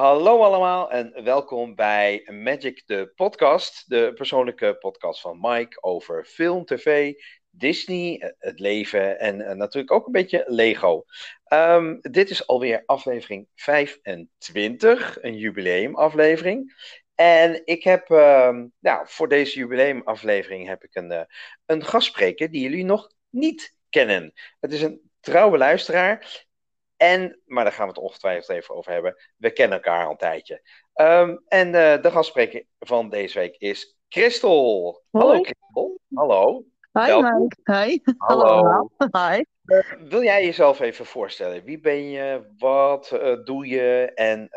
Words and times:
Hallo 0.00 0.42
allemaal 0.42 0.90
en 0.90 1.24
welkom 1.24 1.74
bij 1.74 2.22
Magic 2.30 2.82
de 2.86 3.12
podcast, 3.14 3.88
de 3.88 4.12
persoonlijke 4.14 4.76
podcast 4.78 5.20
van 5.20 5.38
Mike 5.40 5.82
over 5.82 6.24
film, 6.24 6.64
tv, 6.64 7.12
Disney, 7.50 8.34
het 8.38 8.60
leven 8.60 9.18
en 9.18 9.40
uh, 9.40 9.52
natuurlijk 9.52 9.92
ook 9.92 10.06
een 10.06 10.12
beetje 10.12 10.44
Lego. 10.46 11.04
Um, 11.52 11.98
dit 12.00 12.30
is 12.30 12.46
alweer 12.46 12.82
aflevering 12.86 13.48
25, 13.54 15.22
een 15.22 15.36
jubileumaflevering. 15.36 16.74
En 17.14 17.62
ik 17.64 17.82
heb, 17.82 18.10
uh, 18.10 18.58
nou, 18.78 19.06
voor 19.08 19.28
deze 19.28 19.58
jubileumaflevering 19.58 20.68
heb 20.68 20.84
ik 20.84 20.94
een, 20.94 21.12
uh, 21.12 21.22
een 21.66 21.84
gastspreker 21.84 22.50
die 22.50 22.62
jullie 22.62 22.84
nog 22.84 23.12
niet 23.30 23.74
kennen. 23.90 24.32
Het 24.60 24.72
is 24.72 24.82
een 24.82 25.10
trouwe 25.20 25.58
luisteraar. 25.58 26.48
En, 27.00 27.40
maar 27.46 27.64
daar 27.64 27.72
gaan 27.72 27.86
we 27.86 27.92
het 27.92 28.02
ongetwijfeld 28.02 28.48
even 28.48 28.74
over 28.74 28.92
hebben. 28.92 29.16
We 29.36 29.50
kennen 29.52 29.76
elkaar 29.76 30.04
al 30.04 30.10
een 30.10 30.16
tijdje. 30.16 30.62
Um, 30.94 31.42
en 31.48 31.66
uh, 31.66 32.02
de 32.02 32.10
gastspreker 32.10 32.64
van 32.78 33.08
deze 33.08 33.38
week 33.38 33.56
is 33.58 33.96
Christel. 34.08 35.02
Hoi. 35.10 35.24
Hallo 35.24 35.42
Christel. 35.42 36.00
Hallo. 36.14 36.64
Hi. 36.92 37.22
Mike. 37.22 37.56
Hi. 37.64 37.98
Hallo. 38.16 38.90
Hi. 39.12 39.42
Wil 40.08 40.22
jij 40.22 40.44
jezelf 40.44 40.80
even 40.80 41.06
voorstellen? 41.06 41.64
Wie 41.64 41.80
ben 41.80 42.10
je? 42.10 42.52
Wat 42.58 43.10
uh, 43.14 43.44
doe 43.44 43.66
je? 43.66 44.12
En 44.14 44.48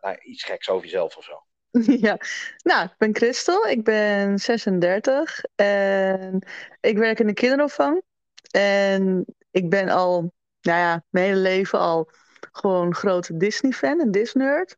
nou, 0.00 0.18
iets 0.22 0.44
geks 0.44 0.68
over 0.68 0.84
jezelf 0.84 1.16
of 1.16 1.24
zo. 1.24 1.44
Ja, 2.06 2.18
nou, 2.62 2.84
ik 2.84 2.94
ben 2.98 3.14
Christel, 3.14 3.66
ik 3.66 3.84
ben 3.84 4.38
36 4.38 5.42
en 5.54 6.46
ik 6.80 6.98
werk 6.98 7.20
in 7.20 7.26
de 7.26 7.32
kinderopvang. 7.32 8.02
En 8.50 9.24
ik 9.50 9.70
ben 9.70 9.88
al, 9.88 10.32
nou 10.62 10.78
ja, 10.78 11.02
mijn 11.10 11.26
hele 11.26 11.40
leven 11.40 11.78
al 11.78 12.10
gewoon 12.52 12.94
grote 12.94 13.36
Disney-fan, 13.36 14.00
een 14.00 14.10
Disney-nerd. 14.10 14.76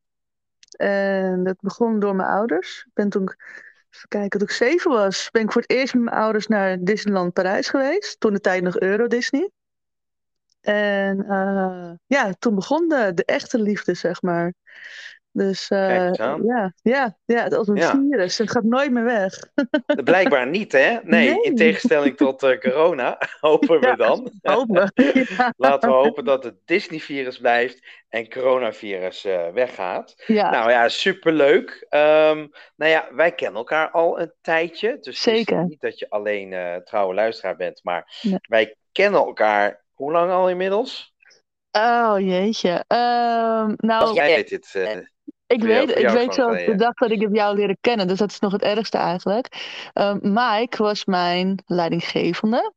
En 0.77 1.45
dat 1.45 1.57
begon 1.61 2.01
door 2.01 2.17
mijn 2.17 2.29
ouders. 2.29 2.85
Ik 2.87 2.93
ben 2.95 3.09
toen, 3.09 3.23
even 3.91 4.09
kijken, 4.09 4.39
toen 4.39 4.49
ik 4.49 4.55
zeven 4.55 4.91
was, 4.91 5.31
ben 5.31 5.43
ik 5.43 5.53
voor 5.53 5.63
het 5.63 5.71
eerst 5.71 5.95
met 5.95 6.03
mijn 6.03 6.17
ouders 6.17 6.47
naar 6.47 6.79
Disneyland 6.81 7.33
Parijs 7.33 7.69
geweest. 7.69 8.21
Toen 8.21 8.33
de 8.33 8.41
tijd 8.41 8.63
nog 8.63 8.79
Euro 8.79 9.07
Disney. 9.07 9.51
En 10.61 11.25
uh, 11.29 11.91
ja, 12.07 12.33
toen 12.39 12.55
begon 12.55 12.89
de 12.89 13.23
echte 13.25 13.59
liefde, 13.59 13.95
zeg 13.95 14.23
maar. 14.23 14.53
Dus 15.33 15.71
uh, 15.71 16.13
ja, 16.13 16.73
ja, 16.83 17.17
ja, 17.25 17.47
als 17.47 17.69
een 17.69 17.77
Ja. 17.77 17.91
virus. 17.91 18.39
Het 18.39 18.51
gaat 18.51 18.63
nooit 18.63 18.91
meer 18.91 19.05
weg. 19.05 19.35
Blijkbaar 20.05 20.47
niet, 20.47 20.73
hè? 20.73 20.99
Nee, 21.03 21.29
Nee. 21.31 21.41
in 21.43 21.57
tegenstelling 21.57 22.17
tot 22.17 22.43
uh, 22.43 22.59
corona, 22.59 23.19
hopen 23.41 23.81
we 23.81 23.87
Ja. 23.87 23.95
dan. 23.97 24.31
Hopen. 24.43 24.93
Ja. 25.37 25.53
Laten 25.57 25.89
we 25.89 25.95
hopen 25.95 26.25
dat 26.25 26.45
het 26.45 26.55
Disney-virus 26.65 27.39
blijft 27.39 27.87
en 28.09 28.29
coronavirus 28.31 29.25
uh, 29.25 29.49
weggaat. 29.49 30.15
Ja, 30.27 30.51
Nou 30.51 30.71
ja, 30.71 30.89
superleuk. 30.89 31.87
Um, 31.91 32.51
nou 32.77 32.91
ja, 32.91 33.09
wij 33.13 33.33
kennen 33.33 33.59
elkaar 33.59 33.91
al 33.91 34.21
een 34.21 34.33
tijdje. 34.41 34.89
Dus 35.01 35.25
het 35.25 35.37
Zeker. 35.37 35.61
is 35.63 35.69
niet 35.69 35.81
dat 35.81 35.99
je 35.99 36.11
alleen 36.11 36.81
trouwe 36.85 37.15
luisteraar 37.15 37.57
bent, 37.57 37.81
maar 37.83 38.19
Nee. 38.23 38.39
wij 38.49 38.77
kennen 38.93 39.21
elkaar 39.21 39.83
hoe 39.95 40.13
lang 40.13 40.31
al 40.31 40.49
inmiddels? 40.49 41.15
Oh 41.71 42.15
jeetje. 42.19 42.85
Ehm, 42.87 43.73
nou, 43.77 44.01
Als 44.01 44.13
jij 44.13 44.35
weet 44.35 44.49
dit. 44.49 45.11
Ik 45.53 45.63
weet, 45.63 45.99
ik 45.99 46.09
weet 46.09 46.35
zo 46.35 46.55
de 46.55 46.75
dag 46.75 46.95
dat 46.95 47.11
ik 47.11 47.21
heb 47.21 47.35
jou 47.35 47.57
leren 47.57 47.77
kennen. 47.81 48.09
Dus 48.09 48.19
dat 48.19 48.31
is 48.31 48.39
nog 48.39 48.53
het 48.53 48.63
ergste 48.63 48.99
eigenlijk. 48.99 49.71
Ehm, 49.93 50.19
Mike 50.23 50.83
was 50.83 51.05
mijn 51.05 51.63
leidinggevende. 51.67 52.73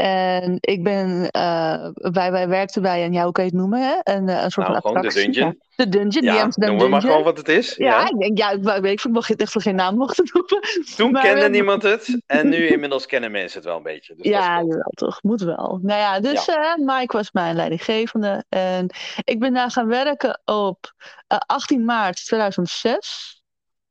En 0.00 0.56
ik 0.60 0.82
ben, 0.82 1.30
eh, 1.30 1.88
wij, 1.94 2.30
wij 2.32 2.48
werkten 2.48 2.82
bij 2.82 3.04
een, 3.04 3.12
ja, 3.12 3.22
hoe 3.22 3.32
kan 3.32 3.44
je 3.44 3.50
het 3.50 3.58
noemen? 3.58 3.80
Hè? 3.80 3.94
Een, 4.14 4.28
eh, 4.28 4.42
een 4.42 4.50
soort 4.50 4.68
Nou, 4.68 4.80
van 4.80 4.90
gewoon 4.90 5.02
de 5.02 5.08
attractie. 5.08 5.32
dungeon. 5.32 5.58
Ja, 5.76 5.84
de 5.84 5.88
dungeon, 5.90 6.10
die 6.22 6.32
Ja, 6.32 6.42
Amsterdam 6.42 6.76
noem 6.76 6.90
maar 6.90 7.00
gewoon 7.00 7.22
wat 7.22 7.36
het 7.36 7.48
is. 7.48 7.74
Ja, 7.76 7.86
Ja. 8.00 8.08
ik 8.08 8.18
denk, 8.20 8.38
ja, 8.38 8.50
ik 8.50 8.62
weet 8.82 9.04
ik, 9.04 9.12
mocht 9.12 9.36
echt 9.36 9.52
voor 9.52 9.62
geen 9.62 9.74
naam 9.74 9.96
mochten 9.96 10.30
noemen. 10.32 10.60
Toen 10.96 11.10
Maar, 11.12 11.22
kende 11.22 11.40
eh, 11.44 11.50
niemand 11.50 11.82
het 11.82 12.20
en 12.26 12.48
nu 12.48 12.66
inmiddels 12.66 13.06
kennen 13.06 13.30
mensen 13.30 13.58
het 13.58 13.68
wel 13.68 13.76
een 13.76 13.82
beetje. 13.82 14.14
Dus 14.16 14.26
Ja, 14.26 14.56
jawel, 14.56 14.90
toch. 14.94 15.22
Moet 15.22 15.40
wel. 15.40 15.78
Nou 15.82 16.00
ja, 16.00 16.20
dus 16.20 16.48
eh, 16.48 16.74
Mike 16.76 17.16
was 17.16 17.32
mijn 17.32 17.56
leidinggevende. 17.56 18.44
En 18.48 18.86
ik 19.24 19.38
ben 19.38 19.54
daar 19.54 19.70
gaan 19.70 19.86
werken 19.86 20.40
op 20.44 20.92
eh, 21.26 21.38
18 21.46 21.84
maart 21.84 22.24
2006. 22.26 23.38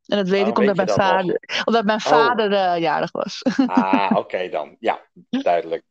En 0.06 0.18
dat 0.18 0.28
weet 0.30 0.34
Waarom 0.42 0.50
ik 0.52 0.58
omdat 0.58 0.76
weet 0.88 0.98
mijn 0.98 1.10
vader, 1.10 1.40
omdat 1.66 1.86
mijn 1.86 2.00
Oh. 2.00 2.06
vader 2.06 2.78
jarig 2.78 3.12
was. 3.12 3.42
Ah, 3.66 4.12
oké 4.16 4.50
dan. 4.50 4.76
Ja, 4.80 5.00
duidelijk. 5.30 5.84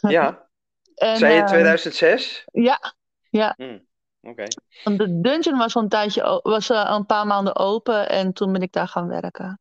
Ja, 0.00 0.46
En, 0.94 1.16
zei 1.16 1.34
je 1.34 1.40
eh, 1.40 1.46
2006? 1.46 2.44
ja, 2.52 3.54
Hm, 3.56 3.78
Oké. 4.20 4.44
de 4.84 5.20
dungeon 5.20 5.58
was 5.58 5.76
al 5.76 5.82
een 5.82 5.88
tijdje, 5.88 6.40
was 6.42 6.70
eh, 6.70 6.90
een 6.96 7.06
paar 7.06 7.26
maanden 7.26 7.56
open. 7.56 8.08
En 8.08 8.32
toen 8.32 8.52
ben 8.52 8.62
ik 8.62 8.72
daar 8.72 8.88
gaan 8.88 9.08
werken. 9.08 9.60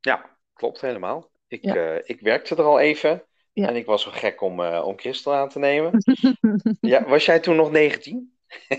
Ja, 0.00 0.30
klopt 0.52 0.80
helemaal. 0.80 1.30
Ik, 1.48 1.64
Ja. 1.64 1.74
eh, 1.74 2.00
ik 2.04 2.20
werkte 2.20 2.56
er 2.56 2.62
al 2.64 2.78
even 2.80 3.22
Ja. 3.52 3.68
en 3.68 3.76
ik 3.76 3.86
was 3.86 4.02
zo 4.02 4.10
gek 4.10 4.42
om, 4.42 4.60
eh, 4.62 4.86
om 4.86 4.98
Christel 4.98 5.34
aan 5.34 5.48
te 5.48 5.58
nemen. 5.58 5.90
Ja, 6.80 7.04
was 7.04 7.24
jij 7.24 7.40
toen 7.40 7.56
nog 7.56 7.70
19? 7.70 8.32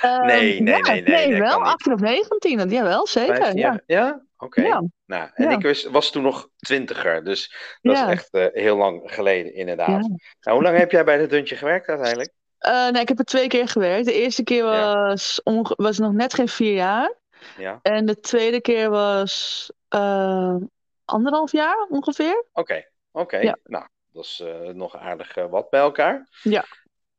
Ehm, 0.00 0.26
Nee, 0.26 0.60
nee, 0.60 0.76
ja, 0.76 0.92
nee, 0.92 1.02
nee, 1.02 1.30
dat 1.30 1.38
wel. 1.38 1.50
kan 1.50 1.62
niet. 1.62 1.72
18 1.72 1.92
of 1.92 2.00
19, 2.00 2.58
dat- 2.58 2.70
jawel, 2.70 3.06
zeker. 3.06 3.56
Ja. 3.56 3.80
Ja? 3.86 4.22
Oké. 4.38 4.60
Ja. 4.62 4.82
Nou, 5.06 5.30
en 5.34 5.44
Ja. 5.44 5.50
ik 5.56 5.62
was, 5.62 5.84
was 5.84 6.10
toen 6.10 6.22
nog 6.22 6.48
twintiger, 6.56 7.24
dus 7.24 7.54
dat 7.82 7.96
Ja. 7.96 8.04
is 8.06 8.10
echt 8.12 8.28
eh, 8.30 8.46
heel 8.52 8.76
lang 8.76 9.02
geleden, 9.04 9.54
inderdaad. 9.54 10.00
Nou, 10.40 10.56
hoe 10.56 10.62
lang 10.62 10.76
heb 10.78 10.90
jij 10.90 11.04
bij 11.04 11.16
de 11.18 11.26
Duntje 11.26 11.56
gewerkt 11.56 11.88
uiteindelijk? 11.88 12.32
Eh, 12.58 12.88
nee, 12.88 13.02
ik 13.02 13.08
heb 13.08 13.18
er 13.18 13.24
twee 13.24 13.46
keer 13.48 13.68
gewerkt. 13.68 14.04
De 14.06 14.12
eerste 14.12 14.42
keer 14.42 14.64
was, 14.64 15.40
was 15.76 15.98
nog 15.98 16.12
net 16.12 16.34
geen 16.34 16.48
vier 16.48 16.74
jaar. 16.74 17.14
Ja, 17.56 17.78
En 17.82 18.06
de 18.06 18.20
tweede 18.20 18.60
keer 18.60 18.90
was 18.90 19.70
eh, 19.88 20.56
anderhalf 21.04 21.52
jaar 21.52 21.86
ongeveer. 21.88 22.44
oké. 22.52 22.84
Oké, 23.12 23.54
nou, 23.64 23.86
dat 24.12 24.24
is 24.24 24.42
nog 24.72 24.96
aardig 24.96 25.34
wat 25.34 25.70
bij 25.70 25.80
elkaar. 25.80 26.28
Ja. 26.42 26.64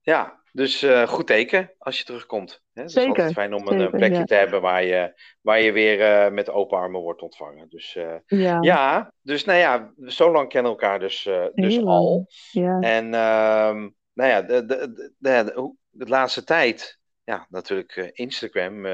Ja, 0.01 0.39
dus 0.57 0.81
eh, 0.84 1.07
goed 1.07 1.28
teken 1.28 1.72
als 1.78 1.97
je 1.97 2.03
terugkomt. 2.03 2.62
Hè? 2.73 2.81
Het 2.81 2.95
is 2.95 3.06
altijd 3.06 3.34
fijn 3.34 3.53
om 3.53 3.68
een, 3.68 3.68
zeker, 3.68 3.85
eh, 3.85 4.00
plekje 4.00 4.18
ja. 4.18 4.23
te 4.23 4.35
hebben 4.35 4.62
waar 4.62 4.84
je, 4.84 5.22
waar 5.41 5.62
je 5.62 5.72
weer 5.72 6.01
eh, 6.01 6.31
met 6.31 6.50
open 6.50 6.78
armen 6.78 7.01
wordt 7.01 7.22
ontvangen. 7.22 7.69
Dus 7.69 7.97
Ja, 8.25 8.57
ja, 8.62 9.13
dus 9.22 9.44
nou 9.44 9.59
ja, 9.59 9.94
zo 10.06 10.31
lang 10.31 10.50
kennen 10.50 10.72
we 10.72 10.78
elkaar 10.78 11.00
dus, 11.00 11.23
dus 11.53 11.75
Heel 11.75 11.88
al. 11.88 12.28
ja. 12.51 12.79
En 12.79 13.13
ehm, 13.13 13.90
nou 14.13 14.29
ja, 14.29 14.41
de, 14.41 14.66
de, 14.66 15.13
de, 15.17 15.73
de, 15.90 16.06
laatste 16.06 16.44
tijd, 16.44 17.00
ja, 17.23 17.46
natuurlijk 17.50 18.12
Instagram. 18.13 18.85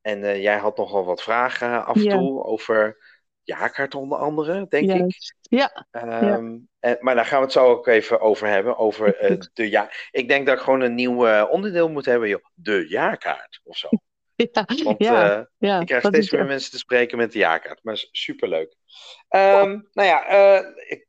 en 0.00 0.40
jij 0.40 0.56
had 0.56 0.76
nogal 0.76 1.04
wat 1.04 1.22
vragen 1.22 1.84
af 1.84 1.96
en 1.96 2.08
toe 2.08 2.44
over 2.44 2.96
jaarkaart 3.44 3.94
onder 3.94 4.18
andere, 4.18 4.66
denk 4.68 4.90
ik. 4.92 5.14
Ja, 5.40 5.86
Ehm, 5.90 6.58
en, 6.80 6.96
maar 7.00 7.14
daar 7.14 7.24
gaan 7.24 7.38
we 7.38 7.44
het 7.44 7.52
zo 7.52 7.66
ook 7.66 7.86
even 7.86 8.20
over 8.20 8.46
hebben, 8.48 8.76
over 8.78 9.16
eh, 9.16 9.36
de 9.52 9.68
jaar. 9.68 10.08
Ik 10.10 10.28
denk 10.28 10.46
dat 10.46 10.56
ik 10.56 10.62
gewoon 10.62 10.80
een 10.80 10.94
nieuw 10.94 11.26
eh, 11.26 11.44
onderdeel 11.50 11.88
moet 11.88 12.04
hebben, 12.04 12.28
joh. 12.28 12.44
De 12.54 12.86
jaarkaart 12.88 13.60
of 13.64 13.76
zo. 13.76 13.88
ja, 14.36 14.64
Want 14.84 14.98
ja, 14.98 15.36
eh, 15.38 15.44
ja. 15.58 15.80
ik 15.80 15.86
krijg 15.86 16.04
steeds 16.04 16.30
meer 16.30 16.40
echt- 16.40 16.48
mensen 16.48 16.70
te 16.70 16.78
spreken 16.78 17.18
met 17.18 17.32
de 17.32 17.38
jaarkaart. 17.38 17.78
Maar 17.82 17.94
is 17.94 18.08
superleuk. 18.12 18.74
Ehm 19.28 19.80
nou 19.92 20.08
ja, 20.08 20.24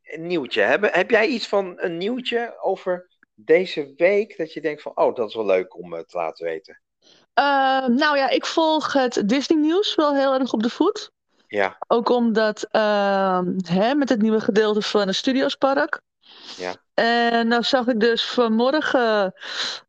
een 0.02 0.26
nieuwtje. 0.26 0.60
Heb, 0.60 0.94
heb 0.94 1.10
jij 1.10 1.26
iets 1.26 1.48
van 1.48 1.72
een 1.76 1.96
nieuwtje 1.96 2.58
over 2.60 3.08
deze 3.34 3.92
week? 3.96 4.36
Dat 4.36 4.52
je 4.52 4.60
denkt 4.60 4.82
van, 4.82 4.92
oh, 4.94 5.14
dat 5.14 5.28
is 5.28 5.34
wel 5.34 5.46
leuk 5.46 5.76
om 5.76 5.90
te 5.90 6.16
laten 6.16 6.44
weten. 6.46 6.80
Eh, 7.34 7.86
nou 7.86 8.16
ja, 8.16 8.28
ik 8.28 8.46
volg 8.46 8.92
het 8.92 9.22
Disney 9.26 9.58
nieuws 9.58 9.94
wel 9.94 10.14
heel 10.14 10.34
erg 10.34 10.52
op 10.52 10.62
de 10.62 10.70
voet. 10.70 11.12
Ja, 11.46 11.76
Ook 11.86 12.08
omdat 12.08 12.66
ehm, 12.70 13.46
hè, 13.66 13.94
met 13.94 14.08
het 14.08 14.22
nieuwe 14.22 14.40
gedeelte 14.40 14.82
van 14.82 15.06
het 15.06 15.16
Studiospark. 15.16 16.00
Ja. 16.56 16.74
En 16.94 17.48
nou 17.48 17.62
zag 17.62 17.86
ik 17.86 18.00
dus 18.00 18.24
vanmorgen 18.24 19.34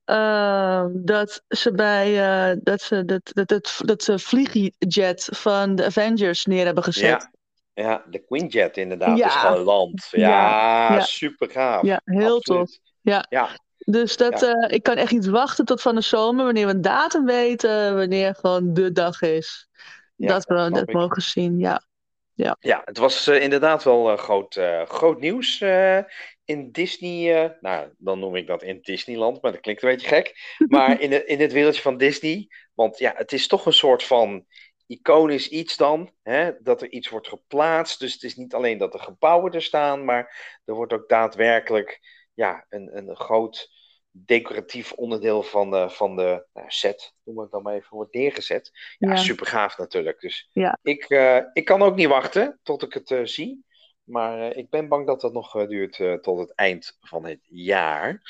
ehm, 0.05 0.89
dat 0.93 1.41
ze 1.47 1.71
bij 1.71 2.07
eh, 2.51 2.57
dat 2.63 2.81
ze 2.81 3.05
dat, 3.05 3.21
dat, 3.33 3.47
dat, 3.47 3.81
dat 3.85 4.03
ze 4.03 4.19
vliegjet 4.19 5.29
van 5.31 5.75
de 5.75 5.85
Avengers 5.85 6.45
neer 6.45 6.65
hebben 6.65 6.83
gezet. 6.83 7.29
ja, 7.73 7.83
ja, 7.83 8.03
de 8.09 8.19
Quinjet 8.19 8.77
inderdaad 8.77 9.17
Ja. 9.17 9.25
is 9.25 9.33
geland. 9.33 10.07
Ja, 10.11 10.27
Ja, 10.29 10.93
ja. 10.93 10.99
super 11.01 11.49
gaaf. 11.49 11.83
Ja, 11.85 12.01
heel 12.03 12.39
tof. 12.39 12.69
Ja. 13.01 13.25
Ja, 13.29 13.49
Dus 13.77 14.17
dat, 14.17 14.43
eh, 14.43 14.51
ik 14.75 14.83
kan 14.83 14.95
echt 14.95 15.11
niet 15.11 15.25
wachten 15.27 15.65
tot 15.65 15.81
van 15.81 15.95
de 15.95 16.01
zomer, 16.01 16.45
wanneer 16.45 16.65
we 16.65 16.71
een 16.73 16.81
datum 16.81 17.25
weten, 17.25 17.95
wanneer 17.95 18.35
gewoon 18.35 18.73
de 18.73 18.91
dag 18.91 19.21
is. 19.21 19.67
Ja, 20.15 20.27
dat 20.27 20.45
we 20.45 20.69
dat 20.71 20.91
mogen 20.91 21.21
zien, 21.21 21.59
ja. 21.59 21.81
ja, 22.59 22.81
het 22.85 22.97
was 22.97 23.27
eh, 23.27 23.41
inderdaad 23.41 23.83
wel 23.83 24.11
eh, 24.11 24.17
groot, 24.17 24.55
eh, 24.55 24.85
groot 24.85 25.19
nieuws 25.19 25.61
in 26.45 26.71
Disney. 26.71 27.55
nou, 27.61 27.93
dan 27.97 28.19
noem 28.19 28.35
ik 28.35 28.47
dat 28.47 28.63
in 28.63 28.79
Disneyland, 28.81 29.41
maar 29.41 29.51
dat 29.51 29.61
klinkt 29.61 29.83
een 29.83 29.89
beetje 29.89 30.07
gek. 30.07 30.55
Maar 30.67 31.01
in, 31.01 31.11
het 31.11 31.25
in 31.25 31.39
het 31.39 31.51
wereldje 31.51 31.81
van 31.81 31.97
Disney. 31.97 32.47
Want 32.73 32.97
ja, 32.97 33.13
het 33.15 33.31
is 33.31 33.47
toch 33.47 33.65
een 33.65 33.73
soort 33.73 34.03
van 34.03 34.45
iconisch 34.87 35.49
iets 35.49 35.77
dan. 35.77 36.11
Hè, 36.23 36.51
dat 36.61 36.81
er 36.81 36.89
iets 36.89 37.09
wordt 37.09 37.27
geplaatst. 37.27 37.99
Dus 37.99 38.13
het 38.13 38.23
is 38.23 38.35
niet 38.35 38.53
alleen 38.53 38.77
dat 38.77 38.91
de 38.91 38.99
gebouwen 38.99 39.51
er 39.51 39.61
staan, 39.61 40.05
maar 40.05 40.59
er 40.65 40.73
wordt 40.73 40.93
ook 40.93 41.09
daadwerkelijk 41.09 41.99
ja, 42.33 42.65
een, 42.69 42.97
een 42.97 43.15
groot 43.15 43.69
decoratief 44.17 44.91
onderdeel 44.91 45.43
van 45.43 45.71
de, 45.71 45.89
van 45.89 46.15
de 46.15 46.45
nou, 46.53 46.65
set, 46.69 47.13
noem 47.23 47.39
het 47.39 47.51
dan 47.51 47.63
maar 47.63 47.73
even, 47.73 47.95
wordt 47.95 48.13
neergezet. 48.13 48.71
Ja, 48.97 49.09
Ja. 49.09 49.15
super 49.15 49.45
gaaf 49.45 49.77
natuurlijk. 49.77 50.19
Dus 50.19 50.49
Ja. 50.51 50.79
ik, 50.81 51.03
eh, 51.03 51.39
ik 51.53 51.65
kan 51.65 51.81
ook 51.81 51.95
niet 51.95 52.07
wachten 52.07 52.59
tot 52.63 52.83
ik 52.83 52.93
het 52.93 53.11
eh, 53.11 53.19
zie. 53.23 53.65
Maar 54.03 54.39
eh, 54.51 54.57
ik 54.57 54.69
ben 54.69 54.87
bang 54.87 55.07
dat 55.07 55.21
dat 55.21 55.33
nog 55.33 55.67
duurt 55.67 56.23
tot 56.23 56.39
het 56.39 56.53
eind 56.55 56.97
van 57.01 57.25
het 57.25 57.39
jaar. 57.41 58.21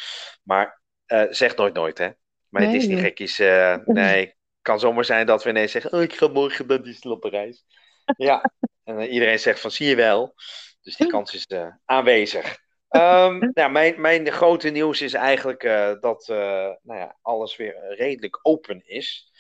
Maar 0.44 0.82
zeg 1.30 1.56
nooit 1.56 1.74
nooit, 1.74 1.98
hè. 1.98 2.10
Mijn 2.56 2.70
Nee. 2.70 2.80
Disney-gekkies, 2.80 3.40
eh, 3.40 3.78
nee, 3.86 4.36
kan 4.62 4.80
zomaar 4.80 5.06
zijn 5.06 5.26
dat 5.26 5.44
we 5.44 5.50
ineens 5.50 5.72
zeggen, 5.72 5.94
oh, 5.94 6.02
ik 6.02 6.14
ga 6.14 6.28
morgen 6.28 6.68
naar 6.68 6.84
Disneyland 6.84 7.22
Parijs. 7.22 7.66
Ja, 8.18 8.52
en 8.84 9.02
iedereen 9.02 9.40
zegt 9.40 9.60
van, 9.60 9.72
zie 9.72 9.88
je 9.88 9.96
wel. 9.96 10.34
Dus 10.82 10.96
die 10.96 11.08
kans 11.08 11.34
is 11.34 11.48
aanwezig. 11.86 12.58
Ehm, 12.96 13.50
nou, 13.54 13.72
mijn, 13.72 14.02
mijn 14.02 14.32
grote 14.32 14.70
nieuws 14.70 15.02
is 15.02 15.14
eigenlijk 15.14 15.64
eh, 15.64 15.92
dat 16.00 16.30
eh, 16.30 16.38
nou 16.82 17.00
ja, 17.00 17.18
alles 17.22 17.56
weer 17.56 17.96
redelijk 17.98 18.40
open 18.42 18.82
is. 18.86 19.32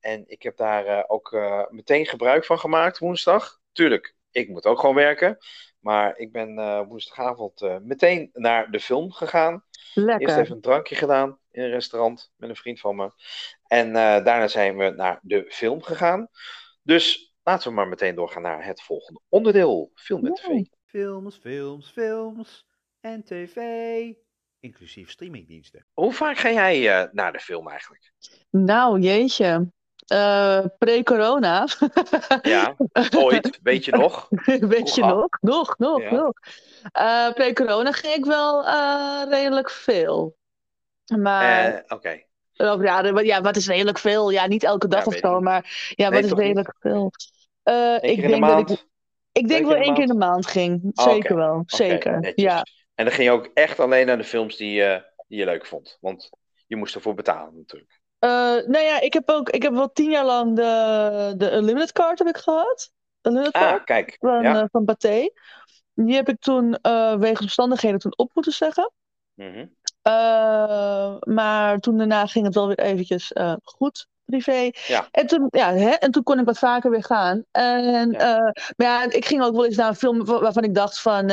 En 0.00 0.24
ik 0.26 0.42
heb 0.42 0.56
daar 0.56 0.86
eh, 0.86 1.04
ook 1.06 1.32
eh, 1.32 1.62
meteen 1.68 2.06
gebruik 2.06 2.44
van 2.44 2.58
gemaakt 2.58 2.98
woensdag. 2.98 3.58
Tuurlijk, 3.72 4.14
ik 4.30 4.48
moet 4.48 4.66
ook 4.66 4.80
gewoon 4.80 4.94
werken. 4.94 5.38
Maar 5.80 6.16
ik 6.18 6.32
ben 6.32 6.58
eh, 6.58 6.86
woensdagavond 6.86 7.62
eh, 7.62 7.76
meteen 7.78 8.30
naar 8.32 8.70
de 8.70 8.80
film 8.80 9.12
gegaan. 9.12 9.64
Eerst 9.72 9.94
Lekker. 9.94 10.38
even 10.38 10.54
een 10.54 10.60
drankje 10.60 10.94
gedaan 10.94 11.38
in 11.50 11.62
een 11.62 11.70
restaurant 11.70 12.32
met 12.36 12.48
een 12.48 12.56
vriend 12.56 12.80
van 12.80 12.96
me. 12.96 13.10
En 13.66 13.86
eh, 13.86 14.24
daarna 14.24 14.48
zijn 14.48 14.76
we 14.76 14.90
naar 14.90 15.18
de 15.22 15.44
film 15.48 15.82
gegaan. 15.82 16.28
Dus 16.82 17.34
laten 17.42 17.68
we 17.68 17.74
maar 17.74 17.88
meteen 17.88 18.14
doorgaan 18.14 18.42
naar 18.42 18.64
het 18.64 18.82
volgende 18.82 19.20
onderdeel: 19.28 19.90
film 19.94 20.26
en 20.26 20.34
tv. 20.34 20.46
Films, 20.86 21.36
films, 21.36 21.90
films 21.90 22.66
en 23.04 23.24
tv. 23.24 23.56
Inclusief 24.60 25.10
streamingdiensten. 25.10 25.86
Hoe 25.92 26.12
vaak 26.12 26.36
ga 26.36 26.50
jij 26.50 27.00
eh, 27.00 27.08
naar 27.12 27.32
de 27.32 27.38
film 27.40 27.68
eigenlijk? 27.68 28.12
Nou, 28.50 29.00
jeetje. 29.00 29.68
Eh, 30.06 30.64
Pre-corona. 30.78 31.66
Ja, 32.42 32.76
ooit, 33.16 33.58
weet 33.62 33.84
je 33.84 33.90
nog? 33.90 34.28
Weet 34.44 34.94
je 34.94 35.00
nog? 35.00 35.26
Nog, 35.40 35.78
nog, 35.78 36.00
Ja. 36.02 36.10
nog. 36.10 36.32
Eh, 36.92 37.32
Pre-corona 37.32 37.92
ging 37.92 38.14
ik 38.14 38.24
wel 38.24 38.66
eh, 38.66 39.22
redelijk 39.28 39.70
veel. 39.70 40.36
Maar 41.18 41.74
Eh, 41.74 41.80
Oké, 41.96 42.22
Oh, 42.56 42.82
ja, 42.82 43.20
ja, 43.20 43.40
wat 43.40 43.56
is 43.56 43.66
redelijk 43.66 43.98
veel? 43.98 44.30
Ja, 44.30 44.46
niet 44.46 44.62
elke 44.64 44.88
dag 44.88 45.00
Ja, 45.00 45.06
of 45.06 45.16
zo, 45.16 45.40
maar 45.40 45.92
ja, 45.94 46.08
Nee, 46.08 46.20
wat 46.22 46.30
is 46.30 46.36
niet? 46.36 46.44
redelijk 46.46 46.74
veel? 46.80 47.10
Eh, 47.62 47.96
ik 48.00 48.20
de 48.20 48.26
denk 48.26 48.46
dat 48.46 48.70
ik, 48.70 48.84
ik 49.32 49.48
denk 49.48 49.66
wel 49.66 49.76
één 49.76 49.94
keer 49.94 50.02
in 50.02 50.08
de 50.08 50.14
maand? 50.14 50.46
ging. 50.46 50.90
Oh. 50.94 51.04
Zeker 51.04 51.36
wel, 51.36 51.62
zeker. 51.66 52.32
Ja. 52.34 52.64
En 52.94 53.04
dan 53.04 53.14
ging 53.14 53.28
je 53.28 53.34
ook 53.34 53.50
echt 53.54 53.80
alleen 53.80 54.06
naar 54.06 54.16
de 54.18 54.24
films 54.24 54.56
die, 54.56 54.84
eh, 54.84 55.02
die 55.28 55.38
je 55.38 55.44
leuk 55.44 55.66
vond. 55.66 55.98
Want 56.00 56.30
je 56.66 56.76
moest 56.76 56.94
ervoor 56.94 57.14
betalen 57.14 57.56
natuurlijk. 57.56 58.00
Eh, 58.18 58.30
nou 58.66 58.78
ja, 58.78 59.00
ik 59.00 59.12
heb 59.12 59.28
ook, 59.30 59.50
ik 59.50 59.62
heb 59.62 59.72
wel 59.72 59.92
tien 59.92 60.10
jaar 60.10 60.24
lang 60.24 60.56
de, 60.56 61.34
de 61.36 61.52
Unlimited 61.52 61.92
Card 61.92 62.18
heb 62.18 62.28
ik 62.28 62.36
gehad. 62.36 62.90
Unlimited 63.22 63.52
Card 63.52 63.78
Ah, 63.78 63.84
kijk. 63.84 64.16
van, 64.20 64.42
Ja. 64.42 64.60
eh, 64.60 64.64
van 64.70 64.84
Pathé. 64.84 65.30
Die 65.94 66.14
heb 66.14 66.28
ik 66.28 66.40
toen 66.40 66.78
wegens 67.18 67.40
omstandigheden 67.40 67.98
toen 67.98 68.16
op 68.16 68.30
moeten 68.34 68.52
zeggen. 68.52 68.92
Eh, 70.02 71.16
maar 71.20 71.78
toen 71.78 71.98
daarna 71.98 72.26
ging 72.26 72.44
het 72.44 72.54
wel 72.54 72.66
weer 72.66 72.78
eventjes 72.78 73.32
goed, 73.62 74.06
privé. 74.24 74.70
Ja. 74.86 75.08
En, 75.10 75.26
toen, 75.26 75.46
ja, 75.50 75.72
hè, 75.72 75.90
en 75.90 76.10
toen 76.10 76.22
kon 76.22 76.38
ik 76.38 76.44
wat 76.44 76.58
vaker 76.58 76.90
weer 76.90 77.04
gaan. 77.04 77.44
En, 77.50 78.10
Ja. 78.10 78.38
maar 78.76 78.86
ja, 78.86 79.02
ik 79.10 79.24
ging 79.24 79.42
ook 79.42 79.54
wel 79.54 79.64
eens 79.64 79.76
naar 79.76 79.88
een 79.88 79.94
film 79.94 80.24
wa- 80.24 80.40
waarvan 80.40 80.62
ik 80.64 80.74
dacht 80.74 81.00
van... 81.00 81.30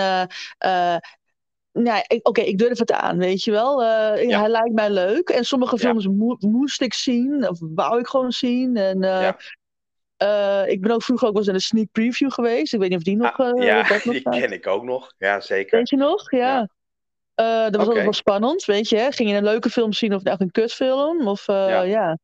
nou, 1.74 2.04
ik- 2.08 2.28
oké, 2.28 2.42
ik 2.42 2.58
durf 2.58 2.80
het 2.80 2.92
aan, 2.92 3.18
weet 3.18 3.44
je 3.44 3.52
wel. 3.52 3.84
Eh, 3.84 4.24
Ja. 4.30 4.40
Hij 4.40 4.50
lijkt 4.50 4.74
mij 4.74 4.90
leuk. 4.90 5.30
En 5.30 5.44
sommige 5.44 5.76
Ja. 5.76 5.82
films 5.82 6.08
moe- 6.08 6.36
moest 6.40 6.82
ik 6.82 6.94
zien, 6.94 7.50
of 7.50 7.58
wou 7.76 8.00
ik 8.00 8.08
gewoon 8.08 8.32
zien. 8.32 8.78
En, 8.78 9.04
eh, 9.04 9.22
Ja. 9.22 9.38
eh, 10.18 10.72
ik 10.72 10.82
ben 10.82 10.92
ook 10.92 11.04
vroeger 11.04 11.28
ook 11.28 11.34
wel 11.34 11.42
eens 11.42 11.50
in 11.52 11.56
een 11.58 11.62
sneak 11.62 11.92
preview 11.92 12.32
geweest. 12.32 12.74
Ik 12.74 12.80
weet 12.80 12.90
niet 12.90 12.98
of 12.98 13.04
die 13.04 13.16
nog... 13.18 13.38
Ah, 13.40 13.64
ja, 13.64 13.84
dat 13.84 14.06
nog 14.06 14.14
die 14.16 14.22
ken 14.30 14.52
ik 14.52 14.68
ook 14.68 14.84
nog. 14.84 15.14
Ja, 15.18 15.40
zeker. 15.40 15.78
Weet 15.78 15.90
je 15.90 15.98
nog? 15.98 16.32
Ja. 16.32 16.68
Dat 17.36 17.76
was 17.76 17.86
altijd 17.86 18.04
wel 18.04 18.14
spannend, 18.14 18.66
weet 18.66 18.90
je. 18.90 18.98
Hè? 18.98 19.12
Ging 19.12 19.30
je 19.30 19.36
een 19.36 19.44
leuke 19.44 19.70
film 19.70 19.94
zien 19.94 20.14
of 20.16 20.24
echt 20.24 20.42
een 20.42 20.52
kutfilm? 20.52 21.28
Of 21.28 21.48
Ja. 21.48 21.82
ja. 21.82 22.18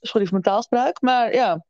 Sorry 0.00 0.26
voor 0.26 0.32
mijn 0.40 0.42
taalgebruik, 0.54 1.00
maar 1.00 1.34
ja. 1.34 1.64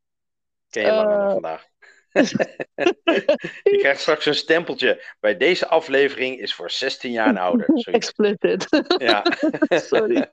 Ken 0.71 0.83
je 0.85 0.93
langer 0.93 1.19
dan 1.19 1.31
vandaag. 1.31 1.67
je 3.63 3.77
krijgt 3.79 4.01
straks 4.01 4.27
een 4.27 4.35
stempeltje. 4.35 5.03
Bij 5.21 5.37
deze 5.37 5.69
aflevering 5.69 6.39
is 6.39 6.55
voor 6.55 6.71
16 6.71 7.11
jaar 7.13 7.27
en 7.27 7.37
ouder. 7.37 7.67
Explicit. 7.93 8.67
Ja. 8.99 9.25
Sorry. 9.91 10.27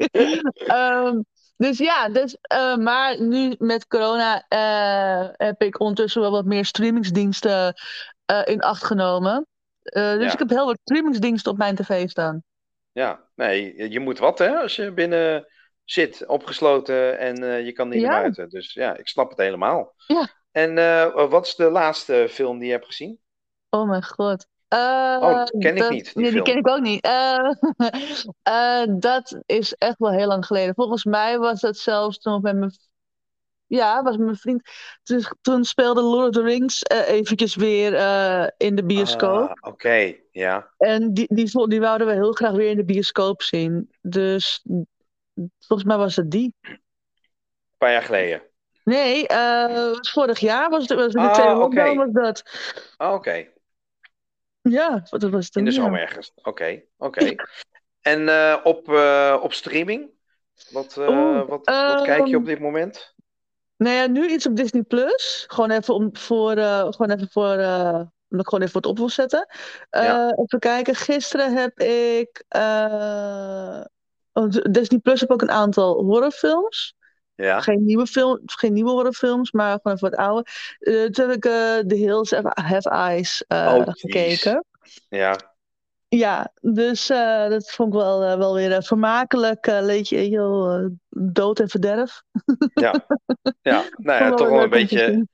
Ehm, 0.67 1.19
dus 1.57 1.77
ja, 1.77 2.09
dus, 2.09 2.37
eh, 2.41 2.75
maar 2.75 3.21
nu 3.21 3.55
met 3.57 3.87
corona 3.87 4.45
eh, 4.47 5.29
heb 5.47 5.61
ik 5.61 5.79
ondertussen 5.79 6.21
wel 6.21 6.31
wat 6.31 6.45
meer 6.45 6.65
streamingsdiensten 6.65 7.73
eh, 8.25 8.41
in 8.45 8.61
acht 8.61 8.83
genomen. 8.83 9.47
Dus 9.81 10.23
Ja. 10.23 10.31
ik 10.33 10.39
heb 10.39 10.49
heel 10.49 10.65
wat 10.65 10.79
streamingsdiensten 10.83 11.51
op 11.51 11.57
mijn 11.57 11.75
tv 11.75 12.09
staan. 12.09 12.43
ja, 12.91 13.23
nee, 13.35 13.89
je- 13.91 13.99
moet 13.99 14.19
wat 14.19 14.39
hè, 14.39 14.57
als 14.57 14.75
je 14.75 14.91
binnen 14.93 15.47
zit, 15.83 16.25
opgesloten 16.27 17.19
en 17.19 17.65
je 17.65 17.71
kan 17.71 17.89
niet 17.89 18.01
Ja. 18.01 18.09
naar 18.09 18.19
buiten. 18.21 18.49
Dus 18.49 18.73
ja, 18.73 18.97
ik 18.97 19.07
snap 19.07 19.29
het 19.29 19.37
helemaal. 19.37 19.93
Ja. 20.07 20.27
En 20.51 20.78
eh, 20.78 21.30
wat 21.30 21.46
is 21.46 21.56
de 21.56 21.69
laatste 21.69 22.28
film 22.30 22.57
die 22.57 22.68
je 22.68 22.74
hebt 22.74 22.86
gezien? 22.86 23.19
Oh 23.69 23.88
mijn 23.90 24.04
god. 24.04 24.48
Eh, 24.68 25.18
Oh, 25.22 25.34
dat 25.36 25.50
ken 25.60 25.75
ik 25.75 25.78
dat- 25.81 25.92
niet, 25.92 26.13
die 26.13 26.31
die 26.31 26.42
ken 26.42 26.57
ik 26.57 26.68
ook 26.68 26.81
niet. 26.81 27.07
Eh, 28.44 28.84
dat 28.90 29.42
is 29.46 29.74
echt 29.74 29.98
wel 29.98 30.12
heel 30.12 30.28
lang 30.28 30.46
geleden. 30.46 30.75
Volgens 30.75 31.04
mij 31.04 31.38
was 31.40 31.62
dat 31.62 31.78
zelfs 31.78 32.19
nog 32.19 32.42
met 32.42 32.56
mijn... 32.56 32.72
Ja, 33.66 34.04
was 34.04 34.16
met 34.16 34.25
mijn 34.25 34.38
vriend. 34.38 34.62
Toen, 35.04 35.24
toen 35.42 35.63
speelde 35.63 36.01
Lord 36.01 36.28
of 36.28 36.34
the 36.34 36.42
Rings 36.42 36.84
eventjes 36.90 37.56
weer 37.56 37.94
in 38.57 38.75
de 38.75 38.84
bioscoop. 38.86 39.50
Ah, 39.50 39.72
Oké, 39.72 40.16
ja. 40.31 40.74
En 40.78 41.13
die, 41.13 41.28
die, 41.34 41.68
die 41.68 41.80
wouden 41.80 42.07
we 42.07 42.13
heel 42.13 42.31
graag 42.31 42.51
weer 42.51 42.69
in 42.69 42.78
de 42.78 42.86
bioscoop 42.86 43.42
zien. 43.42 43.92
Dus 44.01 44.66
volgens 45.60 45.88
mij 45.90 45.98
was 45.98 46.16
het 46.16 46.31
die. 46.31 46.54
Een 46.62 46.81
paar 47.78 47.92
jaar 47.92 48.04
geleden. 48.04 48.42
Nee, 48.89 49.27
eh, 49.27 49.94
vorig 50.01 50.39
jaar 50.39 50.69
was 50.69 50.88
het, 50.88 50.97
was 50.97 51.13
de 51.13 51.19
Ah, 51.19 51.33
tweede 51.33 51.51
oké. 51.53 51.59
lockdown 51.59 51.97
was 51.97 52.12
dat. 52.12 52.44
Ah, 52.97 53.13
Oké, 53.13 53.47
Ja, 54.62 55.03
wat 55.09 55.24
was 55.24 55.45
het 55.45 55.56
in 55.56 55.65
de 55.65 55.71
zomer 55.71 56.00
ergens. 56.01 56.31
Oké, 56.44 56.81
oké. 56.97 57.36
En 58.01 58.30
eh, 58.30 58.57
op, 58.63 58.89
eh, 58.94 59.38
op 59.41 59.53
streaming? 59.53 60.10
Wat, 60.72 60.93
wat, 60.93 61.48
wat 61.65 62.01
kijk 62.01 62.25
je 62.25 62.34
ehm, 62.34 62.36
op 62.36 62.46
dit 62.46 62.60
moment? 62.60 63.15
Nou 63.77 63.96
ja, 63.96 64.08
nu 64.08 64.27
iets 64.27 64.48
op 64.48 64.55
Disney 64.55 64.84
Plus. 64.84 65.46
Gewoon 65.48 65.72
even 65.72 65.93
om 65.93 66.10
voor, 66.15 66.51
gewoon 66.89 67.10
even 67.12 67.29
voor, 67.31 67.51
omdat 67.51 68.46
ik 68.46 68.48
gewoon 68.48 68.62
even 68.62 68.74
wat 68.74 68.86
op 68.86 68.98
wil 68.98 69.10
zetten. 69.10 69.48
Ja. 69.89 70.34
Even 70.36 70.60
kijken. 70.60 70.96
Gisteren 70.96 71.55
heb 71.55 71.79
ik 71.79 72.43
Disney 74.72 75.00
Plus 75.00 75.19
heb 75.19 75.31
ook 75.31 75.41
een 75.41 75.51
aantal 75.51 76.03
horrorfilms. 76.03 76.98
Ja, 77.41 77.62
Geen 77.62 77.86
nieuwe 77.86 78.08
film, 78.08 78.39
geen 78.46 78.74
nieuwe 78.74 78.89
horrorfilms, 78.89 79.51
maar 79.51 79.79
gewoon 79.81 79.98
even 79.98 80.10
wat 80.10 80.19
oude. 80.19 80.46
Eh, 80.79 81.05
toen 81.05 81.27
heb 81.29 81.36
ik 81.36 81.46
eh 81.46 81.77
The 81.88 81.96
Hills 81.96 82.31
Have, 82.31 82.51
Have 82.62 82.89
Eyes 82.89 83.43
eh, 83.48 83.74
Oh, 83.77 83.88
gekeken. 83.88 84.65
ja. 85.10 85.58
Ja, 86.08 86.51
dus 86.62 87.08
dat 87.08 87.72
vond 87.72 87.93
ik 87.93 88.00
wel, 88.00 88.38
wel 88.38 88.53
weer 88.53 88.84
vermakelijk. 88.84 89.65
leedje, 89.65 90.17
heel 90.17 90.89
dood 91.10 91.60
en 91.60 91.69
verderf. 91.69 92.22
Ja, 92.74 93.05
ja. 93.62 93.84
nou 93.98 94.24
ja, 94.24 94.29
toch 94.29 94.39
wel 94.48 94.55
wel 94.55 94.63
een 94.63 94.69
beetje, 94.69 95.27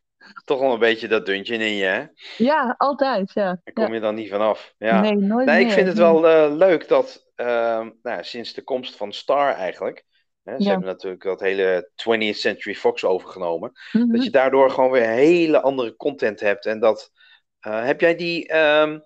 toch 0.46 0.60
wel 0.60 0.74
een 0.74 0.80
beetje 0.80 1.08
dat 1.08 1.26
dungeon 1.26 1.60
in 1.60 1.74
je, 1.76 1.86
hè? 1.86 2.06
Ja, 2.38 2.76
altijd, 2.78 3.32
ja. 3.34 3.60
Daar 3.64 3.74
kom 3.74 3.88
Ja. 3.88 3.94
je 3.94 4.00
dan 4.00 4.16
niet 4.16 4.30
vanaf. 4.30 4.74
Ja. 4.78 5.02
Nee, 5.02 5.16
nooit 5.16 5.46
Nee, 5.46 5.60
ik 5.60 5.66
meer. 5.66 5.74
vind 5.76 5.88
het 5.88 5.98
wel 5.98 6.52
leuk 6.56 6.88
dat 6.88 7.26
nou, 7.36 7.94
sinds 8.22 8.54
de 8.54 8.62
komst 8.64 8.96
van 8.96 9.14
Star 9.14 9.54
eigenlijk, 9.54 10.06
hè, 10.46 10.58
ze 10.58 10.64
Ja. 10.64 10.70
hebben 10.70 10.88
natuurlijk 10.88 11.24
dat 11.24 11.40
hele 11.40 11.90
20th 11.96 12.38
Century 12.40 12.76
Fox 12.76 13.04
overgenomen, 13.04 13.72
Mhm. 13.92 14.12
dat 14.12 14.24
je 14.24 14.30
daardoor 14.30 14.70
gewoon 14.72 14.92
weer 14.92 15.08
hele 15.08 15.62
andere 15.62 15.96
content 15.96 16.40
hebt. 16.40 16.66
En 16.66 16.80
dat, 16.80 17.12
eh, 17.60 17.86
heb 17.86 18.02
jij 18.02 18.16
die 18.16 18.48
ehm, 18.48 19.00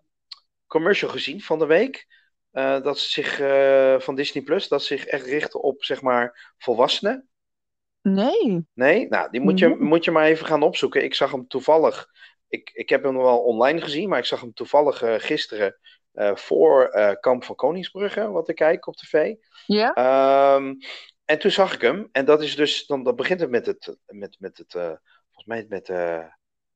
commercial 0.67 1.11
gezien 1.11 1.41
van 1.41 1.59
de 1.59 1.65
week? 1.65 2.07
Eh, 2.51 2.81
dat 2.81 2.99
ze 2.99 3.09
zich 3.09 3.39
eh, 3.39 3.99
van 3.99 4.15
Disney 4.15 4.43
Plus, 4.43 4.67
dat 4.67 4.83
zich 4.83 5.05
echt 5.05 5.25
richten 5.25 5.61
op 5.61 5.83
zeg 5.83 6.01
maar 6.01 6.53
volwassenen. 6.57 7.29
Nee. 8.01 8.65
Nee? 8.73 9.07
Nou, 9.07 9.31
die 9.31 9.41
moet 9.41 9.59
je, 9.59 9.67
Nee. 9.67 9.77
moet 9.77 10.03
je 10.05 10.11
maar 10.11 10.25
even 10.25 10.45
gaan 10.45 10.63
opzoeken. 10.63 11.03
Ik 11.03 11.13
zag 11.13 11.31
hem 11.31 11.47
toevallig. 11.47 12.07
Ik, 12.47 12.69
ik 12.73 12.89
heb 12.89 13.03
hem 13.03 13.13
nog 13.13 13.23
wel 13.23 13.39
online 13.39 13.81
gezien, 13.81 14.09
maar 14.09 14.19
ik 14.19 14.25
zag 14.25 14.41
hem 14.41 14.53
toevallig 14.53 15.03
gisteren 15.25 15.77
voor 16.33 16.89
Kamp 17.19 17.43
van 17.43 17.55
Koningsbrugge, 17.55 18.31
wat 18.31 18.49
ik 18.49 18.55
kijk 18.55 18.87
op 18.87 18.95
tv. 18.95 19.35
Ja? 19.65 19.93
Ehm, 19.93 20.73
en 21.29 21.39
toen 21.39 21.51
zag 21.51 21.73
ik 21.73 21.81
hem. 21.81 22.09
En 22.11 22.25
dat 22.25 22.41
is 22.43 22.55
dus, 22.55 22.85
dan, 22.85 23.03
dan 23.03 23.15
begint 23.15 23.39
het 23.39 23.49
met 23.49 23.65
het, 23.65 23.97
met, 24.05 24.35
met 24.39 24.57
het 24.57 24.75
eh, 24.75 24.83
volgens 25.25 25.45
mij 25.45 25.65
met, 25.69 25.89
eh, 25.89 26.25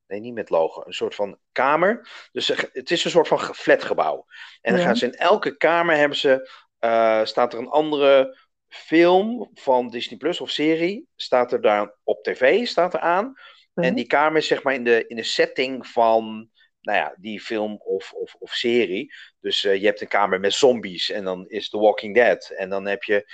nee 0.07 0.19
niet 0.19 0.33
met 0.33 0.49
logo, 0.49 0.81
een 0.85 0.93
soort 0.93 1.15
van 1.15 1.37
kamer. 1.51 2.09
Dus 2.31 2.49
er- 2.49 2.69
het 2.73 2.91
is 2.91 3.03
een 3.05 3.11
soort 3.11 3.27
van 3.27 3.39
ge- 3.39 3.53
flatgebouw. 3.53 4.25
En 4.61 4.71
dan 4.71 4.81
Ja. 4.81 4.85
gaan 4.87 4.95
ze 4.95 5.05
in 5.05 5.13
elke 5.15 5.57
kamer 5.57 5.95
hebben 5.95 6.17
ze, 6.17 6.49
eh, 6.79 7.25
staat 7.25 7.53
er 7.53 7.59
een 7.59 7.67
andere 7.69 8.37
film 8.67 9.49
van 9.53 9.89
Disney 9.89 10.17
Plus 10.17 10.41
of 10.41 10.49
serie 10.49 11.07
staat 11.15 11.51
er 11.51 11.61
daar 11.61 11.95
op 12.03 12.23
tv 12.23 12.65
staat 12.67 12.93
er 12.93 12.99
aan. 12.99 13.33
En 13.73 13.95
die 13.95 14.05
kamer 14.07 14.37
is 14.37 14.47
zeg 14.47 14.63
maar 14.63 14.73
in 14.73 14.83
de, 14.83 15.07
in 15.07 15.15
de 15.15 15.23
setting 15.23 15.87
van 15.87 16.49
nou 16.81 16.97
ja, 16.97 17.15
die 17.17 17.39
film 17.41 17.77
of, 17.83 18.13
of, 18.13 18.35
of 18.39 18.53
serie. 18.53 19.13
Dus 19.39 19.63
eh, 19.65 19.75
je 19.75 19.85
hebt 19.85 20.01
een 20.01 20.07
kamer 20.07 20.39
met 20.39 20.53
zombies 20.53 21.09
en 21.09 21.23
dan 21.23 21.47
is 21.47 21.69
The 21.69 21.77
Walking 21.79 22.15
Dead. 22.15 22.49
En 22.49 22.69
dan 22.69 22.85
heb 22.85 23.03
je 23.03 23.15
eh, 23.15 23.29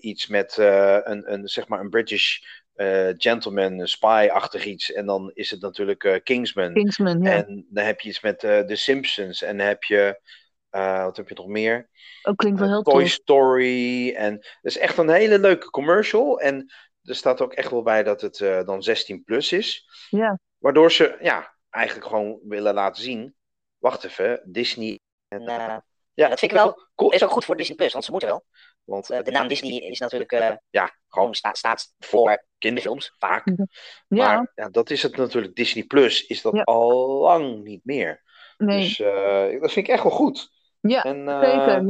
iets 0.00 0.26
met 0.26 0.58
eh, 0.58 0.98
een, 1.02 1.32
een, 1.32 1.48
zeg 1.48 1.68
maar 1.68 1.80
een 1.80 1.90
British 1.90 2.38
gentleman, 3.16 3.86
spy-achtig 3.86 4.64
iets. 4.64 4.92
En 4.92 5.06
dan 5.06 5.30
is 5.34 5.50
het 5.50 5.60
natuurlijk 5.60 6.20
Kingsman. 6.24 6.72
Kingsman, 6.72 7.22
ja. 7.22 7.32
En 7.32 7.66
dan 7.68 7.84
heb 7.84 8.00
je 8.00 8.08
iets 8.08 8.20
met 8.20 8.38
The 8.38 8.64
Simpsons. 8.66 9.42
En 9.42 9.56
dan 9.56 9.66
heb 9.66 9.82
je, 9.84 10.20
wat 10.70 11.16
heb 11.16 11.28
je 11.28 11.34
nog 11.34 11.46
meer? 11.46 11.88
Ook 12.22 12.36
klinkt 12.36 12.60
wel 12.60 12.68
heel 12.68 12.82
Toy. 12.82 13.06
Story. 13.06 14.14
En 14.14 14.32
het 14.32 14.58
is 14.62 14.78
echt 14.78 14.98
een 14.98 15.10
hele 15.10 15.38
leuke 15.38 15.70
commercial. 15.70 16.40
En 16.40 16.72
er 17.02 17.14
staat 17.14 17.40
ook 17.40 17.52
echt 17.52 17.70
wel 17.70 17.82
bij 17.82 18.02
dat 18.02 18.20
het 18.20 18.38
dan 18.66 18.82
16 18.82 19.24
plus 19.24 19.52
is. 19.52 19.86
Ja. 20.10 20.38
Waardoor 20.58 20.92
ze, 20.92 21.16
ja, 21.20 21.54
eigenlijk 21.70 22.06
gewoon 22.06 22.38
willen 22.42 22.74
laten 22.74 23.02
zien. 23.02 23.34
Wacht 23.78 24.04
even, 24.04 24.40
Disney. 24.44 25.00
En, 25.28 25.40
eh, 25.40 25.76
ja, 26.14 26.28
dat 26.28 26.38
vind 26.38 26.52
ik 26.52 26.58
wel 26.58 26.88
cool. 26.94 27.12
is 27.12 27.24
ook 27.24 27.30
goed 27.30 27.44
voor 27.44 27.56
Disney 27.56 27.76
Plus, 27.76 27.92
want 27.92 28.04
ze 28.04 28.10
moeten 28.10 28.28
wel. 28.28 28.44
Want 28.84 29.10
eh, 29.10 29.22
de 29.22 29.30
naam 29.30 29.48
Disney 29.48 29.78
is 29.78 29.98
natuurlijk 29.98 30.32
eh, 30.32 30.56
ja, 30.70 30.84
gewoon 30.86 30.94
gewoon 31.08 31.34
sta, 31.34 31.54
staat 31.54 31.94
voor 31.98 32.44
kinderfilms, 32.58 33.14
vaak. 33.18 33.46
Ja, 33.46 33.64
Maar 34.08 34.52
ja, 34.54 34.68
dat 34.68 34.90
is 34.90 35.02
het 35.02 35.16
natuurlijk. 35.16 35.54
Disney 35.54 35.84
Plus 35.84 36.26
is 36.26 36.42
dat 36.42 36.54
Ja. 36.54 36.62
al 36.62 37.08
lang 37.20 37.62
niet 37.62 37.84
meer. 37.84 38.22
nee, 38.56 38.80
Dus 38.80 39.00
eh, 39.00 39.60
dat 39.60 39.72
vind 39.72 39.86
ik 39.86 39.92
echt 39.92 40.02
wel 40.02 40.12
goed. 40.12 40.50
Ja, 40.80 41.02
en, 41.02 41.28
eh, 41.28 41.40
zeker. 41.40 41.88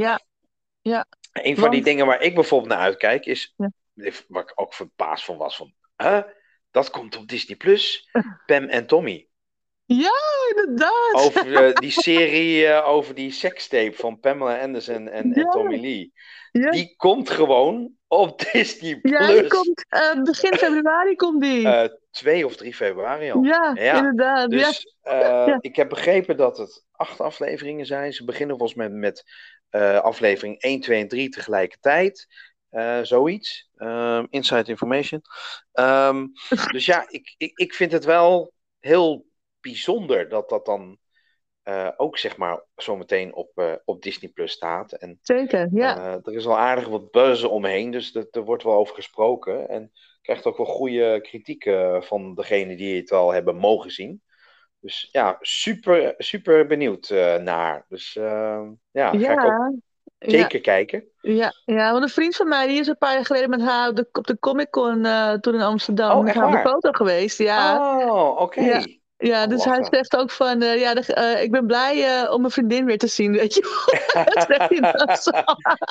Ja, 0.83 1.07
Een 1.33 1.57
van 1.57 1.71
die 1.71 1.83
dingen 1.83 2.07
waar 2.07 2.21
ik 2.23 2.35
bijvoorbeeld 2.35 2.73
naar 2.73 2.81
uitkijk 2.83 3.27
is. 3.27 3.55
Ja. 3.57 3.71
Waar 4.29 4.43
ik 4.43 4.53
ook 4.55 4.75
verbaasd 4.75 5.25
van 5.25 5.37
was: 5.37 5.57
van, 5.57 5.75
huh? 5.97 6.23
dat 6.71 6.91
komt 6.91 7.17
op 7.17 7.29
Disney 7.29 7.57
Plus. 7.57 8.09
Pam 8.47 8.65
en 8.65 8.87
Tommy. 8.87 9.29
Inderdaad. 9.87 11.12
Over 11.12 11.64
eh, 11.64 11.75
die 11.75 11.91
serie 12.11 12.67
eh, 12.67 12.88
over 12.88 13.14
die 13.14 13.31
sekstape 13.33 13.97
van 13.97 14.21
Pamela 14.21 14.61
Anderson 14.61 15.09
en, 15.09 15.09
en 15.09 15.43
Ja. 15.43 15.49
Tommy 15.50 15.81
Lee. 15.81 16.12
Ja. 16.53 16.71
Die 16.71 16.95
komt 16.97 17.31
gewoon 17.31 17.93
op 18.07 18.41
Disney 18.53 19.00
Plus. 19.00 19.12
Ja, 19.19 19.26
die 19.26 19.47
komt 19.47 19.85
eh, 19.88 20.23
begin 20.23 20.55
februari 20.55 21.17
komt 21.17 21.43
die. 21.43 21.69
Eh, 21.69 21.88
2 22.11 22.47
of 22.47 22.57
3 22.57 22.75
februari 22.75 23.31
al. 23.31 23.43
ja, 23.43 23.71
ja, 23.75 23.97
inderdaad. 23.97 24.53
ja. 24.53 24.59
Dus 24.59 24.97
Ja. 25.03 25.59
ik 25.61 25.76
heb 25.76 25.88
begrepen 25.88 26.37
dat 26.37 26.59
het 26.59 26.85
acht 26.93 27.21
afleveringen 27.21 27.87
zijn. 27.87 28.12
Ze 28.12 28.25
beginnen 28.25 28.57
volgens 28.59 28.79
mij 28.79 28.88
met 28.88 29.25
eh, 29.71 29.99
aflevering 30.00 30.61
1, 30.61 30.81
2 30.81 31.00
en 31.00 31.09
3 31.09 31.29
tegelijkertijd. 31.29 32.26
Zoiets. 33.03 33.69
Ehm, 33.76 34.26
inside 34.31 34.71
information. 34.71 35.23
Ehm, 35.73 36.26
dus 36.73 36.87
ja, 36.87 37.05
ik, 37.09 37.35
ik, 37.37 37.59
ik 37.59 37.75
vind 37.75 37.93
het 37.93 38.05
wel 38.05 38.53
heel 38.81 39.25
bijzonder 39.64 40.28
dat 40.28 40.49
dat 40.49 40.64
dan 40.66 40.99
eh, 41.62 41.88
ook 41.97 42.18
zeg 42.18 42.37
maar 42.37 42.62
zometeen 42.76 43.35
op, 43.35 43.50
eh, 43.54 43.73
op 43.85 44.02
Disney 44.02 44.30
Plus 44.30 44.52
staat. 44.52 44.92
En 44.92 45.18
Zeker, 45.23 45.68
ja. 45.73 45.97
eh, 45.97 46.12
er 46.12 46.33
is 46.35 46.47
al 46.47 46.59
aardig 46.59 46.88
wat 46.88 47.11
buzz 47.11 47.44
omheen, 47.44 47.90
dus 47.90 48.12
dat- 48.12 48.37
er 48.37 48.44
wordt 48.44 48.62
wel 48.62 48.75
over 48.75 48.94
gesproken. 48.94 49.68
En 49.68 49.92
krijgt 50.23 50.47
ook 50.47 50.56
wel 50.56 50.66
goede 50.66 51.21
kritiek 51.23 51.62
van 52.00 52.35
degenen 52.35 52.76
die 52.76 52.97
het 53.00 53.12
al 53.12 53.33
hebben 53.33 53.56
mogen 53.56 53.90
zien. 53.90 54.23
Dus 54.80 55.09
ja, 55.12 55.37
super, 55.40 56.14
super 56.18 56.66
benieuwd 56.66 57.09
naar. 57.42 57.85
Dus 57.88 58.16
eh, 58.16 58.62
ja, 58.90 59.11
ga 59.11 59.33
ik 59.33 59.44
ook 59.44 59.44
ja. 59.44 59.73
zeker 60.18 60.61
kijken. 60.61 61.04
Ja, 61.21 61.52
ja, 61.64 61.90
want 61.92 62.02
een 62.02 62.09
vriend 62.09 62.37
van 62.37 62.49
mij 62.49 62.66
die 62.66 62.80
is 62.80 62.87
een 62.87 62.99
paar 62.99 63.14
jaar 63.14 63.25
geleden 63.25 63.50
met 63.50 63.61
haar 63.62 63.88
op 63.88 63.97
de, 63.97 64.09
op 64.12 64.26
de 64.26 64.38
Comic 64.38 64.71
Con 64.71 65.02
toen 65.40 65.54
in 65.54 65.61
Amsterdam 65.61 66.18
Oh, 66.18 66.25
met 66.25 66.35
haar 66.35 66.44
op 66.44 66.50
de 66.50 66.56
waar? 66.56 66.66
foto 66.66 66.92
geweest. 66.92 67.38
Ja, 67.38 67.78
Oh, 68.11 68.40
oké. 68.40 68.61
Ja. 68.61 68.87
Ja 69.26 69.47
dus 69.47 69.64
hij 69.64 69.85
zegt 69.90 70.16
ook 70.16 70.31
van, 70.31 70.62
eh, 70.62 70.81
ja, 70.81 70.95
de- 70.95 71.14
eh, 71.14 71.43
ik 71.43 71.50
ben 71.50 71.66
blij 71.66 72.21
eh, 72.23 72.33
om 72.33 72.40
mijn 72.40 72.52
vriendin 72.52 72.85
weer 72.85 72.99
te 72.99 73.07
zien, 73.07 73.33
weet 73.33 73.54
je. 73.54 73.61
Dat 74.35 74.45
zegt 74.49 74.71
hij 74.71 74.93
dan 74.93 75.16
zo. 75.16 75.31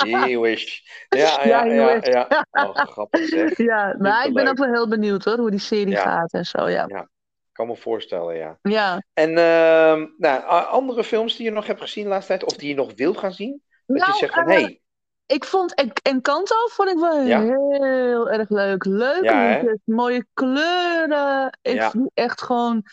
You 0.10 0.40
wish. 0.40 0.80
Ja, 1.10 1.44
ja, 1.46 1.64
Ja, 1.64 1.90
ja. 1.94 2.00
ja. 2.02 2.46
Oh, 2.68 2.76
grappig 2.76 3.26
zeg. 3.28 3.58
Ja, 3.58 3.96
maar 4.00 4.26
ik 4.28 4.34
ben 4.34 4.48
ook 4.48 4.58
wel 4.58 4.74
heel 4.74 4.88
benieuwd 4.88 5.24
hoor, 5.26 5.38
hoe 5.38 5.52
die 5.52 5.60
serie 5.60 5.88
Ja. 5.94 6.02
gaat 6.02 6.34
en 6.34 6.46
zo, 6.46 6.70
ja. 6.70 6.86
Ik 6.86 7.60
kan 7.60 7.68
me 7.68 7.76
voorstellen, 7.76 8.36
ja. 8.36 8.58
Ja, 8.62 9.04
En 9.14 9.38
ehm, 9.38 10.06
nou, 10.18 10.44
andere 10.68 11.04
films 11.04 11.36
die 11.36 11.46
je 11.46 11.52
nog 11.52 11.68
hebt 11.68 11.82
gezien 11.82 12.04
de 12.04 12.10
laatste 12.10 12.28
tijd, 12.38 12.44
of 12.52 12.58
die 12.58 12.70
je 12.70 12.76
nog 12.76 12.92
wil 12.96 13.14
gaan 13.14 13.34
zien? 13.34 13.62
Dat 13.86 13.98
Nou, 13.98 14.12
je 14.12 14.18
zegt 14.18 14.34
van, 14.34 14.50
hé, 14.50 14.60
hey, 14.62 14.82
ik 15.26 15.46
vond 15.46 15.74
En- 15.74 15.92
Encanto 16.02 16.56
vond 16.68 16.90
ik 16.90 16.98
wel 16.98 17.22
Ja. 17.22 17.42
heel 17.42 18.30
erg 18.30 18.50
leuk. 18.50 18.84
Ja, 18.84 19.54
liedjes, 19.58 19.78
mooie 19.86 20.26
kleuren. 20.34 21.58
Ik 21.62 21.74
Ja. 21.76 21.90
vond 21.92 22.12
echt 22.14 22.42
gewoon 22.42 22.84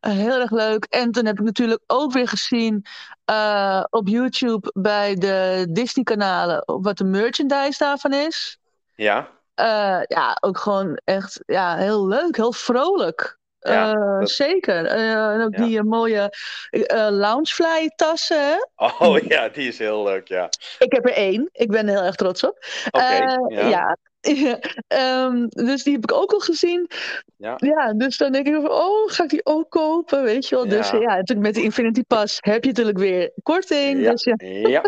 eh, 0.00 0.12
heel 0.12 0.40
erg 0.40 0.50
leuk. 0.50 0.84
En 0.84 1.10
toen 1.10 1.26
heb 1.26 1.38
ik 1.38 1.44
natuurlijk 1.44 1.82
ook 1.86 2.12
weer 2.12 2.28
gezien 2.28 2.84
eh, 3.24 3.84
op 3.90 4.08
YouTube 4.08 4.70
bij 4.74 5.14
de 5.14 5.66
Disney-kanalen 5.70 6.62
wat 6.66 6.96
de 6.98 7.04
merchandise 7.04 7.78
daarvan 7.78 8.12
is. 8.12 8.58
ja, 8.94 9.28
Eh, 9.54 10.00
ja, 10.02 10.36
ook 10.40 10.58
gewoon 10.58 11.00
echt 11.04 11.40
ja, 11.46 11.76
heel 11.76 12.06
leuk, 12.06 12.36
heel 12.36 12.52
vrolijk. 12.52 13.38
Ja, 13.60 13.92
Eh, 13.92 14.18
dat- 14.18 14.30
Zeker. 14.30 14.86
Eh, 14.86 15.32
en 15.34 15.42
ook 15.42 15.56
Ja. 15.56 15.64
die 15.64 15.78
eh, 15.78 15.84
mooie 15.84 16.30
loungefly 17.10 17.90
tassen. 17.96 18.68
oh 18.76 19.18
ja, 19.28 19.48
die 19.48 19.68
is 19.68 19.78
heel 19.78 20.02
leuk, 20.04 20.28
ja. 20.28 20.48
Ik 20.78 20.92
heb 20.92 21.04
er 21.06 21.12
één. 21.12 21.48
Ik 21.52 21.70
ben 21.70 21.88
er 21.88 21.94
heel 21.94 22.04
erg 22.04 22.14
trots 22.14 22.44
op. 22.44 22.64
Oké, 22.90 23.16
ja. 23.48 23.96
Ja. 24.20 24.58
Ehm, 24.88 25.46
dus 25.48 25.82
die 25.82 25.92
heb 25.92 26.02
ik 26.02 26.12
ook 26.12 26.32
al 26.32 26.38
gezien. 26.40 26.90
Ja. 27.36 27.92
dus 27.96 28.16
dan 28.16 28.32
denk 28.32 28.46
ik 28.46 28.54
van, 28.54 28.70
oh, 28.70 29.10
ga 29.10 29.24
ik 29.24 29.30
die 29.30 29.46
ook 29.46 29.70
kopen, 29.70 30.22
weet 30.22 30.48
je 30.48 30.54
wel. 30.54 30.68
Dus 30.68 30.90
Ja. 30.90 30.98
ja, 30.98 31.06
natuurlijk 31.16 31.46
met 31.46 31.54
de 31.54 31.62
Infinity 31.62 32.02
Pass 32.02 32.38
heb 32.40 32.62
je 32.62 32.68
natuurlijk 32.68 32.98
weer 32.98 33.32
korting. 33.42 34.00
Ja. 34.02 34.10
Dus 34.10 34.24
ja, 34.24 34.34
Ja, 34.68 34.82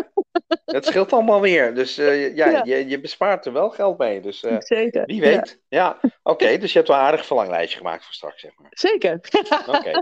het 0.65 0.85
scheelt 0.85 1.13
allemaal 1.13 1.41
weer. 1.41 1.75
Dus 1.75 1.97
eh, 1.97 2.35
ja, 2.35 2.49
Ja. 2.49 2.61
Je, 2.65 2.87
je 2.87 2.99
bespaart 2.99 3.45
er 3.45 3.53
wel 3.53 3.69
geld 3.69 3.97
mee. 3.97 4.21
Dus 4.21 4.43
eh, 4.43 4.55
zeker. 4.59 5.05
wie 5.05 5.15
Ja, 5.15 5.21
weet. 5.21 5.59
Ja, 5.67 5.99
oké. 6.23 6.57
dus 6.57 6.71
je 6.71 6.77
hebt 6.77 6.89
wel 6.89 6.97
een 6.97 7.03
aardig 7.03 7.25
verlanglijstje 7.25 7.77
gemaakt 7.77 8.03
voor 8.05 8.13
straks, 8.13 8.41
zeg 8.41 8.51
maar. 8.57 8.69
zeker. 8.71 9.19
Oké. 9.67 9.91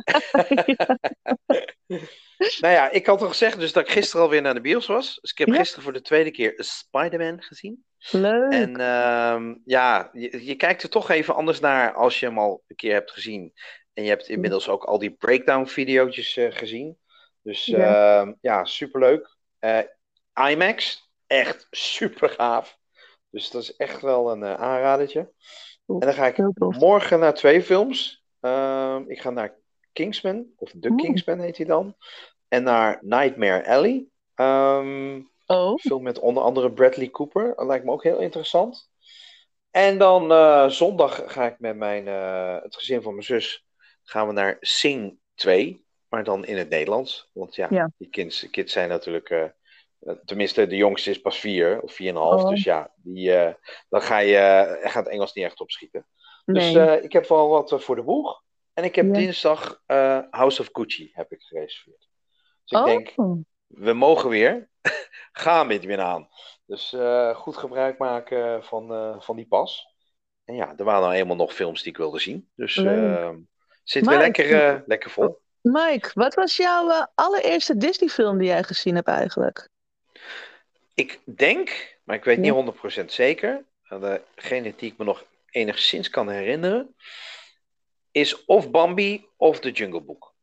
nou 2.62 2.74
ja, 2.74 2.90
ik 2.92 3.06
had 3.06 3.22
al 3.22 3.28
gezegd 3.28 3.60
dus 3.60 3.74
dat 3.74 3.84
ik 3.84 3.92
gisteren 3.92 4.22
alweer 4.26 4.42
naar 4.42 4.54
de 4.54 4.62
bios 4.62 4.88
was. 4.88 5.20
Dus 5.22 5.32
ik 5.32 5.38
heb 5.38 5.48
Ja. 5.48 5.54
gisteren 5.56 5.84
voor 5.84 5.94
de 5.94 6.02
tweede 6.02 6.32
keer 6.32 6.54
Spider-Man 6.58 7.42
gezien. 7.42 7.84
Leuk. 8.12 8.52
En 8.52 8.80
ehm, 8.80 9.56
ja, 9.66 10.10
je, 10.14 10.46
je 10.46 10.56
kijkt 10.56 10.84
er 10.84 10.90
toch 10.90 11.10
even 11.10 11.36
anders 11.36 11.60
naar 11.60 11.94
als 11.94 12.20
je 12.20 12.26
hem 12.26 12.40
al 12.40 12.64
een 12.68 12.76
keer 12.76 12.94
hebt 12.94 13.12
gezien. 13.12 13.54
En 13.94 14.04
je 14.04 14.10
hebt 14.10 14.28
inmiddels 14.28 14.70
ook 14.70 14.84
al 14.84 15.00
die 15.00 15.12
breakdown-video's 15.12 16.34
gezien. 16.50 16.98
Dus 17.42 17.66
Ja. 17.66 17.78
ja, 17.78 18.36
ja 18.42 18.66
superleuk. 18.66 19.38
Eh, 19.60 19.80
IMAX, 20.50 21.10
echt 21.28 21.68
super 21.72 22.30
gaaf. 22.30 22.78
Dus 23.30 23.50
dat 23.50 23.62
is 23.62 23.76
echt 23.76 24.02
wel 24.02 24.32
een 24.32 24.44
eh, 24.44 24.54
aanradertje. 24.54 25.32
En 25.86 26.00
dan 26.00 26.14
ga 26.14 26.26
ik 26.28 26.38
morgen 26.58 27.20
naar 27.20 27.34
twee 27.34 27.64
films. 27.64 28.26
Ehm, 28.40 29.04
ik 29.08 29.22
ga 29.22 29.30
naar 29.30 29.60
Kingsman, 29.94 30.46
of 30.56 30.72
The 30.80 30.90
Oeh. 30.90 31.04
Kingsman 31.04 31.40
heet 31.40 31.58
hij 31.58 31.66
dan. 31.66 31.96
En 32.48 32.64
naar 32.64 33.00
Nightmare 33.02 33.68
Alley. 33.68 34.06
Ehm, 34.36 35.22
Oh, 35.52 35.78
film 35.78 36.04
met 36.04 36.20
onder 36.20 36.44
andere 36.44 36.72
Bradley 36.72 37.10
Cooper. 37.10 37.54
Dat 37.56 37.66
lijkt 37.68 37.86
me 37.86 37.92
ook 37.92 38.04
heel 38.04 38.20
interessant. 38.20 38.90
En 39.72 39.98
dan 39.98 40.32
eh, 40.32 40.70
zondag 40.70 41.34
ga 41.34 41.46
ik 41.46 41.60
met 41.60 41.76
mijn, 41.76 42.08
eh, 42.08 42.62
het 42.62 42.76
gezin 42.76 43.02
van 43.02 43.12
mijn 43.14 43.26
zus 43.26 43.66
gaan 44.04 44.28
we 44.28 44.34
naar 44.34 44.58
Sing 44.60 45.20
2. 45.36 45.86
Maar 46.10 46.24
dan 46.24 46.46
in 46.46 46.58
het 46.58 46.70
Nederlands. 46.70 47.30
Want 47.34 47.56
ja, 47.56 47.68
Ja. 47.70 47.92
die 47.98 48.10
kids, 48.10 48.50
kids 48.50 48.74
zijn 48.74 48.90
natuurlijk... 48.90 49.30
eh, 49.30 49.46
tenminste, 50.26 50.68
de 50.68 50.76
jongste 50.76 51.10
is 51.10 51.22
pas 51.22 51.40
vier 51.40 51.82
of 51.82 51.94
vier 51.94 52.10
en 52.10 52.16
een 52.16 52.22
half. 52.22 52.44
Oh. 52.44 52.50
Dus 52.50 52.64
ja, 52.64 52.92
die, 52.96 53.32
dan 53.90 54.02
ga 54.02 54.18
je, 54.18 54.78
gaat 54.84 55.08
Engels 55.08 55.34
niet 55.34 55.46
echt 55.46 55.60
opschieten. 55.60 56.08
nee. 56.46 56.74
Dus 56.74 57.02
ik 57.02 57.12
heb 57.12 57.28
wel 57.28 57.48
wat 57.48 57.84
voor 57.84 57.96
de 57.96 58.04
boeg. 58.04 58.44
En 58.74 58.84
ik 58.84 58.96
heb 58.96 59.06
Ja. 59.06 59.12
dinsdag 59.12 59.82
House 60.30 60.62
of 60.62 60.70
Gucci 60.72 61.10
heb 61.14 61.32
ik 61.32 61.42
gereserveerd. 61.42 62.10
Dus 62.64 62.80
ik 62.80 62.86
oh, 62.86 62.86
denk, 62.86 63.14
we 63.68 63.94
mogen 63.94 64.30
weer. 64.30 64.70
Gaan 65.32 65.68
we 65.68 65.74
het 65.74 65.86
weer 65.86 66.00
aan. 66.02 66.30
Dus 66.66 66.94
eh, 66.94 67.36
goed 67.36 67.58
gebruik 67.58 67.98
maken 67.98 68.64
van, 68.64 68.94
eh, 68.94 69.22
van 69.22 69.36
die 69.36 69.48
pas. 69.48 69.88
En 70.46 70.56
ja, 70.56 70.74
er 70.78 70.84
waren 70.84 71.02
nou 71.02 71.14
eenmaal 71.14 71.36
nog 71.36 71.54
films 71.54 71.82
die 71.84 71.92
ik 71.92 71.98
wilde 71.98 72.20
zien. 72.20 72.50
Dus 72.56 72.76
Leuk. 72.76 73.18
eh, 73.20 73.30
zit 73.84 74.04
Maar 74.04 74.14
weer 74.18 74.24
lekker, 74.24 74.64
eh, 74.76 74.80
lekker 74.86 75.10
vol. 75.10 75.40
Mike, 75.62 76.12
wat 76.14 76.34
was 76.34 76.58
jouw 76.58 77.08
allereerste 77.16 77.78
Disney-film 77.78 78.38
die 78.38 78.48
jij 78.48 78.64
gezien 78.64 78.96
hebt 78.96 79.08
eigenlijk? 79.08 79.70
Ik 80.94 81.20
denk, 81.26 81.98
maar 82.04 82.16
ik 82.16 82.24
weet 82.24 82.36
Ja. 82.36 82.42
niet 82.42 82.52
100% 82.52 83.12
zeker. 83.12 83.66
Degene 84.36 84.74
die 84.76 84.92
ik 84.92 84.98
me 84.98 85.04
nog 85.04 85.26
enigszins 85.50 86.10
kan 86.10 86.30
herinneren. 86.30 86.96
Is 88.12 88.46
of 88.46 88.72
Bambi 88.72 89.26
of 89.38 89.60
The 89.60 89.72
Jungle 89.72 90.02
Book. 90.02 90.34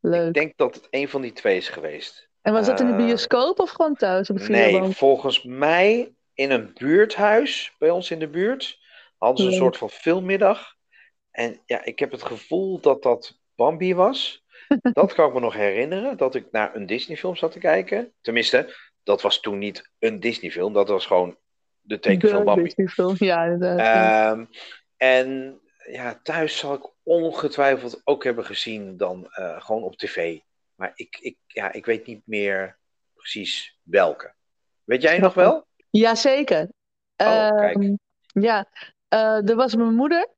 Leuk. 0.00 0.26
Ik 0.28 0.34
denk 0.34 0.56
dat 0.56 0.74
het 0.74 0.86
een 0.90 1.08
van 1.08 1.20
die 1.20 1.32
twee 1.32 1.56
is 1.56 1.68
geweest. 1.68 2.27
En 2.48 2.54
was 2.54 2.66
dat 2.66 2.80
in 2.80 2.86
de 2.86 2.92
eh, 2.92 2.98
bioscoop 2.98 3.60
of 3.60 3.70
gewoon 3.70 3.94
thuis 3.94 4.30
op 4.30 4.38
Nee, 4.38 4.82
volgens 4.82 5.42
mij 5.42 6.14
in 6.34 6.50
een 6.50 6.70
buurthuis 6.74 7.74
bij 7.78 7.90
ons 7.90 8.10
in 8.10 8.18
de 8.18 8.28
buurt. 8.28 8.78
Hadden 9.18 9.44
ze 9.44 9.50
een 9.50 9.56
soort 9.56 9.76
van 9.76 9.90
filmmiddag. 9.90 10.74
En 11.30 11.60
ja, 11.66 11.84
ik 11.84 11.98
heb 11.98 12.10
het 12.10 12.22
gevoel 12.22 12.80
dat 12.80 13.02
dat 13.02 13.38
Bambi 13.54 13.94
was. 13.94 14.46
Dat 14.92 15.14
kan 15.14 15.28
ik 15.28 15.34
me 15.34 15.40
nog 15.40 15.54
herinneren, 15.54 16.16
dat 16.16 16.34
ik 16.34 16.46
naar 16.50 16.74
een 16.74 16.86
Disney-film 16.86 17.36
zat 17.36 17.52
te 17.52 17.58
kijken. 17.58 18.12
Tenminste, 18.20 18.74
dat 19.02 19.22
was 19.22 19.40
toen 19.40 19.58
niet 19.58 19.90
een 19.98 20.20
Disney-film, 20.20 20.72
dat 20.72 20.88
was 20.88 21.06
gewoon 21.06 21.36
de 21.80 21.98
tekenfilm 21.98 22.44
Bambi. 22.44 22.62
Disney-film, 22.62 23.14
ja, 23.18 23.44
inderdaad. 23.44 23.78
ja. 23.78 24.30
Ehm, 24.30 24.44
en 24.96 25.60
ja, 25.90 26.20
thuis 26.22 26.58
zal 26.58 26.74
ik 26.74 26.90
ongetwijfeld 27.02 28.00
ook 28.04 28.24
hebben 28.24 28.44
gezien 28.44 28.96
dan 28.96 29.26
eh, 29.30 29.60
gewoon 29.60 29.82
op 29.82 29.96
tv. 29.96 30.38
Maar 30.78 30.92
ik, 30.94 31.18
ik, 31.20 31.36
ja, 31.46 31.72
ik 31.72 31.86
weet 31.86 32.06
niet 32.06 32.22
meer 32.24 32.78
precies 33.14 33.78
welke. 33.82 34.34
Weet 34.84 35.02
jij 35.02 35.18
nog 35.18 35.34
wel? 35.34 35.66
Jazeker. 35.90 36.68
Oh, 37.16 37.56
kijk. 37.56 37.76
Ehm, 37.76 37.94
ja, 38.32 38.66
Eh, 39.08 39.48
er 39.48 39.54
was 39.56 39.74
mijn 39.74 39.94
moeder 39.94 40.28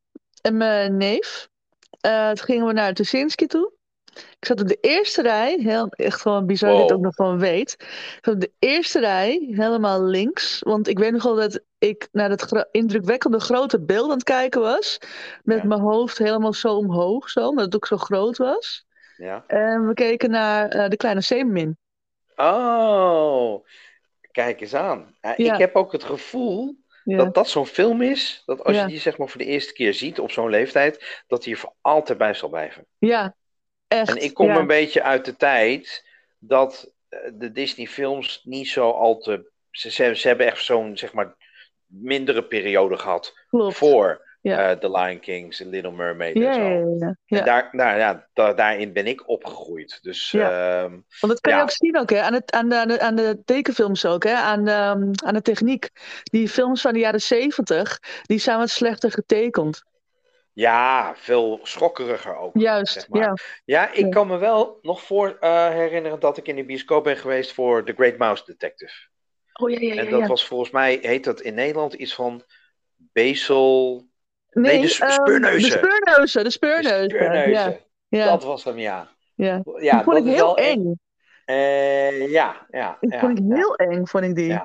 en 0.42 0.56
mijn 0.56 0.96
neef. 0.96 1.48
Eh, 2.00 2.28
toen 2.30 2.44
gingen 2.44 2.66
we 2.66 2.72
naar 2.72 2.94
Tuschinski 2.94 3.46
toe. 3.46 3.72
Ik 4.14 4.44
zat 4.46 4.60
op 4.60 4.68
de 4.68 4.78
eerste 4.80 5.22
rij, 5.22 5.58
heel, 5.60 5.88
echt 5.88 6.20
gewoon 6.20 6.46
bizar 6.46 6.70
dat 6.70 6.80
Wow. 6.80 6.92
ook 6.92 7.00
nog 7.00 7.14
van 7.14 7.38
weet. 7.38 7.72
Ik 7.78 8.18
zat 8.20 8.34
op 8.34 8.40
de 8.40 8.52
eerste 8.58 8.98
rij, 9.00 9.48
helemaal 9.50 10.02
links. 10.04 10.58
Want 10.60 10.88
ik 10.88 10.98
weet 10.98 11.12
nog 11.12 11.22
wel 11.22 11.34
dat 11.34 11.60
ik 11.78 12.08
naar 12.12 12.28
dat 12.28 12.40
gro- 12.42 12.64
indrukwekkende 12.70 13.40
grote 13.40 13.80
beeld 13.80 14.04
aan 14.10 14.14
het 14.14 14.22
kijken 14.22 14.60
was. 14.60 14.98
Met 15.42 15.58
Ja. 15.58 15.64
mijn 15.66 15.80
hoofd 15.80 16.18
helemaal 16.18 16.52
zo 16.52 16.74
omhoog, 16.76 17.30
zo, 17.30 17.46
omdat 17.48 17.64
het 17.64 17.74
ook 17.74 17.86
zo 17.86 17.96
groot 17.96 18.36
was. 18.36 18.84
Ja. 19.20 19.44
En 19.46 19.86
we 19.86 19.94
keken 19.94 20.30
naar 20.30 20.68
eh, 20.68 20.88
de 20.88 20.96
kleine 20.96 21.20
Zeemermin. 21.20 21.78
Oh, 22.36 23.64
kijk 24.30 24.60
eens 24.60 24.74
aan. 24.74 25.16
Ja, 25.20 25.34
Ja. 25.36 25.52
Ik 25.52 25.58
heb 25.58 25.74
ook 25.76 25.92
het 25.92 26.04
gevoel 26.04 26.78
Ja. 27.04 27.16
dat 27.16 27.34
dat 27.34 27.48
zo'n 27.48 27.66
film 27.66 28.02
is, 28.02 28.42
dat 28.46 28.64
als 28.64 28.76
je 28.76 28.86
die 28.86 28.98
zeg 28.98 29.18
maar 29.18 29.28
voor 29.28 29.40
de 29.40 29.46
eerste 29.46 29.72
keer 29.72 29.94
ziet 29.94 30.18
op 30.20 30.30
zo'n 30.30 30.50
leeftijd, 30.50 31.22
dat 31.26 31.42
die 31.42 31.52
er 31.54 31.58
voor 31.60 31.74
altijd 31.80 32.18
bij 32.18 32.34
zal 32.34 32.48
blijven. 32.48 32.86
ja, 32.98 33.36
echt. 33.88 34.08
En 34.10 34.22
ik 34.22 34.34
kom 34.34 34.50
een 34.50 34.66
beetje 34.66 35.02
uit 35.02 35.24
de 35.24 35.36
tijd 35.36 36.06
dat 36.38 36.92
eh, 37.08 37.18
de 37.34 37.52
Disney-films 37.52 38.40
niet 38.44 38.68
zo 38.68 38.90
al 38.90 39.18
te. 39.18 39.50
Ze, 39.70 39.90
ze, 39.90 40.14
ze 40.14 40.28
hebben 40.28 40.46
echt 40.46 40.64
zo'n, 40.64 40.96
zeg 40.96 41.12
maar, 41.12 41.36
mindere 41.86 42.44
periode 42.44 42.96
gehad 42.96 43.34
Klopt. 43.48 43.76
voor 43.76 44.28
Ja. 44.42 44.70
eh, 44.70 44.76
The 44.78 44.90
Lion 44.90 45.20
King, 45.20 45.54
The 45.54 45.66
Little 45.66 45.92
Mermaid 45.92 46.36
Ja, 46.36 46.48
en 46.48 46.54
zo. 46.54 46.96
ja, 47.06 47.16
ja. 47.24 47.38
En 47.38 47.44
daar, 47.44 47.68
nou, 47.72 47.98
ja, 47.98 48.28
da- 48.32 48.52
daarin 48.54 48.92
ben 48.92 49.06
ik 49.06 49.28
opgegroeid. 49.28 49.98
Dus 50.02 50.30
Ja. 50.30 50.80
ehm, 50.82 50.90
Want 50.90 51.32
dat 51.32 51.40
kan 51.40 51.56
je 51.56 51.62
ook 51.62 51.70
zien 51.70 51.98
ook, 51.98 52.10
hè? 52.10 52.20
Aan, 52.20 52.32
het, 52.32 52.52
aan, 52.52 52.68
de, 52.68 52.76
aan, 52.76 52.88
de, 52.88 53.00
aan 53.00 53.16
de 53.16 53.42
tekenfilms 53.44 54.06
ook, 54.06 54.24
hè? 54.24 54.34
Aan, 54.34 54.64
de, 54.64 54.70
ehm, 54.70 55.10
aan 55.24 55.34
de 55.34 55.42
techniek. 55.42 55.88
Die 56.22 56.48
films 56.48 56.80
van 56.80 56.92
de 56.92 56.98
jaren 56.98 57.20
zeventig, 57.20 57.98
die 58.22 58.38
zijn 58.38 58.58
wat 58.58 58.70
slechter 58.70 59.10
getekend. 59.10 59.82
ja, 60.52 61.12
veel 61.16 61.60
schokkeriger 61.62 62.36
ook. 62.36 62.56
Juist, 62.58 62.92
zeg 62.92 63.08
maar. 63.08 63.22
ja. 63.22 63.34
Ja, 63.64 63.92
ik 63.92 64.10
kan 64.10 64.26
me 64.26 64.36
wel 64.38 64.78
nog 64.82 65.02
voor 65.02 65.36
eh, 65.40 65.68
herinneren 65.68 66.20
dat 66.20 66.36
ik 66.36 66.48
in 66.48 66.56
de 66.56 66.64
bioscoop 66.64 67.04
ben 67.04 67.16
geweest 67.16 67.52
voor 67.52 67.84
The 67.84 67.92
Great 67.92 68.16
Mouse 68.16 68.42
Detective. 68.46 68.92
Oh 69.52 69.70
ja, 69.70 69.78
ja, 69.80 69.94
ja. 69.94 70.00
En 70.00 70.10
dat 70.10 70.26
was 70.28 70.46
volgens 70.46 70.70
mij, 70.70 70.98
heet 71.02 71.24
dat 71.24 71.40
in 71.40 71.54
Nederland 71.54 71.94
iets 71.94 72.14
van 72.14 72.44
Bezel. 72.96 74.08
Nee, 74.50 74.78
nee, 74.78 74.86
de 74.86 74.98
ehm, 74.98 75.12
speurneuzen. 75.12 75.70
De 75.70 75.76
speurneuzen, 75.76 76.44
de 76.44 76.50
speurneuzen. 76.50 77.50
Ja, 77.50 77.76
ja, 78.08 78.24
Dat 78.24 78.44
was 78.44 78.64
hem, 78.64 78.78
ja. 78.78 79.08
ja. 79.34 79.62
Ja, 79.78 79.94
Die 79.94 80.04
vond 80.04 80.16
ik 80.16 80.24
heel 80.24 80.54
wel 80.54 80.56
eng. 80.56 81.00
Eh, 81.44 82.30
ja, 82.30 82.66
ja. 82.70 82.96
Ik 83.00 83.12
ja, 83.12 83.18
vond 83.18 83.38
ik 83.38 83.44
heel 83.48 83.74
eng, 83.76 84.06
vond 84.06 84.24
ik 84.24 84.34
die. 84.34 84.60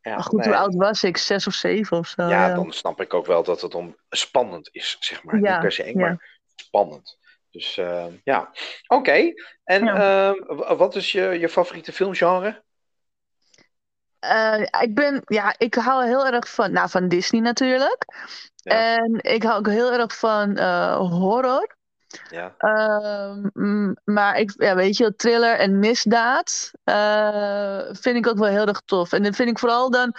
Ja, 0.00 0.18
goed, 0.18 0.38
nee. 0.38 0.48
hoe 0.48 0.56
oud 0.56 0.74
was 0.74 1.02
ik? 1.02 1.16
Zes 1.16 1.46
of 1.46 1.54
zeven 1.54 1.98
of 1.98 2.06
zo. 2.06 2.22
Ja, 2.22 2.54
dan 2.54 2.72
snap 2.72 3.00
ik 3.00 3.14
ook 3.14 3.26
wel 3.26 3.42
dat 3.42 3.60
het 3.60 3.74
om 3.74 3.96
spannend 4.08 4.68
is, 4.72 4.96
zeg 5.00 5.22
maar. 5.22 5.34
Niet 5.34 5.60
per 5.60 5.72
se 5.72 5.82
eng, 5.82 5.98
maar 5.98 6.40
spannend. 6.56 7.18
Dus 7.50 7.76
eh, 7.76 8.06
ja, 8.24 8.50
oké. 8.86 9.32
En 9.64 9.88
ehm, 9.88 10.34
wat 10.76 10.94
is 10.94 11.12
je, 11.12 11.22
je 11.22 11.48
favoriete 11.48 11.92
filmgenre? 11.92 12.62
Eh, 14.18 14.60
ik 14.80 14.94
ben, 14.94 15.22
ja, 15.24 15.54
ik 15.58 15.74
hou 15.74 16.06
heel 16.06 16.26
erg 16.26 16.48
van, 16.48 16.72
nou, 16.72 16.88
van 16.88 17.08
Disney 17.08 17.40
natuurlijk. 17.40 18.04
Ja. 18.66 18.96
En 18.96 19.18
ik 19.20 19.42
hou 19.42 19.58
ook 19.58 19.68
heel 19.68 19.92
erg 19.92 20.18
van 20.18 20.56
eh, 20.56 20.96
horror. 20.96 21.74
Ja, 22.30 22.54
Ehm, 22.58 23.48
mm, 23.52 23.96
maar 24.04 24.38
ik, 24.38 24.52
ja, 24.56 24.74
weet 24.74 24.96
je, 24.96 25.14
thriller 25.16 25.58
en 25.58 25.78
misdaad 25.78 26.70
eh, 26.84 27.80
vind 27.92 28.16
ik 28.16 28.26
ook 28.26 28.38
wel 28.38 28.48
heel 28.48 28.66
erg 28.66 28.80
tof. 28.84 29.12
En 29.12 29.22
dat 29.22 29.36
vind 29.36 29.48
ik 29.50 29.58
vooral 29.58 29.90
dan, 29.90 30.14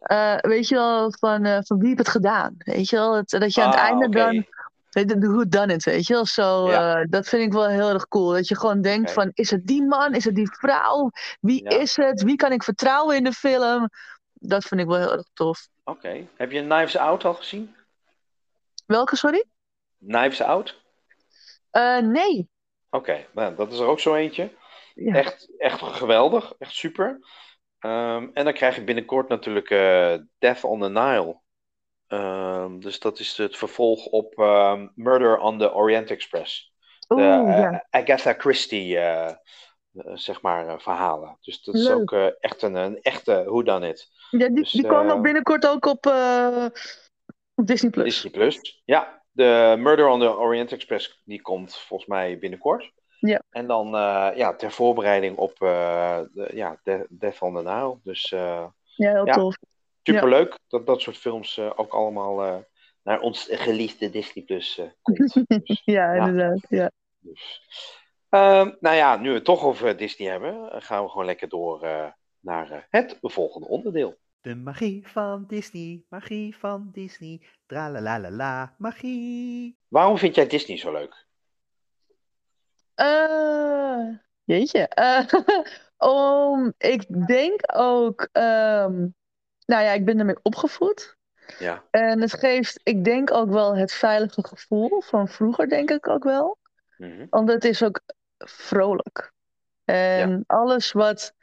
eh, 0.00 0.36
weet 0.40 0.68
je 0.68 0.74
wel, 0.74 1.12
van, 1.18 1.62
van 1.66 1.78
wie 1.78 1.86
heeft 1.86 1.98
het 1.98 2.08
gedaan? 2.08 2.54
Weet 2.58 2.88
je 2.88 2.96
wel, 2.96 3.14
het, 3.16 3.30
dat 3.30 3.54
je 3.54 3.62
aan 3.62 3.70
het 3.70 3.78
Ah, 3.78 3.84
einde 3.84 4.06
oké. 4.06 4.44
dan, 5.06 5.20
who 5.20 5.48
done 5.48 5.72
it, 5.72 5.84
weet 5.84 6.06
je 6.06 6.14
wel. 6.14 6.26
Zo, 6.26 6.70
Ja. 6.70 7.04
dat 7.04 7.28
vind 7.28 7.42
ik 7.42 7.52
wel 7.52 7.68
heel 7.68 7.88
erg 7.88 8.08
cool. 8.08 8.32
Dat 8.32 8.48
je 8.48 8.56
gewoon 8.56 8.80
denkt 8.80 9.12
van, 9.12 9.30
is 9.34 9.50
het 9.50 9.66
die 9.66 9.82
man? 9.82 10.14
Is 10.14 10.24
het 10.24 10.34
die 10.34 10.50
vrouw? 10.52 11.10
Wie 11.40 11.62
Ja. 11.70 11.78
is 11.78 11.96
het? 11.96 12.22
Wie 12.22 12.36
kan 12.36 12.52
ik 12.52 12.62
vertrouwen 12.62 13.16
in 13.16 13.24
de 13.24 13.32
film? 13.32 13.88
Dat 14.32 14.64
vind 14.64 14.80
ik 14.80 14.86
wel 14.86 14.98
heel 14.98 15.12
erg 15.12 15.26
tof. 15.34 15.68
Oké. 15.84 16.26
Heb 16.36 16.50
je 16.50 16.62
Knives 16.62 16.96
Out 16.96 17.24
al 17.24 17.34
gezien? 17.34 17.74
Welke, 18.90 19.16
sorry? 19.16 19.44
Knives 19.98 20.42
Out? 20.42 20.80
Eh, 21.70 21.98
nee. 21.98 22.48
Oké, 22.90 23.26
nou, 23.32 23.54
dat 23.54 23.72
is 23.72 23.78
er 23.78 23.86
ook 23.86 24.00
zo 24.00 24.14
eentje. 24.14 24.50
Ja. 24.94 25.14
Echt, 25.14 25.48
echt 25.58 25.82
geweldig, 25.82 26.54
echt 26.58 26.74
super. 26.74 27.18
Ehm, 27.78 28.28
en 28.32 28.44
dan 28.44 28.52
krijg 28.52 28.74
je 28.74 28.84
binnenkort 28.84 29.28
natuurlijk 29.28 29.70
eh, 29.70 30.14
Death 30.38 30.64
on 30.64 30.80
the 30.80 30.88
Nile. 30.88 31.40
Ehm, 32.06 32.78
dus 32.78 32.98
dat 32.98 33.18
is 33.18 33.36
het 33.36 33.56
vervolg 33.56 34.06
op 34.06 34.38
ehm, 34.38 34.88
Murder 34.94 35.38
on 35.38 35.58
the 35.58 35.74
Orient 35.74 36.10
Express. 36.10 36.72
De 37.06 37.14
Oeh, 37.14 37.24
eh, 37.24 37.58
ja. 37.58 37.86
Agatha 37.90 38.34
Christie, 38.38 38.98
zeg 40.14 40.42
maar, 40.42 40.80
verhalen. 40.80 41.36
Dus 41.40 41.62
dat 41.62 41.74
is 41.74 41.90
ook 41.90 42.12
echt 42.40 42.62
een, 42.62 42.74
een 42.74 43.00
echte 43.02 43.42
whodunit. 43.46 44.08
Ja, 44.30 44.46
die, 44.46 44.54
Dus, 44.54 44.70
die 44.70 44.86
komen 44.86 45.14
ook 45.14 45.22
binnenkort 45.22 45.66
ook 45.66 45.86
op, 45.86 46.06
op 47.60 47.66
Disney 47.66 47.90
Plus. 47.90 48.04
Disney 48.04 48.32
Plus. 48.32 48.82
Ja, 48.84 49.22
de 49.30 49.74
Murder 49.78 50.08
on 50.08 50.20
the 50.20 50.36
Orient 50.38 50.72
Express 50.72 51.20
die 51.24 51.40
komt 51.42 51.76
volgens 51.76 52.08
mij 52.08 52.38
binnenkort. 52.38 52.92
Ja. 53.18 53.42
En 53.50 53.66
dan 53.66 53.86
eh, 53.86 54.30
ja, 54.34 54.54
ter 54.56 54.70
voorbereiding 54.70 55.36
op 55.36 55.62
eh, 55.62 56.20
de, 56.32 56.50
ja, 56.54 56.80
De- 56.82 57.06
Death 57.08 57.40
on 57.42 57.54
the 57.54 57.62
Nile. 57.62 57.98
Dus 58.02 58.32
eh 58.32 58.66
Ja, 58.96 59.12
heel 59.12 59.26
Ja. 59.26 59.32
tof. 59.32 59.56
superleuk 60.02 60.58
dat 60.68 60.86
dat 60.86 61.00
soort 61.00 61.16
films 61.16 61.58
ook 61.58 61.92
allemaal 61.92 62.64
naar 63.02 63.20
ons 63.20 63.48
geliefde 63.50 64.10
Disney 64.10 64.44
Plus 64.44 64.80
komt. 65.02 65.18
Dus, 65.64 65.82
Ja, 65.84 66.12
inderdaad. 66.12 66.66
Ja. 66.68 66.90
dus. 67.18 67.62
Ehm, 68.28 68.70
nou 68.80 68.96
ja, 68.96 69.16
nu 69.16 69.28
we 69.28 69.34
het 69.34 69.44
toch 69.44 69.64
over 69.64 69.96
Disney 69.96 70.30
hebben, 70.30 70.82
gaan 70.82 71.02
we 71.04 71.10
gewoon 71.10 71.26
lekker 71.26 71.48
door 71.48 71.80
naar 72.40 72.86
het 72.90 73.18
volgende 73.20 73.66
onderdeel. 73.68 74.18
De 74.40 74.54
magie 74.54 75.08
van 75.08 75.44
Disney, 75.46 76.04
magie 76.08 76.56
van 76.56 76.88
Disney, 76.92 77.40
tralalalala, 77.66 78.74
magie. 78.78 79.76
Waarom 79.88 80.18
vind 80.18 80.34
jij 80.34 80.46
Disney 80.46 80.78
zo 80.78 80.92
leuk? 80.92 81.26
Eh, 82.94 84.08
jeetje. 84.44 84.88
Eh, 84.88 85.26
om, 86.08 86.74
ik 86.78 87.26
denk 87.26 87.60
ook, 87.72 88.28
ehm, 88.32 88.98
nou 89.66 89.82
ja, 89.82 89.92
ik 89.92 90.04
ben 90.04 90.18
ermee 90.18 90.38
opgevoed. 90.42 91.18
Ja, 91.58 91.84
En 91.90 92.20
het 92.20 92.32
geeft, 92.32 92.80
ik 92.82 93.04
denk 93.04 93.30
ook 93.30 93.50
wel 93.50 93.76
het 93.76 93.92
veilige 93.92 94.46
gevoel 94.46 95.00
van 95.00 95.28
vroeger, 95.28 95.68
denk 95.68 95.90
ik 95.90 96.08
ook 96.08 96.24
wel. 96.24 96.58
Mhm. 96.96 97.26
Want 97.30 97.48
het 97.48 97.64
is 97.64 97.82
ook 97.82 98.00
vrolijk. 98.38 99.32
En 99.84 100.44
alles 100.46 100.92
wat, 100.92 101.34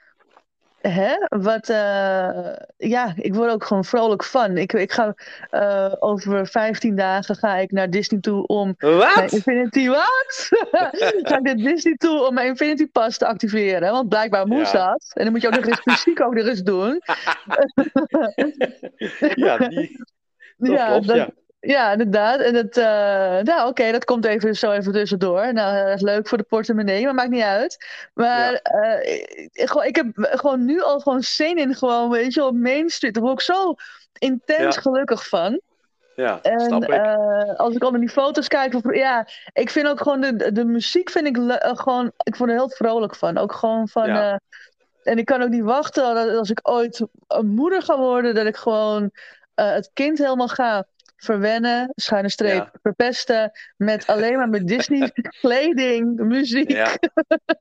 hè, 0.81 1.15
wat, 1.27 1.69
eh, 1.69 2.53
ja, 2.77 3.13
ik 3.15 3.33
word 3.35 3.51
ook 3.51 3.63
gewoon 3.63 3.85
vrolijk 3.85 4.23
van. 4.23 4.57
Ik, 4.57 4.73
ik 4.73 4.91
ga 4.91 5.13
eh, 5.49 5.93
over 5.99 6.47
15 6.47 6.95
dagen 6.95 7.35
ga 7.35 7.55
ik 7.55 7.71
naar 7.71 7.89
Disney 7.89 8.19
toe 8.19 8.45
om 8.47 8.75
mijn 8.77 8.95
Wat? 8.97 9.31
Infinity, 9.31 9.87
wat? 9.87 10.47
ga 11.27 11.37
ik 11.37 11.41
naar 11.41 11.55
Disney 11.55 11.95
toe 11.97 12.27
om 12.27 12.33
mijn 12.33 12.47
Infinity 12.47 12.87
Pass 12.91 13.17
te 13.17 13.25
activeren? 13.27 13.91
Want 13.91 14.09
blijkbaar 14.09 14.47
moest 14.47 14.71
Ja. 14.71 14.87
dat. 14.89 15.11
En 15.13 15.23
dan 15.23 15.31
moet 15.33 15.41
je 15.41 15.47
ook 15.47 15.55
nog 15.55 15.65
eens 15.65 15.79
fysiek 15.93 16.21
ook 16.21 16.33
nog 16.33 16.45
eens 16.47 16.61
doen. 16.63 17.01
ja, 19.35 19.57
die, 19.57 19.97
dat 20.57 20.71
ja, 20.71 20.87
klopt, 20.87 21.07
dat- 21.07 21.15
ja. 21.17 21.29
Ja, 21.59 21.91
inderdaad. 21.91 22.39
En 22.39 22.55
het, 22.55 22.77
eh, 22.77 23.39
nou 23.43 23.67
oké, 23.67 23.91
dat 23.91 24.05
komt 24.05 24.25
even 24.25 24.55
zo 24.55 24.71
even 24.71 24.91
tussendoor. 24.91 25.53
Nou, 25.53 25.85
dat 25.85 25.95
is 25.95 26.01
leuk 26.01 26.27
voor 26.27 26.37
de 26.37 26.43
portemonnee, 26.43 27.05
maar 27.05 27.13
maakt 27.13 27.29
niet 27.29 27.41
uit. 27.41 27.85
Maar 28.13 28.53
eh, 28.53 29.21
ik, 29.85 29.95
heb 29.95 30.07
gewoon 30.15 30.65
nu 30.65 30.81
al 30.81 30.99
gewoon 30.99 31.21
zin 31.21 31.57
in, 31.57 31.75
gewoon, 31.75 32.09
weet 32.09 32.33
je, 32.33 32.45
op 32.45 32.55
Main 32.55 32.89
Street. 32.89 33.13
Daar 33.13 33.23
word 33.23 33.35
ik 33.35 33.41
zo 33.41 33.75
intens 34.19 34.75
Ja. 34.75 34.81
gelukkig 34.81 35.27
van. 35.27 35.61
Ja, 36.15 36.41
En 36.41 36.59
snap 36.59 36.83
ik. 36.83 36.89
eh, 36.89 37.55
als 37.55 37.75
ik 37.75 37.83
al 37.83 37.91
naar 37.91 37.99
die 37.99 38.09
foto's 38.09 38.47
kijk, 38.47 38.95
ja, 38.95 39.27
ik 39.53 39.69
vind 39.69 39.87
ook 39.87 40.01
gewoon 40.01 40.21
de, 40.21 40.51
de, 40.51 40.65
muziek 40.65 41.09
vind 41.09 41.27
ik 41.27 41.37
gewoon, 41.61 42.11
ik 42.23 42.35
word 42.35 42.49
er 42.49 42.55
heel 42.55 42.69
vrolijk 42.69 43.15
van. 43.15 43.37
Ook 43.37 43.53
gewoon 43.53 43.87
van, 43.87 44.07
Ja. 44.07 44.39
en 45.03 45.17
ik 45.17 45.25
kan 45.25 45.41
ook 45.41 45.49
niet 45.49 45.63
wachten 45.63 46.15
dat 46.15 46.35
als 46.37 46.49
ik 46.49 46.59
ooit 46.69 47.05
een 47.27 47.47
moeder 47.47 47.81
ga 47.81 47.97
worden, 47.97 48.35
dat 48.35 48.45
ik 48.45 48.55
gewoon 48.55 49.11
het 49.55 49.89
kind 49.93 50.17
helemaal 50.17 50.47
ga 50.47 50.85
verwennen, 51.17 51.91
schuine 51.95 52.29
streep, 52.29 52.53
Ja. 52.53 52.71
verpesten, 52.81 53.51
met 53.77 54.07
alleen 54.07 54.37
maar 54.37 54.49
met 54.49 54.67
Disney 54.73 55.11
kleding, 55.41 56.19
muziek. 56.19 56.71
Ja. 56.71 56.89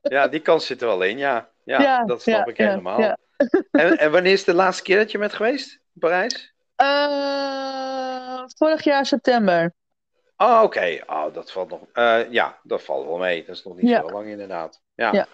ja, 0.01 0.27
die 0.27 0.39
kans 0.41 0.65
zit 0.65 0.81
er 0.81 0.87
wel 0.87 1.01
in, 1.01 1.17
ja. 1.17 1.49
Ja, 1.63 2.05
dat 2.05 2.21
snap 2.21 2.47
ik 2.47 2.57
helemaal. 2.57 2.99
En, 3.71 3.97
en 3.97 4.11
wanneer 4.11 4.31
is 4.31 4.43
de 4.43 4.53
laatste 4.53 4.83
keer 4.83 4.97
dat 4.97 5.11
je 5.11 5.17
bent 5.17 5.33
geweest 5.33 5.71
in 5.93 5.99
Parijs? 5.99 6.53
Eh, 6.75 8.43
vorig 8.57 8.83
jaar 8.83 9.05
september. 9.05 9.73
Oh, 10.37 10.61
oké. 10.63 10.99
Oh, 11.05 11.33
dat 11.33 11.51
valt 11.51 11.69
nog. 11.69 11.81
eh, 11.93 12.19
ja, 12.29 12.59
dat 12.63 12.83
valt 12.83 13.05
wel 13.05 13.17
mee. 13.17 13.45
Dat 13.45 13.55
is 13.55 13.63
nog 13.63 13.75
niet 13.81 13.89
zo 13.91 14.09
lang 14.09 14.27
inderdaad. 14.27 14.81
Ja. 14.95 15.11
Ja. 15.13 15.27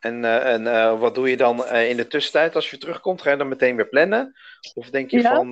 En, 0.00 0.24
eh, 0.24 0.52
en 0.52 0.66
eh, 0.66 0.98
wat 1.00 1.14
doe 1.14 1.30
je 1.30 1.36
dan 1.36 1.64
eh, 1.64 1.90
in 1.90 1.96
de 1.96 2.06
tussentijd 2.06 2.54
als 2.54 2.70
je 2.70 2.78
terugkomt? 2.78 3.22
Ga 3.22 3.30
je 3.30 3.36
dan 3.36 3.48
meteen 3.48 3.76
weer 3.76 3.88
plannen? 3.88 4.36
Of 4.74 4.90
denk 4.90 5.10
je 5.10 5.20
Ja, 5.20 5.34
van. 5.34 5.50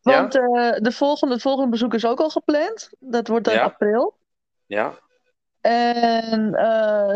Want 0.00 0.32
ja? 0.32 0.78
de 0.78 0.92
volgende, 0.92 1.34
het 1.34 1.42
volgende 1.42 1.70
bezoek 1.70 1.94
is 1.94 2.06
ook 2.06 2.20
al 2.20 2.30
gepland. 2.30 2.90
Dat 2.98 3.28
wordt 3.28 3.44
dan 3.44 3.54
Ja. 3.54 3.62
april. 3.62 4.14
Ja. 4.66 4.94
En 5.60 6.50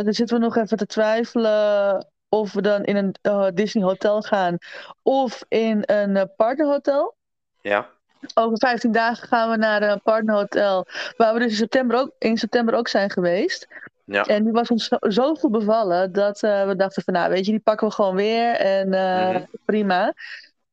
dan 0.04 0.12
zitten 0.12 0.38
we 0.38 0.44
nog 0.44 0.56
even 0.56 0.76
te 0.76 0.86
twijfelen 0.86 2.06
of 2.28 2.52
we 2.52 2.62
dan 2.62 2.84
in 2.84 2.96
een 3.22 3.54
Disney 3.54 3.84
hotel 3.84 4.22
gaan 4.22 4.58
of 5.02 5.44
in 5.48 5.82
een 5.86 6.30
partnerhotel. 6.36 7.14
Ja. 7.60 7.88
Over 8.34 8.58
15 8.58 8.92
dagen 8.92 9.28
gaan 9.28 9.50
we 9.50 9.56
naar 9.56 9.82
een 9.82 10.00
partnerhotel, 10.02 10.86
waar 11.16 11.34
we 11.34 11.38
dus 11.38 11.50
in 11.50 11.56
september 11.56 11.98
ook, 11.98 12.10
in 12.18 12.36
september 12.36 12.74
ook 12.74 12.88
zijn 12.88 13.10
geweest. 13.10 13.66
Ja. 14.06 14.24
En 14.24 14.42
die 14.42 14.52
was 14.52 14.68
ons 14.70 14.84
zo, 14.88 14.96
zo 15.08 15.34
goed 15.34 15.50
bevallen 15.50 16.12
dat 16.12 16.42
eh, 16.42 16.66
we 16.66 16.76
dachten 16.76 17.02
van 17.02 17.14
nou 17.14 17.30
weet 17.30 17.44
je, 17.44 17.50
die 17.50 17.60
pakken 17.60 17.88
we 17.88 17.94
gewoon 17.94 18.14
weer 18.16 18.54
en 18.54 18.94
eh, 18.94 19.28
Mhm. 19.28 19.42
prima. 19.64 20.14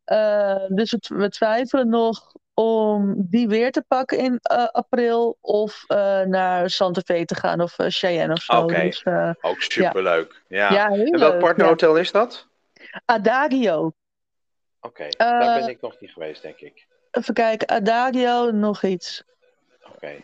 Eh, 0.03 0.65
dus 0.67 0.91
we, 0.91 1.15
we 1.15 1.29
twijfelen 1.29 1.89
nog 1.89 2.31
om 2.53 3.15
die 3.17 3.47
weer 3.47 3.71
te 3.71 3.83
pakken 3.87 4.17
in 4.17 4.39
april 4.71 5.37
of 5.41 5.83
naar 6.25 6.69
Santa 6.69 7.01
Fe 7.01 7.25
te 7.25 7.35
gaan 7.35 7.61
of 7.61 7.73
Cheyenne 7.77 8.33
of 8.33 8.41
zo. 8.41 8.61
Oké. 8.61 8.81
Dus, 8.81 9.05
Ook 9.41 9.61
superleuk. 9.61 10.41
Ja. 10.47 10.71
ja, 10.73 10.87
en 10.89 11.19
welk 11.19 11.39
partnerhotel 11.39 11.97
is 11.97 12.11
dat? 12.11 12.47
Adagio. 13.05 13.93
Oké, 14.81 15.07
daar 15.09 15.59
ben 15.59 15.69
ik 15.69 15.81
nog 15.81 15.99
niet 15.99 16.11
geweest, 16.11 16.41
denk 16.41 16.59
ik. 16.59 16.87
Even 17.11 17.33
kijken, 17.33 17.67
Adagio, 17.67 18.51
nog 18.51 18.83
iets. 18.83 19.23
Oké. 19.95 20.21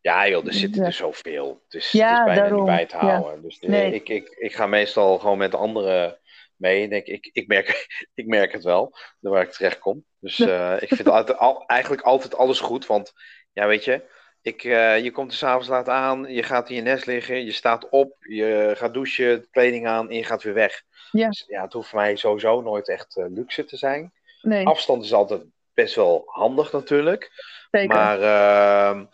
Ja, 0.00 0.28
joh, 0.28 0.46
er 0.46 0.52
zitten 0.52 0.84
er 0.84 0.92
zoveel. 0.92 1.60
Het 1.64 1.74
is, 1.74 1.92
Ja, 1.92 2.08
het 2.10 2.18
is 2.18 2.24
bijna 2.24 2.40
daarom. 2.40 2.56
niet 2.58 2.66
bij 2.76 2.86
te 2.86 2.96
Ja. 2.96 3.02
houden. 3.02 3.42
Dus 3.42 3.58
eh, 3.58 3.68
Nee. 3.68 3.92
ik, 3.94 4.08
ik, 4.08 4.28
ik 4.38 4.54
ga 4.54 4.66
meestal 4.66 5.18
gewoon 5.18 5.38
met 5.38 5.54
anderen 5.54 6.18
mee. 6.56 6.84
En 6.84 6.92
ik, 6.92 7.06
ik, 7.06 7.30
ik, 7.32 7.46
merk, 7.46 7.86
ik 8.14 8.26
merk 8.26 8.52
het 8.52 8.62
wel, 8.64 8.96
waar 9.20 9.42
ik 9.42 9.50
terecht 9.52 9.78
kom. 9.78 10.04
Dus 10.20 10.38
eh, 10.38 10.76
ik 10.80 10.88
vind 10.94 11.08
altijd, 11.08 11.38
al, 11.38 11.66
eigenlijk 11.66 12.02
altijd 12.02 12.34
alles 12.36 12.60
goed. 12.60 12.86
Want, 12.86 13.12
ja, 13.52 13.66
weet 13.66 13.84
je, 13.84 14.02
ik, 14.42 14.64
eh, 14.64 15.02
je 15.02 15.10
komt 15.10 15.30
er 15.30 15.36
s'avonds 15.36 15.68
laat 15.68 15.88
aan, 15.88 16.24
je 16.34 16.42
gaat 16.42 16.68
in 16.68 16.74
je 16.74 16.82
nest 16.82 17.06
liggen, 17.06 17.44
je 17.44 17.52
staat 17.52 17.88
op, 17.88 18.16
je 18.18 18.72
gaat 18.76 18.94
douchen, 18.94 19.50
kleding 19.50 19.86
aan 19.86 20.10
en 20.10 20.16
je 20.16 20.24
gaat 20.24 20.42
weer 20.42 20.54
weg. 20.54 20.82
Ja. 21.10 21.26
Dus, 21.28 21.44
ja, 21.46 21.62
het 21.62 21.72
hoeft 21.72 21.88
voor 21.88 21.98
mij 21.98 22.16
sowieso 22.16 22.60
nooit 22.60 22.88
echt 22.88 23.14
luxe 23.30 23.64
te 23.64 23.76
zijn. 23.76 24.12
Nee, 24.42 24.66
Afstand 24.66 25.04
is 25.04 25.12
altijd 25.12 25.42
best 25.74 25.94
wel 25.94 26.22
handig 26.26 26.72
natuurlijk. 26.72 27.30
zeker. 27.70 27.88
Maar 27.88 28.20
ehm, 28.22 29.04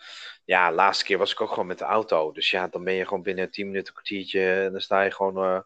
ja, 0.47 0.73
laatste 0.73 1.05
keer 1.05 1.19
was 1.19 1.33
ik 1.33 1.41
ook 1.41 1.49
gewoon 1.49 1.67
met 1.67 1.79
de 1.79 1.85
auto. 1.85 2.33
Dus 2.33 2.51
ja, 2.51 2.69
dan 2.69 2.85
ben 2.85 2.95
je 2.95 3.05
gewoon 3.05 3.23
binnen 3.23 3.51
10 3.51 3.67
minuten, 3.67 3.87
een 3.89 3.93
kwartiertje. 3.95 4.53
En 4.53 4.73
dan 4.73 4.81
sta 4.81 5.03
je 5.03 5.11
gewoon 5.11 5.37
eh, 5.37 5.61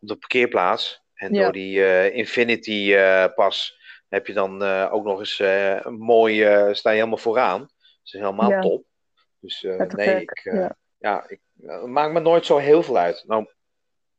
op 0.00 0.08
de 0.08 0.16
parkeerplaats. 0.16 1.02
En 1.14 1.34
Ja. 1.34 1.42
door 1.42 1.52
die 1.52 1.84
eh, 1.84 2.14
Infinity 2.16 2.94
eh, 2.94 3.24
pas 3.34 3.78
heb 4.08 4.26
je 4.26 4.32
dan 4.32 4.62
ook 4.62 5.04
nog 5.04 5.18
eens 5.18 5.38
een 5.38 5.98
mooi, 5.98 6.34
sta 6.74 6.90
je 6.90 6.96
helemaal 6.96 7.16
vooraan. 7.16 7.60
Dat 7.60 8.00
is 8.02 8.12
helemaal 8.12 8.50
Ja. 8.50 8.60
top. 8.60 8.84
Dus 9.40 9.62
nee, 9.88 10.20
ik, 10.20 10.40
ja. 10.42 10.76
ja, 10.98 11.28
ik, 11.28 11.40
maakt 11.86 12.12
me 12.12 12.20
nooit 12.20 12.46
zo 12.46 12.56
heel 12.56 12.82
veel 12.82 12.96
uit. 12.96 13.24
Nou, 13.26 13.46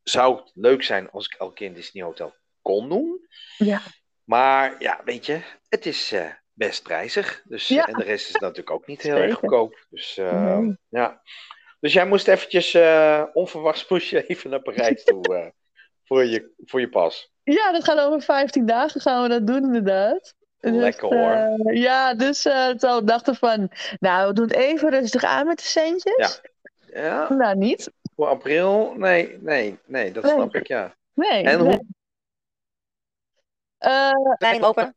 zou 0.04 0.36
het 0.36 0.52
leuk 0.54 0.84
zijn 0.84 1.10
als 1.12 1.26
ik 1.26 1.34
elke 1.34 1.54
keer 1.54 1.67
in 1.67 1.74
Disney 1.74 2.04
Hotel 2.04 2.36
kon 2.62 2.89
doen. 2.89 3.28
Ja. 3.58 3.82
Maar 4.24 4.76
ja, 4.80 5.02
weet 5.06 5.26
je, 5.26 5.41
het 5.70 5.86
is 5.86 6.15
best 6.58 6.84
prijzig. 6.84 7.41
Dus, 7.46 7.67
Ja. 7.67 7.86
En 7.88 7.93
de 7.93 8.04
rest 8.04 8.30
is 8.30 8.36
natuurlijk 8.36 8.72
ook 8.72 8.88
niet 8.88 9.02
heel 9.02 9.15
erg 9.15 9.36
goedkoop. 9.36 9.86
Dus, 9.89 10.17
eh, 10.17 10.58
Nee. 10.58 10.78
ja. 10.89 11.22
dus 11.80 11.93
jij 11.93 12.06
moest 12.06 12.28
eventjes 12.28 12.74
eh, 12.74 13.24
onverwachts 13.34 13.88
moest 13.89 14.10
je 14.10 14.26
even 14.28 14.50
naar 14.50 14.62
Parijs 14.62 15.04
toe 15.04 15.22
eh, 15.38 15.48
voor, 16.04 16.26
je, 16.26 16.52
voor 16.65 16.80
je 16.80 16.89
pas. 16.89 17.32
Ja, 17.43 17.72
dat 17.72 17.84
gaat 17.84 18.00
over 18.00 18.22
15 18.22 18.65
dagen 18.65 19.02
gaan 19.02 19.22
we 19.24 19.30
dat 19.30 19.48
doen 19.48 19.63
inderdaad. 19.63 20.34
Dus, 20.60 20.72
Lekker, 20.76 21.08
hoor. 21.08 21.32
eh, 21.32 21.82
ja, 21.82 22.13
dus 22.13 22.46
eh 22.46 22.70
toen 22.70 23.06
dachten 23.06 23.34
we 23.34 23.39
van, 23.39 23.72
nou 24.00 24.28
we 24.28 24.34
doen 24.34 24.48
het 24.48 24.56
even 24.56 24.89
rustig 24.89 25.24
aan 25.24 25.48
met 25.48 25.58
de 25.58 25.63
centjes. 25.63 26.41
Ja, 26.93 27.34
Nou 27.34 27.58
niet. 27.58 27.91
voor 28.15 28.28
april? 28.28 28.93
Nee, 28.96 29.38
nee, 29.41 29.78
nee, 29.86 30.12
dat 30.12 30.24
Nee. 30.24 30.32
snap 30.34 30.56
ik, 30.56 30.67
ja. 30.67 30.96
Nee. 31.13 31.43
En 31.43 31.58
nee. 31.63 31.67
hoe, 31.67 31.86
Eh, 33.78 34.12
Leiding 34.38 34.65
open. 34.65 34.96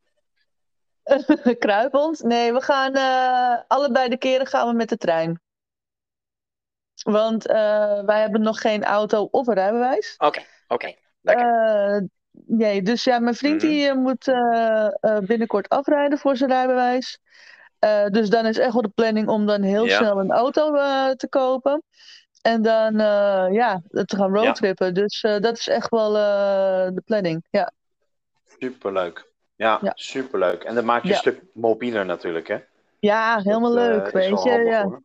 kruipend. 1.59 2.23
Nee, 2.23 2.53
we 2.53 2.61
gaan 2.61 2.94
eh, 2.94 3.62
allebei 3.66 4.09
de 4.09 4.16
keren 4.16 4.46
gaan 4.46 4.68
we 4.68 4.75
met 4.75 4.88
de 4.88 4.96
trein. 4.96 5.40
Want 7.03 7.46
eh, 7.46 8.03
wij 8.05 8.20
hebben 8.20 8.40
nog 8.42 8.61
geen 8.61 8.85
auto 8.85 9.29
of 9.31 9.46
een 9.46 9.55
rijbewijs. 9.55 10.14
Oké, 10.18 10.42
oké. 10.68 10.94
Lekker. 11.20 11.46
Eh, 11.46 12.01
nee, 12.46 12.83
dus 12.83 13.05
ja, 13.05 13.18
mijn 13.18 13.35
vriend 13.35 13.62
Mhm. 13.62 13.70
die 13.73 13.94
moet 13.94 14.29
eh, 14.29 14.87
eh, 15.01 15.18
binnenkort 15.18 15.68
afrijden 15.68 16.18
voor 16.18 16.37
zijn 16.37 16.51
rijbewijs. 16.51 17.18
Eh, 17.79 18.07
dus 18.07 18.31
dan 18.31 18.46
is 18.46 18.59
echt 18.59 18.73
wel 18.73 18.83
de 18.83 18.88
planning 18.88 19.29
om 19.29 19.46
dan 19.46 19.62
heel 19.62 19.85
Ja. 19.87 19.96
snel 19.96 20.18
een 20.20 20.31
auto 20.33 20.75
eh, 20.75 21.11
te 21.11 21.29
kopen. 21.29 21.83
En 22.42 22.62
dan 22.62 23.01
eh, 23.01 23.46
ja, 23.51 23.83
te 23.90 24.16
gaan 24.16 24.35
roadtrippen. 24.35 24.94
Dus 24.94 25.23
eh, 25.23 25.38
dat 25.38 25.59
is 25.59 25.68
echt 25.68 25.88
wel 25.90 26.16
eh, 26.16 26.88
de 26.94 27.03
planning. 27.05 27.44
Ja, 27.51 27.73
superleuk. 28.59 29.29
Ja, 29.61 29.79
Ja. 29.83 29.92
superleuk. 29.94 30.64
En 30.64 30.75
dat 30.75 30.85
maakt 30.85 31.03
je 31.03 31.09
Ja. 31.09 31.14
een 31.14 31.20
stuk 31.20 31.42
mobieler 31.53 32.07
natuurlijk, 32.07 32.49
hè? 32.49 32.59
ja 32.99 33.38
helemaal 33.42 33.73
Dat, 33.75 33.83
eh, 33.83 33.88
leuk, 33.88 34.11
weet 34.11 34.42
je. 34.42 34.51
Ja, 34.51 34.83
hoor. 34.85 35.03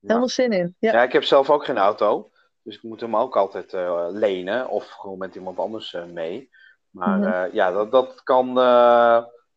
helemaal 0.00 0.28
zin 0.28 0.52
in. 0.52 0.76
Ja, 0.78 0.92
Ja, 0.92 1.02
ik 1.02 1.12
heb 1.12 1.24
zelf 1.24 1.50
ook 1.50 1.64
geen 1.64 1.78
auto. 1.78 2.30
Dus 2.62 2.76
ik 2.76 2.82
moet 2.82 3.00
hem 3.00 3.16
ook 3.16 3.36
altijd 3.36 3.72
eh, 3.72 4.06
lenen. 4.10 4.68
Of 4.68 4.86
gewoon 4.88 5.18
met 5.18 5.34
iemand 5.34 5.58
anders 5.58 5.94
eh, 5.94 6.04
mee. 6.04 6.50
Maar 6.90 7.18
Mhm. 7.18 7.54
ja, 7.54 7.70
dat, 7.72 7.90
dat 7.90 8.22
kan 8.22 8.54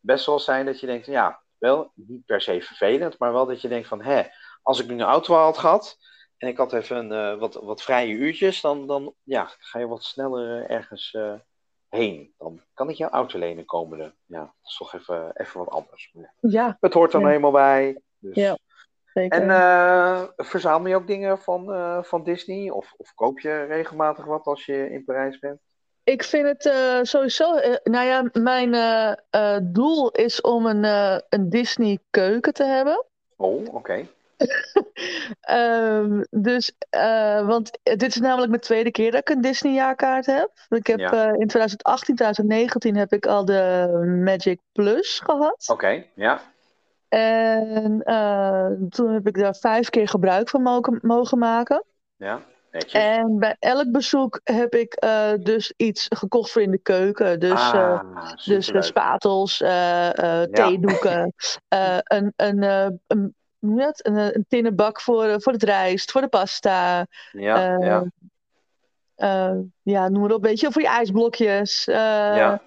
best 0.00 0.26
wel 0.26 0.38
zijn 0.38 0.66
dat 0.66 0.80
je 0.80 0.86
denkt, 0.86 1.06
ja, 1.06 1.40
wel 1.58 1.92
niet 1.94 2.26
per 2.26 2.40
se 2.40 2.62
vervelend. 2.62 3.18
Maar 3.18 3.32
wel 3.32 3.46
dat 3.46 3.60
je 3.60 3.68
denkt 3.68 3.88
van, 3.88 4.02
hè, 4.02 4.22
als 4.62 4.80
ik 4.80 4.86
nu 4.86 4.94
een 4.94 5.00
auto 5.00 5.34
had 5.34 5.58
gehad. 5.58 5.96
En 6.36 6.48
ik 6.48 6.56
had 6.56 6.72
even 6.72 7.10
een, 7.10 7.38
wat, 7.38 7.54
wat 7.54 7.82
vrije 7.82 8.12
uurtjes. 8.12 8.60
Dan, 8.60 8.86
dan 8.86 9.14
ja, 9.22 9.50
ga 9.58 9.78
je 9.78 9.86
wat 9.86 10.02
sneller 10.04 10.70
ergens 10.70 11.16
heen. 11.96 12.34
Dan 12.38 12.60
kan 12.74 12.88
ik 12.90 12.96
jouw 12.96 13.08
auto 13.08 13.38
lenen 13.38 13.64
komende. 13.64 14.14
Ja, 14.26 14.38
dat 14.40 14.50
is 14.70 14.76
toch 14.76 14.94
even, 14.94 15.30
even 15.34 15.58
wat 15.58 15.68
anders. 15.70 16.12
Ja 16.40 16.76
Het 16.80 16.92
hoort 16.92 17.12
er 17.12 17.18
Ja. 17.18 17.24
nou 17.24 17.36
eenmaal 17.36 17.50
bij. 17.50 18.00
Dus. 18.18 18.34
Ja. 18.34 18.56
zeker. 19.14 19.40
En 19.42 19.50
eh, 19.50 20.22
verzamel 20.36 20.88
je 20.88 20.96
ook 20.96 21.06
dingen 21.06 21.38
van, 21.38 21.72
eh, 21.72 22.02
van 22.02 22.22
Disney? 22.24 22.70
Of, 22.70 22.94
of 22.96 23.14
koop 23.14 23.40
je 23.40 23.64
regelmatig 23.64 24.24
wat 24.24 24.46
als 24.46 24.66
je 24.66 24.90
in 24.90 25.04
Parijs 25.04 25.38
bent? 25.38 25.60
Ik 26.04 26.22
vind 26.22 26.46
het 26.46 26.66
eh, 26.66 26.98
sowieso. 27.02 27.54
eh, 27.56 27.76
nou 27.84 28.06
ja, 28.06 28.30
mijn 28.32 28.72
doel 29.72 30.10
is 30.10 30.40
om 30.40 30.66
een, 30.66 30.84
een 31.28 31.48
Disney 31.48 31.98
keuken 32.10 32.52
te 32.54 32.64
hebben. 32.64 33.04
Oh, 33.36 33.74
oké. 33.74 34.06
Ehm, 35.40 36.22
dus, 36.30 36.72
eh, 36.90 37.46
want 37.46 37.78
dit 37.82 38.02
is 38.02 38.16
namelijk 38.16 38.48
mijn 38.48 38.60
tweede 38.62 38.90
keer 38.90 39.10
dat 39.10 39.20
ik 39.20 39.28
een 39.28 39.40
Disney 39.40 39.72
jaarkaart 39.72 40.26
heb. 40.26 40.50
Ik 40.68 40.86
heb 40.86 40.98
Ja. 40.98 41.10
eh, 41.10 41.40
in 41.40 41.46
2018, 41.46 42.14
2019 42.14 42.96
heb 42.96 43.12
ik 43.12 43.26
al 43.26 43.44
de 43.44 43.88
Magic 44.24 44.60
Plus 44.72 45.20
gehad. 45.24 45.68
Oké, 45.72 46.04
ja. 46.14 46.40
En 47.08 48.02
eh, 48.02 48.66
toen 48.88 49.12
heb 49.12 49.26
ik 49.26 49.34
daar 49.38 49.54
vijf 49.56 49.90
keer 49.90 50.08
gebruik 50.08 50.48
van 50.48 50.62
mogen, 50.62 50.98
mogen 51.02 51.38
maken. 51.38 51.84
Ja, 52.16 52.40
netjes. 52.70 52.92
En 52.92 53.38
bij 53.38 53.56
elk 53.58 53.90
bezoek 53.90 54.40
heb 54.44 54.74
ik 54.74 55.02
dus 55.40 55.72
iets 55.76 56.06
gekocht 56.08 56.50
voor 56.50 56.62
in 56.62 56.70
de 56.70 56.78
keuken. 56.78 57.40
Dus, 57.40 57.72
ah, 57.72 58.00
dus 58.44 58.72
spatels, 58.78 59.56
theedoeken, 60.52 61.32
eh, 61.68 61.98
een, 62.02 62.32
een, 62.36 62.62
een, 63.06 63.34
noem 63.62 63.78
je 63.78 63.84
dat? 63.84 64.06
een, 64.06 64.16
eh, 64.16 64.32
een 64.32 64.44
tinnen 64.48 64.74
bak 64.74 65.00
voor, 65.00 65.24
eh, 65.24 65.34
voor 65.38 65.52
het 65.52 65.62
rijst, 65.62 66.10
voor 66.10 66.20
de 66.20 66.28
pasta. 66.28 67.06
Ja, 67.32 67.78
eh, 67.78 67.86
ja, 67.86 68.04
ja, 69.82 70.08
noem 70.08 70.20
maar 70.20 70.32
op, 70.32 70.42
weet 70.42 70.60
je, 70.60 70.72
voor 70.72 70.82
je 70.82 70.88
ijsblokjes. 70.88 71.84
ja. 71.84 72.62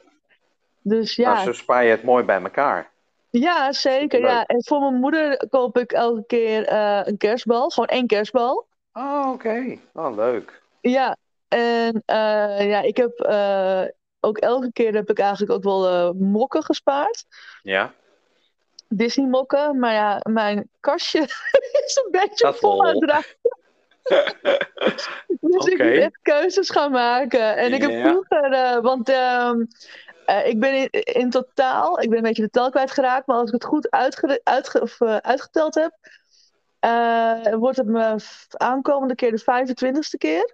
Dus 0.82 1.16
ja, 1.16 1.34
Nou, 1.34 1.46
zo 1.46 1.54
spaar 1.54 1.84
je 1.84 1.90
het 1.90 2.04
mooi 2.04 2.24
bij 2.24 2.42
elkaar. 2.42 2.90
ja, 3.30 3.72
zeker. 3.72 4.20
Ja. 4.22 4.46
En 4.46 4.64
voor 4.64 4.80
mijn 4.80 4.94
moeder 5.00 5.48
koop 5.50 5.78
ik 5.78 5.92
elke 5.92 6.24
keer 6.26 6.72
een 7.08 7.18
kerstbal, 7.18 7.70
gewoon 7.70 7.90
één 7.90 8.08
kerstbal. 8.08 8.68
Oh, 8.94 9.30
oké. 9.34 9.78
Oh, 9.94 10.16
leuk. 10.16 10.62
Ja, 10.82 11.18
En 11.48 12.04
ja, 12.68 12.82
ik 12.82 12.98
heb 12.98 13.12
ook 14.20 14.38
elke 14.38 14.72
keer 14.72 14.94
heb 14.94 15.10
ik 15.10 15.20
eigenlijk 15.20 15.52
ook 15.52 15.64
wel 15.64 16.14
mokken 16.14 16.64
gespaard. 16.64 17.26
Ja. 17.62 17.94
Disney 18.88 19.28
mokken. 19.28 19.80
Maar 19.80 19.94
ja, 19.94 20.22
mijn 20.30 20.70
kastje 20.80 21.20
is 21.86 22.02
een 22.04 22.12
beetje 22.12 22.54
vol 22.54 22.86
aan 22.86 22.96
het. 22.96 23.38
Dus 25.40 25.66
ik 25.66 25.84
moet 25.84 25.98
echt 25.98 26.20
keuzes 26.22 26.70
gaan 26.70 26.92
maken. 26.92 27.56
En 27.56 27.74
ik 27.74 27.82
heb 27.82 27.92
vroeger, 27.92 28.52
eh, 28.52 28.82
want 28.82 29.10
ehm, 29.10 29.66
eh, 30.26 30.48
ik 30.48 30.60
ben 30.60 30.74
in, 30.74 30.90
in 31.04 31.30
totaal, 31.30 32.02
ik 32.02 32.10
ben 32.10 32.18
een 32.18 32.24
beetje 32.24 32.42
de 32.42 32.50
tel 32.50 32.70
kwijtgeraakt, 32.70 33.28
maar 33.28 33.38
als 33.38 33.48
ik 33.48 33.54
het 33.54 33.66
goed 33.66 33.92
uitge, 33.92 34.42
uitge- 34.44 34.82
of, 34.82 35.02
eh, 35.02 35.18
uitgeteld 35.18 35.76
heb, 35.76 35.94
wordt 37.60 37.78
het 37.78 37.88
me 37.88 38.16
aankomende 38.58 39.16
keer 39.16 39.32
de 39.32 39.40
25ste 39.40 40.18
keer. 40.18 40.54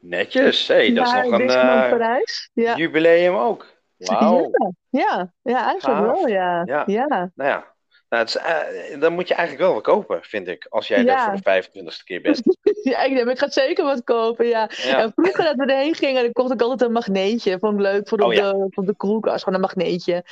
Netjes. 0.00 0.68
Hey, 0.68 0.92
dat 0.92 1.06
is 1.06 1.12
nog 1.12 1.40
een 1.40 1.46
Parijs. 1.46 2.50
Ja. 2.52 2.76
jubileum 2.76 3.34
ook. 3.34 3.66
Wauw. 4.08 4.50
Ja, 4.90 5.32
ja, 5.42 5.64
eigenlijk 5.66 5.82
Gaaf. 5.98 6.04
wel, 6.16 6.28
ja. 6.28 6.62
Ja. 6.66 6.82
ja. 6.86 7.06
Nou 7.34 7.50
ja. 7.50 7.68
Nou, 8.08 8.22
het 8.22 8.34
is, 8.34 8.36
eh, 8.36 9.00
dan 9.00 9.12
moet 9.12 9.28
je 9.28 9.34
eigenlijk 9.34 9.66
wel 9.66 9.74
wat 9.74 9.82
kopen, 9.82 10.18
vind 10.22 10.48
ik. 10.48 10.66
Als 10.68 10.88
jij 10.88 11.02
Ja. 11.04 11.16
er 11.16 11.24
voor 11.24 11.34
de 11.34 11.42
25ste 11.42 12.04
keer 12.04 12.20
bent. 12.20 12.40
Ja, 12.82 13.02
ik, 13.02 13.14
denk, 13.14 13.28
ik 13.28 13.38
ga 13.38 13.50
zeker 13.50 13.84
wat 13.84 14.04
kopen, 14.04 14.46
ja. 14.46 14.70
Ja. 14.76 14.98
En 14.98 15.12
vroeger 15.14 15.44
dat 15.44 15.56
we 15.56 15.62
erheen 15.72 15.94
gingen, 15.94 16.22
dan 16.22 16.32
kocht 16.32 16.52
ik 16.52 16.60
altijd 16.62 16.80
een 16.82 16.92
magneetje. 16.92 17.58
Vond 17.58 17.74
ik 17.74 17.80
leuk 17.80 18.08
voor 18.08 18.18
Oh, 18.18 18.32
ja. 18.32 18.52
de, 18.52 18.66
voor 18.70 18.84
de 18.84 18.94
koelkast, 18.94 19.38
gewoon 19.44 19.54
een 19.54 19.64
magneetje. 19.64 20.24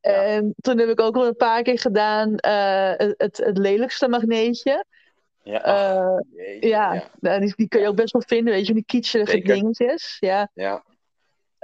En 0.00 0.54
toen 0.60 0.78
heb 0.78 0.88
ik 0.88 1.00
ook 1.00 1.14
wel 1.14 1.26
een 1.26 1.36
paar 1.36 1.62
keer 1.62 1.78
gedaan 1.78 2.36
eh, 2.36 2.92
het, 3.16 3.36
het, 3.36 3.58
lelijkste 3.58 4.08
magneetje. 4.08 4.84
Ja, 5.42 5.58
ach, 5.58 6.18
Eh, 6.36 6.60
ja, 6.60 6.92
ja. 6.94 7.02
nou, 7.20 7.40
die, 7.40 7.52
die 7.56 7.68
kun 7.68 7.80
je 7.80 7.88
ook 7.88 7.96
best 7.96 8.12
wel 8.12 8.22
vinden, 8.26 8.52
weet 8.54 8.66
je, 8.66 8.72
die 8.74 9.04
Zeker. 9.04 9.54
dingetjes. 9.54 10.16
Ja. 10.20 10.50
Ja. 10.54 10.82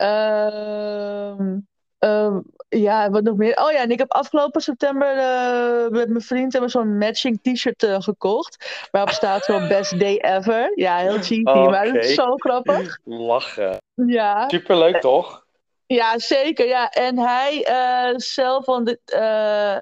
Ehm, 0.00 1.58
ehm, 1.98 2.40
ja, 2.68 3.10
wat 3.10 3.22
nog 3.22 3.36
meer? 3.36 3.56
Oh 3.64 3.70
ja, 3.72 3.78
en 3.78 3.90
ik 3.90 3.98
heb 3.98 4.12
afgelopen 4.12 4.60
september 4.60 5.16
eh, 5.18 5.88
met 5.88 6.08
mijn 6.08 6.20
vriend 6.20 6.52
hebben 6.52 6.70
zo'n 6.70 6.98
matching 6.98 7.40
t-shirt 7.42 7.82
eh, 7.82 8.00
gekocht. 8.00 8.86
Waarop 8.90 9.10
staat 9.12 9.44
zo 9.44 9.66
best 9.68 9.98
day 10.00 10.16
ever. 10.16 10.72
Ja, 10.74 10.96
heel 10.96 11.18
cheesy, 11.22 11.42
maar 11.42 11.84
dat 11.92 12.04
is 12.04 12.14
zo 12.14 12.36
grappig. 12.36 12.98
Lachen. 13.04 13.76
Ja, 13.94 14.48
Superleuk, 14.48 15.00
toch? 15.00 15.46
ja 15.86 16.18
zeker. 16.18 16.66
Ja. 16.66 16.90
En 16.90 17.18
hij 17.18 17.64
eh, 17.64 18.14
zelf, 18.16 18.64
want 18.66 18.86
dit, 18.86 19.00
eh, 19.04 19.76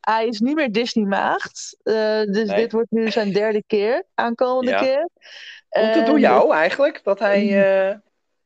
hij 0.00 0.26
is 0.26 0.40
niet 0.40 0.54
meer 0.54 0.72
Disney-maagd. 0.72 1.76
Eh, 1.82 1.94
dus 2.22 2.48
Nee. 2.48 2.56
dit 2.56 2.72
wordt 2.72 2.90
nu 2.90 3.10
zijn 3.10 3.32
derde 3.32 3.62
keer, 3.66 4.04
aankomende 4.14 4.70
Ja. 4.70 4.78
keer. 4.78 5.08
Komt 5.68 5.94
het 5.94 6.06
door 6.06 6.20
jou 6.20 6.52
eigenlijk? 6.54 7.00
Dat 7.04 7.18
hij... 7.18 7.42
eh, 7.42 7.96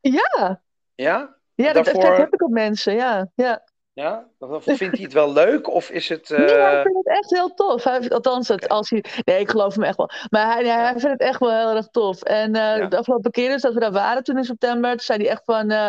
Ja, 0.01 0.61
ja? 1.01 1.35
ja 1.55 1.73
dat 1.73 1.85
Daarvoor- 1.85 2.17
heb 2.17 2.33
ik 2.33 2.41
op 2.43 2.51
mensen, 2.51 2.93
ja. 2.93 3.27
ja. 3.35 3.69
Ja? 3.93 4.27
Vindt 4.59 4.79
hij 4.79 5.01
het 5.03 5.13
wel 5.13 5.33
leuk? 5.33 5.67
Of 5.73 5.89
is 5.89 6.09
het... 6.09 6.31
eh, 6.31 6.37
Nee, 6.37 6.47
hij 6.55 6.81
vindt 6.81 6.97
het 6.97 7.17
echt 7.17 7.29
heel 7.29 7.53
tof. 7.53 7.83
Hij, 7.83 8.09
althans, 8.09 8.47
het, 8.47 8.67
als 8.69 8.89
hij, 8.89 9.03
nee, 9.23 9.39
ik 9.39 9.49
geloof 9.49 9.73
hem 9.73 9.83
echt 9.83 9.97
wel. 9.97 10.09
Maar 10.29 10.53
hij, 10.53 10.65
hij 10.65 10.91
vindt 10.91 11.07
het 11.07 11.21
echt 11.21 11.39
wel 11.39 11.49
heel 11.67 11.75
erg 11.75 11.87
tof. 11.87 12.21
En 12.21 12.55
eh, 12.55 12.77
Ja. 12.77 12.87
de 12.87 12.97
afgelopen 12.97 13.31
keer 13.31 13.49
dus 13.49 13.61
dat 13.61 13.73
we 13.73 13.79
daar 13.79 13.91
waren 13.91 14.23
toen 14.23 14.37
in 14.37 14.43
september, 14.43 14.89
toen 14.89 14.99
zei 14.99 15.19
hij 15.19 15.29
echt 15.29 15.41
van... 15.45 15.69
eh, 15.69 15.87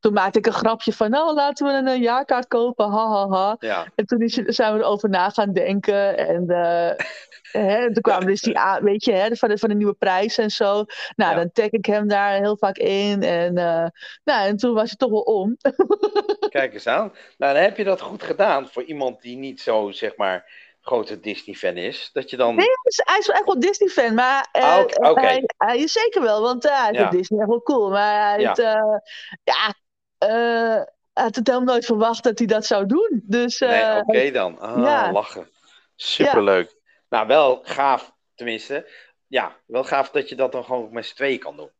toen 0.00 0.12
maakte 0.12 0.38
ik 0.38 0.46
een 0.46 0.52
grapje 0.52 0.92
van, 0.92 1.10
nou 1.10 1.34
laten 1.34 1.66
we 1.66 1.72
een, 1.72 1.86
eh, 1.86 2.00
jaarkaart 2.02 2.46
kopen, 2.46 2.90
ha 2.90 3.08
ha 3.08 3.28
ha. 3.28 3.56
Ja. 3.58 3.86
En 3.94 4.06
toen 4.06 4.20
is, 4.20 4.32
zijn 4.34 4.72
we 4.72 4.78
erover 4.78 5.08
na 5.08 5.30
gaan 5.30 5.52
denken. 5.52 6.18
En 6.18 6.48
eh, 6.48 7.04
hè, 7.62 7.92
toen 7.92 8.02
kwamen 8.02 8.26
dus 8.26 8.40
die, 8.40 8.58
weet 8.80 9.04
je, 9.04 9.12
hè, 9.12 9.36
van, 9.36 9.48
de, 9.48 9.58
van 9.58 9.68
de 9.68 9.74
nieuwe 9.74 9.94
prijs 9.94 10.38
en 10.38 10.50
zo. 10.50 10.84
Nou, 11.16 11.30
Ja. 11.30 11.34
dan 11.34 11.50
tag 11.52 11.70
ik 11.70 11.86
hem 11.86 12.08
daar 12.08 12.32
heel 12.32 12.56
vaak 12.56 12.76
in. 12.76 13.22
En, 13.22 13.58
eh, 13.58 13.86
nou, 14.24 14.46
en 14.46 14.56
toen 14.56 14.74
was 14.74 14.90
het 14.90 14.98
toch 14.98 15.10
wel 15.10 15.20
om. 15.20 15.56
Kijk 16.48 16.72
eens 16.74 16.86
aan. 16.86 17.12
Nou, 17.38 17.54
dan 17.54 17.62
heb 17.62 17.76
je 17.76 17.84
dat 17.84 18.00
goed 18.00 18.22
gedaan 18.22 18.68
voor 18.68 18.82
iemand 18.82 19.22
die 19.22 19.36
niet 19.36 19.60
zo, 19.60 19.90
zeg 19.90 20.16
maar, 20.16 20.64
grote 20.80 21.20
Disney-fan 21.20 21.76
is. 21.76 22.10
Dat 22.12 22.30
je 22.30 22.36
dan... 22.36 22.54
Nee, 22.54 22.64
hij 22.66 22.74
is, 22.82 23.00
hij 23.04 23.18
is 23.18 23.28
echt 23.28 23.44
wel 23.44 23.58
Disney-fan, 23.60 24.14
maar 24.14 24.48
Ah, 24.52 24.78
oké. 25.10 25.20
hij, 25.20 25.44
hij 25.56 25.78
is 25.78 25.92
zeker 25.92 26.22
wel, 26.22 26.40
want 26.42 26.62
hij 26.62 26.92
Ja. 26.92 26.98
vindt 26.98 27.12
Disney 27.12 27.40
echt 27.40 27.48
wel 27.48 27.62
cool. 27.62 27.90
Maar 27.90 28.28
hij 28.30 28.40
Ja. 28.40 28.46
heeft, 28.46 28.58
ja, 29.44 29.74
eh, 30.28 30.82
had 31.12 31.34
het 31.36 31.46
helemaal 31.46 31.74
nooit 31.74 31.84
verwacht 31.84 32.24
dat 32.24 32.38
hij 32.38 32.46
dat 32.46 32.66
zou 32.66 32.86
doen. 32.86 33.20
Dus 33.24 33.60
eh, 33.60 33.68
Nee, 33.68 34.00
oké 34.02 34.30
dan. 34.30 34.58
Ah, 34.58 34.82
ja. 34.84 35.12
lachen. 35.12 35.48
Superleuk. 35.94 36.74
Nou, 37.08 37.26
wel 37.26 37.60
gaaf, 37.62 38.12
tenminste. 38.34 38.90
Ja, 39.26 39.56
wel 39.66 39.84
gaaf 39.84 40.10
dat 40.10 40.28
je 40.28 40.34
dat 40.34 40.52
dan 40.52 40.64
gewoon 40.64 40.92
met 40.92 41.06
z'n 41.06 41.14
tweeën 41.14 41.38
kan 41.38 41.56
doen. 41.56 41.70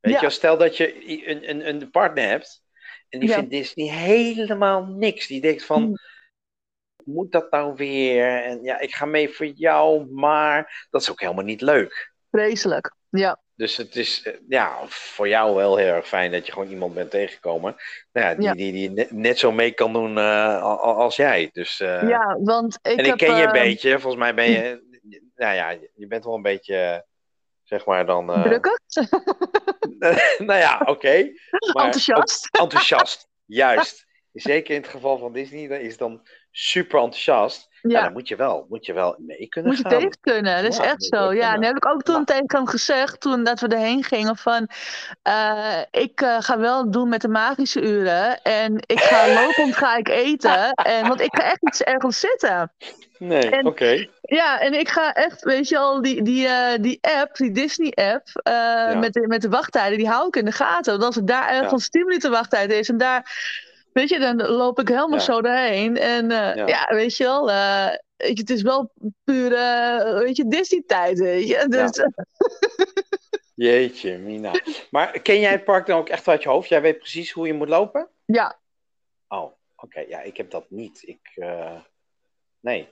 Weet 0.00 0.12
Ja. 0.14 0.20
je, 0.20 0.30
stel 0.30 0.56
dat 0.58 0.76
je 0.76 1.08
een, 1.28 1.48
een, 1.50 1.68
een 1.68 1.90
partner 1.90 2.28
hebt 2.28 2.62
en 3.08 3.20
die 3.20 3.32
vindt 3.32 3.50
Disney 3.50 3.86
helemaal 3.88 4.84
niks. 4.84 5.26
Die 5.26 5.40
denkt 5.40 5.64
van, 5.64 5.82
Mm. 5.82 5.94
moet 7.04 7.32
dat 7.32 7.50
nou 7.50 7.74
weer? 7.74 8.42
En 8.44 8.62
ja, 8.62 8.78
ik 8.78 8.94
ga 8.94 9.04
mee 9.04 9.28
voor 9.28 9.46
jou, 9.46 10.06
maar 10.10 10.86
dat 10.90 11.00
is 11.00 11.10
ook 11.10 11.20
helemaal 11.20 11.44
niet 11.44 11.60
leuk. 11.60 12.12
vreselijk. 12.30 12.94
Ja, 13.08 13.40
Dus 13.56 13.76
het 13.76 13.96
is 13.96 14.22
eh, 14.22 14.32
ja, 14.48 14.78
voor 14.88 15.28
jou 15.28 15.54
wel 15.54 15.76
heel 15.76 15.86
erg 15.94 16.08
fijn 16.08 16.32
dat 16.32 16.46
je 16.46 16.52
gewoon 16.52 16.68
iemand 16.68 16.94
bent 16.94 17.10
tegengekomen. 17.10 17.76
Nou 18.12 18.26
ja, 18.26 18.34
die, 18.34 18.44
Ja. 18.44 18.52
die, 18.52 18.72
die 18.72 19.06
net, 19.10 19.38
zo 19.38 19.52
mee 19.52 19.72
kan 19.72 19.92
doen 19.92 20.18
eh, 20.18 20.62
als 20.82 21.16
jij. 21.16 21.48
Dus, 21.52 21.80
eh, 21.80 22.08
ja 22.08 22.36
want 22.40 22.78
ik 22.82 22.92
en 22.92 22.98
ik 22.98 23.06
heb... 23.06 23.18
ken 23.18 23.36
je 23.36 23.42
een 23.42 23.48
eh, 23.48 23.62
beetje. 23.62 23.90
Volgens 23.90 24.22
mij 24.22 24.34
ben 24.34 24.50
je. 24.50 24.84
Nou 25.36 25.54
ja, 25.54 25.70
je 25.94 26.06
bent 26.06 26.24
wel 26.24 26.34
een 26.34 26.42
beetje. 26.42 27.04
Zeg 27.62 27.84
maar 27.84 28.06
dan. 28.06 28.42
Drukker, 28.42 28.80
nou 30.48 30.58
ja, 30.58 30.82
oké. 30.84 31.32
enthousiast. 31.72 32.48
enthousiast. 32.50 33.28
Juist. 33.44 34.06
Zeker 34.32 34.74
in 34.74 34.80
het 34.80 34.90
geval 34.90 35.18
van 35.18 35.32
Disney. 35.32 35.68
Dan 35.68 35.78
is 35.78 35.96
dan 35.96 36.26
super 36.56 37.00
enthousiast. 37.00 37.68
Ja. 37.82 37.98
Ja, 37.98 38.02
dan 38.02 38.12
moet 38.12 38.28
je 38.28 38.36
wel, 38.36 38.66
moet 38.68 38.86
je 38.86 38.92
wel 38.92 39.16
mee 39.18 39.48
kunnen 39.48 39.70
moet 39.70 39.80
je 39.80 39.88
gaan. 39.88 39.98
tegen 39.98 40.18
kunnen. 40.20 40.62
Dat 40.62 40.72
is 40.72 40.78
Ja, 40.78 40.84
echt 40.84 41.04
zo. 41.04 41.32
Ja, 41.32 41.54
en 41.54 41.64
heb 41.64 41.76
ik 41.76 41.86
ook 41.86 42.02
toen 42.02 42.24
tegen 42.24 42.46
hem 42.46 42.66
gezegd, 42.66 43.20
toen 43.20 43.44
dat 43.44 43.60
we 43.60 43.68
erheen 43.68 44.04
gingen, 44.04 44.36
van 44.36 44.68
eh, 45.22 45.80
ik 45.90 46.20
eh, 46.20 46.36
ga 46.40 46.58
wel 46.58 46.90
doen 46.90 47.08
met 47.08 47.20
de 47.20 47.28
magische 47.28 47.82
uren 47.82 48.42
en 48.42 48.82
ik 48.86 49.00
ga 49.00 49.26
lopend 49.42 49.76
ga 49.76 49.96
ik 49.96 50.08
eten, 50.08 50.72
en, 50.72 51.08
want 51.08 51.20
ik 51.20 51.36
ga 51.36 51.42
echt 51.44 51.62
niet 51.62 51.82
ergens 51.82 52.20
zitten. 52.20 52.72
Nee, 53.18 53.64
oké. 53.64 54.08
Ja, 54.20 54.60
en 54.60 54.78
ik 54.78 54.88
ga 54.88 55.12
echt, 55.12 55.42
weet 55.42 55.68
je 55.68 55.78
al, 55.78 56.02
die, 56.02 56.22
die, 56.22 56.46
eh, 56.46 56.82
die 56.82 56.98
app, 57.20 57.36
die 57.36 57.50
Disney-app, 57.52 58.24
met, 59.00 59.12
de, 59.12 59.26
met 59.26 59.42
de 59.42 59.48
wachttijden, 59.48 59.98
die 59.98 60.08
hou 60.08 60.26
ik 60.26 60.36
in 60.36 60.44
de 60.44 60.52
gaten. 60.52 60.92
Want 60.92 61.04
als 61.04 61.14
het 61.14 61.26
daar 61.26 61.48
ergens 61.48 61.88
10 61.88 62.04
minuten 62.04 62.30
wachttijd 62.30 62.70
is 62.70 62.88
en 62.88 62.96
daar, 62.96 63.24
weet 63.96 64.08
je, 64.08 64.18
dan 64.18 64.36
loop 64.46 64.78
ik 64.80 64.88
helemaal 64.88 65.18
Ja. 65.18 65.24
zo 65.24 65.42
doorheen. 65.42 65.96
En 65.96 66.30
eh, 66.30 66.54
Ja. 66.56 66.66
ja. 66.66 66.94
weet 66.94 67.16
je 67.16 67.24
wel, 67.24 67.50
eh, 67.50 67.88
weet 68.16 68.32
je, 68.36 68.40
het 68.40 68.50
is 68.50 68.62
wel 68.62 68.92
pure, 69.24 70.20
weet 70.24 70.36
je, 70.36 70.48
Disney-tijd, 70.48 71.18
weet 71.18 71.48
je. 71.48 71.66
Dus, 71.68 71.90
Jeetje, 73.54 74.18
Mina. 74.18 74.52
Maar 74.90 75.20
ken 75.20 75.40
jij 75.40 75.50
het 75.50 75.64
park 75.64 75.86
dan 75.86 75.98
ook 75.98 76.08
echt 76.08 76.28
uit 76.28 76.42
je 76.42 76.48
hoofd? 76.48 76.68
Jij 76.68 76.80
weet 76.82 76.98
precies 76.98 77.30
hoe 77.32 77.46
je 77.46 77.52
moet 77.54 77.68
lopen? 77.68 78.08
ja, 78.24 78.58
Oh, 79.28 79.52
oké. 79.76 80.00
Ja, 80.08 80.20
ik 80.20 80.36
heb 80.36 80.50
dat 80.50 80.64
niet. 80.68 81.02
Ik, 81.06 81.30
eh, 81.34 81.80
nee. 82.60 82.88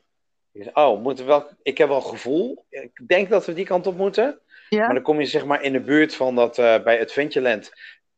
Oh, 0.72 1.02
moeten 1.02 1.24
we 1.24 1.30
wel... 1.30 1.48
ik 1.62 1.78
heb 1.78 1.88
wel 1.88 2.00
gevoel. 2.00 2.64
Ik 2.70 3.00
denk 3.06 3.28
dat 3.30 3.46
we 3.46 3.52
die 3.52 3.64
kant 3.64 3.86
op 3.86 3.96
moeten. 3.96 4.40
ja, 4.68 4.84
Maar 4.84 4.94
dan 4.94 5.02
kom 5.02 5.20
je 5.20 5.26
zeg 5.26 5.44
maar 5.44 5.62
in 5.62 5.72
de 5.72 5.80
buurt 5.80 6.14
van 6.14 6.34
dat, 6.34 6.58
eh, 6.58 6.82
bij 6.82 7.00
Adventureland, 7.00 7.72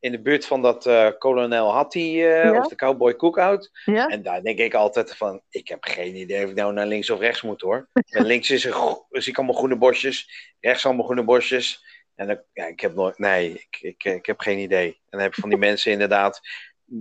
in 0.06 0.12
de 0.12 0.20
buurt 0.20 0.46
van 0.46 0.62
dat 0.62 0.86
eh 0.86 1.08
Kolonel 1.18 1.72
Hattie 1.72 2.12
Ja. 2.16 2.58
of 2.58 2.68
de 2.68 2.74
Cowboy 2.74 3.16
Cookout. 3.16 3.70
ja. 3.84 4.06
En 4.08 4.22
daar 4.22 4.42
denk 4.42 4.58
ik 4.58 4.74
altijd 4.74 5.16
van, 5.16 5.40
ik 5.50 5.68
heb 5.68 5.84
geen 5.84 6.14
idee 6.16 6.44
of 6.44 6.50
ik 6.50 6.56
nou 6.56 6.72
naar 6.72 6.86
links 6.86 7.10
of 7.10 7.20
rechts 7.20 7.42
moet 7.42 7.60
hoor. 7.60 7.88
En 8.16 8.24
links 8.24 8.50
is 8.50 8.64
er, 8.64 8.72
gro- 8.72 9.06
zie 9.10 9.30
ik 9.32 9.36
allemaal 9.38 9.56
groene 9.56 9.76
bosjes, 9.76 10.30
rechts 10.60 10.86
allemaal 10.86 11.04
groene 11.04 11.24
bosjes. 11.24 11.84
En 12.14 12.26
dan, 12.26 12.40
ja, 12.52 12.66
ik 12.66 12.80
heb 12.80 12.94
nooit, 12.94 13.18
nee, 13.18 13.52
ik, 13.52 13.78
ik, 13.80 14.04
ik 14.04 14.26
heb 14.26 14.40
geen 14.40 14.58
idee. 14.58 14.86
En 14.88 14.96
dan 15.10 15.20
heb 15.20 15.28
ik 15.30 15.38
van 15.40 15.48
die 15.48 15.58
mensen 15.68 15.92
inderdaad, 15.92 16.40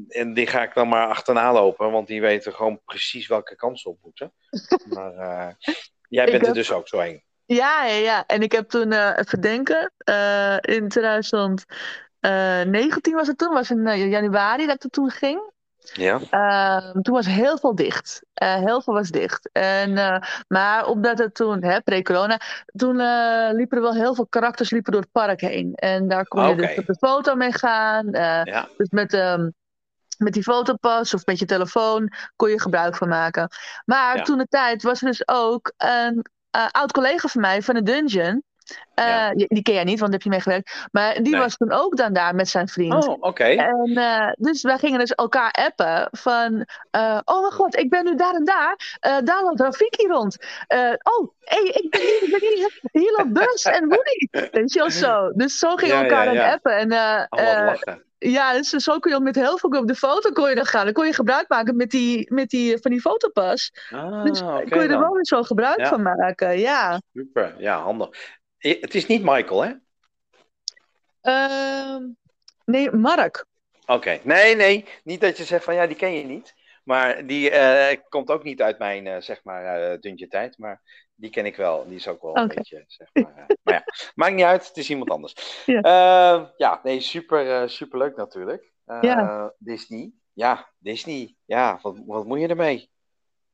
en 0.09 0.33
die 0.33 0.47
ga 0.47 0.63
ik 0.63 0.73
dan 0.73 0.87
maar 0.87 1.07
achterna 1.07 1.53
lopen, 1.53 1.91
want 1.91 2.07
die 2.07 2.21
weten 2.21 2.53
gewoon 2.53 2.81
precies 2.85 3.27
welke 3.27 3.55
kant 3.55 3.79
ze 3.79 3.89
op 3.89 3.97
moeten. 4.03 4.33
Maar 4.95 5.13
eh, 5.15 5.53
jij 6.09 6.25
bent 6.25 6.47
er 6.47 6.53
dus 6.53 6.71
ook 6.71 6.87
zo 6.87 6.99
heen. 6.99 7.23
Ja, 7.47 7.85
ja, 7.85 7.95
ja. 7.95 8.25
En 8.25 8.41
ik 8.41 8.51
heb 8.51 8.69
toen, 8.69 8.91
eh 8.91 9.11
even 9.17 9.41
denken, 9.41 9.91
eh, 9.97 10.57
in 10.61 10.87
2019 12.29 13.13
was 13.15 13.27
het 13.27 13.37
toen, 13.37 13.53
was 13.53 13.69
in 13.71 13.87
eh, 13.87 14.09
januari 14.11 14.65
dat 14.67 14.83
er 14.83 14.89
toen 14.89 15.09
ging. 15.09 15.53
Ja? 15.93 16.19
Ehm, 16.29 17.01
toen 17.01 17.13
was 17.13 17.25
heel 17.25 17.57
veel 17.57 17.75
dicht. 17.75 18.21
Eh, 18.33 18.55
heel 18.55 18.81
veel 18.81 18.93
was 18.93 19.09
dicht. 19.09 19.49
En, 19.51 19.97
eh, 19.97 20.21
maar 20.47 20.85
omdat 20.85 21.17
het 21.17 21.35
toen, 21.35 21.63
hè, 21.63 21.81
pre-corona, 21.81 22.39
toen 22.65 22.99
eh, 22.99 23.49
liepen 23.51 23.77
er 23.77 23.83
wel 23.83 23.93
heel 23.93 24.15
veel 24.15 24.27
karakters 24.27 24.69
liepen 24.69 24.91
door 24.91 25.01
het 25.01 25.11
park 25.11 25.41
heen. 25.41 25.73
En 25.75 26.07
daar 26.07 26.27
kon 26.27 26.47
je 26.49 26.55
dus 26.55 26.77
op 26.77 26.85
de 26.85 26.95
foto 26.95 27.35
mee 27.35 27.51
gaan. 27.53 28.11
eh, 28.13 28.41
Ja, 28.43 28.67
dus 28.77 28.89
met, 28.89 29.13
ehm, 29.13 29.49
met 30.17 30.33
die 30.33 30.43
fotopas 30.43 31.13
of 31.13 31.25
met 31.25 31.39
je 31.39 31.45
telefoon 31.45 32.11
kon 32.35 32.49
je 32.49 32.61
gebruik 32.61 32.95
van 32.95 33.07
maken. 33.09 33.47
Maar 33.85 34.15
Ja. 34.17 34.23
toen 34.23 34.37
de 34.37 34.47
tijd 34.49 34.83
was 34.83 35.01
er 35.01 35.07
dus 35.07 35.27
ook 35.27 35.73
een 35.77 36.25
eh, 36.49 36.65
oud 36.71 36.91
collega 36.91 37.27
van 37.27 37.41
mij 37.41 37.61
van 37.61 37.75
de 37.75 37.83
Dungeon. 37.83 38.43
Eh, 38.93 39.05
Ja. 39.07 39.33
die, 39.33 39.45
die 39.47 39.63
ken 39.63 39.73
jij 39.73 39.83
niet, 39.83 39.99
want 39.99 40.11
daar 40.11 40.19
heb 40.19 40.21
je 40.21 40.29
meegewerkt. 40.29 40.87
Maar 40.91 41.13
die 41.13 41.31
Nee. 41.31 41.41
was 41.41 41.57
toen 41.57 41.71
ook 41.71 41.97
dan 41.97 42.13
daar 42.13 42.35
met 42.35 42.49
zijn 42.49 42.67
vriend. 42.67 43.07
Oh, 43.07 43.15
oké. 43.19 43.43
En 43.43 43.91
eh, 43.95 44.31
dus 44.37 44.61
wij 44.61 44.77
gingen 44.77 44.99
dus 44.99 45.11
elkaar 45.11 45.51
appen 45.51 46.07
van... 46.11 46.65
eh, 46.91 47.19
oh 47.25 47.39
mijn 47.41 47.53
god, 47.53 47.75
ik 47.77 47.89
ben 47.89 48.03
nu 48.05 48.15
daar 48.15 48.33
en 48.33 48.43
daar. 48.45 48.97
Daar 49.23 49.43
loopt 49.43 49.59
Rafiki 49.59 50.07
rond. 50.07 50.37
Oh, 51.03 51.31
hey, 51.39 51.63
ik 51.63 51.89
ben 51.89 52.01
hier, 52.01 52.23
ik 52.23 52.31
ben 52.39 52.49
hier. 52.55 52.79
Hier 52.91 53.13
loopt 53.17 53.33
Bus 53.33 53.63
en 53.65 53.87
Woody. 53.87 54.27
Weet 54.51 54.73
je 54.73 54.79
wel 54.79 54.89
zo. 54.91 55.31
Dus 55.31 55.59
zo 55.59 55.75
gingen 55.75 55.95
we 55.99 56.03
Ja, 56.03 56.09
elkaar 56.09 56.33
ja, 56.33 56.41
dan 56.43 56.51
appen. 56.53 56.77
En 56.77 57.27
Oh, 57.29 57.73
ja, 58.17 58.53
dus 58.53 58.69
zo 58.69 58.99
kun 58.99 59.13
je 59.13 59.19
met 59.19 59.35
heel 59.35 59.57
veel 59.57 59.69
op 59.69 59.87
de 59.87 59.95
foto 59.95 60.31
kon 60.31 60.49
je 60.49 60.55
dan 60.55 60.65
gaan. 60.65 60.83
Dan 60.85 60.93
kon 60.93 61.05
je 61.05 61.13
gebruik 61.13 61.49
maken 61.49 61.75
met 61.75 61.89
die, 61.89 62.33
met 62.33 62.49
die, 62.49 62.77
van 62.77 62.91
die 62.91 63.01
fotopas. 63.01 63.71
Ah, 63.89 64.23
Dus 64.23 64.39
kon 64.41 64.81
je 64.81 64.87
er 64.87 64.99
wel 64.99 65.13
weer 65.13 65.25
zo 65.25 65.43
gebruik 65.43 65.87
van 65.87 66.01
maken. 66.01 66.59
Ja. 66.59 67.01
Super, 67.13 67.55
ja, 67.57 67.81
handig. 67.81 68.09
Het 68.69 68.95
is 68.95 69.05
niet 69.05 69.23
Michael, 69.23 69.63
hè? 69.63 69.73
Ehm, 71.21 72.03
nee, 72.65 72.91
Mark. 72.91 73.45
Oké, 73.85 74.19
nee, 74.23 74.55
nee, 74.55 74.85
niet 75.03 75.21
dat 75.21 75.37
je 75.37 75.43
zegt 75.43 75.63
van 75.63 75.75
ja, 75.75 75.87
die 75.87 75.95
ken 75.95 76.13
je 76.13 76.23
niet. 76.23 76.55
Maar 76.83 77.25
die 77.25 77.49
eh, 77.49 77.97
komt 78.09 78.29
ook 78.29 78.43
niet 78.43 78.61
uit 78.61 78.79
mijn, 78.79 79.07
eh, 79.07 79.21
zeg 79.21 79.43
maar, 79.43 79.91
eh 79.91 79.99
duntje 79.99 80.27
tijd. 80.27 80.57
Maar 80.57 80.81
die 81.15 81.29
ken 81.29 81.45
ik 81.45 81.55
wel. 81.55 81.85
Die 81.87 81.95
is 81.95 82.07
ook 82.07 82.21
wel 82.21 82.37
een 82.37 82.47
beetje, 82.47 82.83
zeg 82.87 83.09
maar. 83.13 83.45
maar 83.63 83.73
ja, 83.73 83.83
maakt 84.15 84.33
niet 84.33 84.45
uit, 84.45 84.67
het 84.67 84.77
is 84.77 84.89
iemand 84.89 85.09
anders. 85.09 85.63
Ja. 85.65 85.81
Eh, 85.81 86.47
ja, 86.57 86.79
nee, 86.83 86.99
super, 86.99 87.69
super 87.69 87.97
leuk 87.97 88.15
natuurlijk. 88.15 88.71
Ja. 89.01 89.53
Disney. 89.57 90.11
Ja, 90.33 90.71
Disney. 90.77 91.35
Ja, 91.45 91.79
wat, 91.81 92.01
wat 92.05 92.25
moet 92.25 92.39
je 92.39 92.47
ermee? 92.47 92.89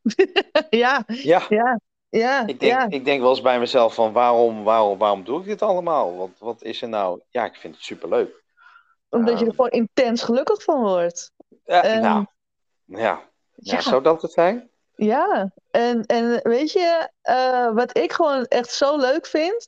ja, 0.70 1.04
Ja, 1.08 1.46
ja, 1.50 1.80
ja. 2.12 2.48
ik 2.48 2.60
denk, 2.60 2.72
ja. 2.72 2.86
ik 2.90 3.06
denk 3.06 3.22
wel 3.22 3.30
eens 3.30 3.42
bij 3.42 3.60
mezelf 3.60 3.94
van 3.94 4.12
waarom, 4.12 4.64
waarom, 4.64 4.98
waarom 4.98 5.24
doe 5.24 5.40
ik 5.40 5.46
dit 5.46 5.62
allemaal? 5.62 6.18
Wat, 6.18 6.30
wat 6.40 6.62
is 6.64 6.82
er 6.82 6.90
nou? 6.90 7.22
Ja, 7.30 7.46
ik 7.46 7.56
vind 7.56 7.76
het 7.76 7.84
super 7.84 8.10
leuk. 8.10 8.44
Omdat 9.10 9.34
je 9.34 9.40
er 9.40 9.48
Ehm. 9.48 9.56
gewoon 9.56 9.70
intens 9.70 10.24
gelukkig 10.24 10.64
van 10.64 10.82
wordt. 10.82 11.32
Ja, 11.66 11.84
Ehm, 11.84 12.02
nou, 12.02 12.26
ja. 12.86 12.98
ja. 12.98 13.22
Ja. 13.56 13.82
zou 13.82 14.04
dat 14.04 14.22
het 14.22 14.32
zijn? 14.32 14.70
Ja, 14.96 15.52
en, 15.72 16.06
en 16.06 16.40
weet 16.44 16.72
je, 16.72 17.10
eh, 17.22 17.74
wat 17.74 17.98
ik 17.98 18.12
gewoon 18.12 18.46
echt 18.46 18.72
zo 18.72 18.98
leuk 18.98 19.26
vind, 19.26 19.68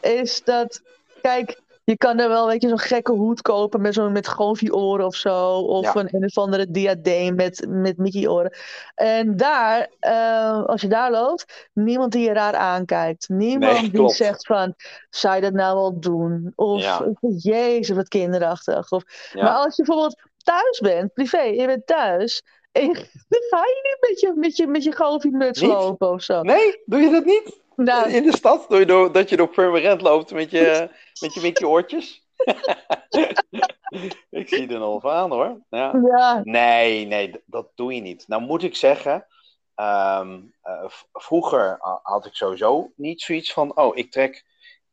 is 0.00 0.42
dat, 0.44 0.80
kijk, 1.22 1.60
je 1.84 1.96
kan 1.96 2.18
er 2.18 2.28
wel, 2.28 2.46
weet 2.46 2.62
je, 2.62 2.68
zo'n 2.68 2.78
gekke 2.78 3.12
hoed 3.12 3.42
kopen 3.42 3.80
met 3.80 3.94
zo'n 3.94 4.12
met 4.12 4.28
goofy-oren 4.28 5.06
of 5.06 5.14
zo, 5.14 5.58
of 5.58 5.84
Ja. 5.94 6.00
een 6.00 6.08
een 6.12 6.24
of 6.24 6.38
andere 6.38 6.70
diadeem 6.70 7.34
met, 7.34 7.66
met 7.68 7.96
Mickey-oren. 7.96 8.52
En 8.94 9.36
daar, 9.36 9.88
eh, 10.00 10.64
als 10.64 10.80
je 10.80 10.88
daar 10.88 11.10
loopt, 11.10 11.68
niemand 11.72 12.12
die 12.12 12.24
je 12.24 12.32
raar 12.32 12.54
aankijkt. 12.54 13.28
Niemand 13.28 13.80
Nee, 13.80 13.90
die 13.90 14.08
zegt 14.08 14.46
van, 14.46 14.74
zou 15.10 15.34
je 15.34 15.40
dat 15.40 15.52
nou 15.52 15.76
wel 15.76 16.00
doen? 16.00 16.52
Of, 16.54 16.82
Ja. 16.82 17.12
jezus, 17.36 17.96
wat 17.96 18.08
kinderachtig. 18.08 18.90
Of, 18.90 19.02
Ja. 19.32 19.42
Maar 19.42 19.54
als 19.54 19.76
je 19.76 19.82
bijvoorbeeld 19.82 20.20
thuis 20.42 20.80
bent, 20.80 21.12
privé, 21.12 21.40
je 21.42 21.66
bent 21.66 21.86
thuis, 21.86 22.42
en 22.72 22.82
je, 22.86 22.92
dan 23.28 23.40
ga 23.50 23.58
je 23.58 23.80
niet 23.82 24.10
met 24.10 24.20
je, 24.20 24.32
met 24.40 24.56
je, 24.56 24.66
met 24.66 24.84
je 24.84 25.60
Niet? 25.60 25.72
lopen 25.72 26.10
of 26.10 26.22
zo. 26.22 26.40
Nee, 26.42 26.82
doe 26.84 27.00
je 27.00 27.10
dat 27.10 27.24
niet? 27.24 27.62
Nou, 27.76 28.10
In 28.10 28.22
de 28.22 28.36
stad? 28.36 28.66
Door, 28.86 29.12
dat 29.12 29.28
je 29.28 29.36
door 29.36 29.48
Purmerend 29.48 30.00
loopt 30.00 30.32
met 30.32 30.50
je, 30.50 30.88
met 31.20 31.34
je 31.34 31.40
Mickey 31.40 31.66
oortjes? 31.68 32.22
ik 34.30 34.48
zie 34.48 34.68
er 34.68 34.78
nog 34.78 35.00
van 35.00 35.10
aan 35.12 35.30
hoor. 35.30 35.60
Ja. 35.70 35.92
ja, 36.06 36.40
Nee, 36.44 37.06
nee, 37.06 37.42
dat 37.46 37.68
doe 37.74 37.94
je 37.94 38.00
niet. 38.00 38.28
Nou 38.28 38.42
moet 38.42 38.62
ik 38.62 38.76
zeggen, 38.76 39.26
ehm, 39.74 40.40
eh, 40.62 40.84
vroeger 41.12 41.76
ha- 41.80 42.00
had 42.02 42.26
ik 42.26 42.34
sowieso 42.34 42.92
niet 42.96 43.20
zoiets 43.22 43.52
van, 43.52 43.76
oh, 43.76 43.96
ik 43.96 44.10
trek 44.10 44.44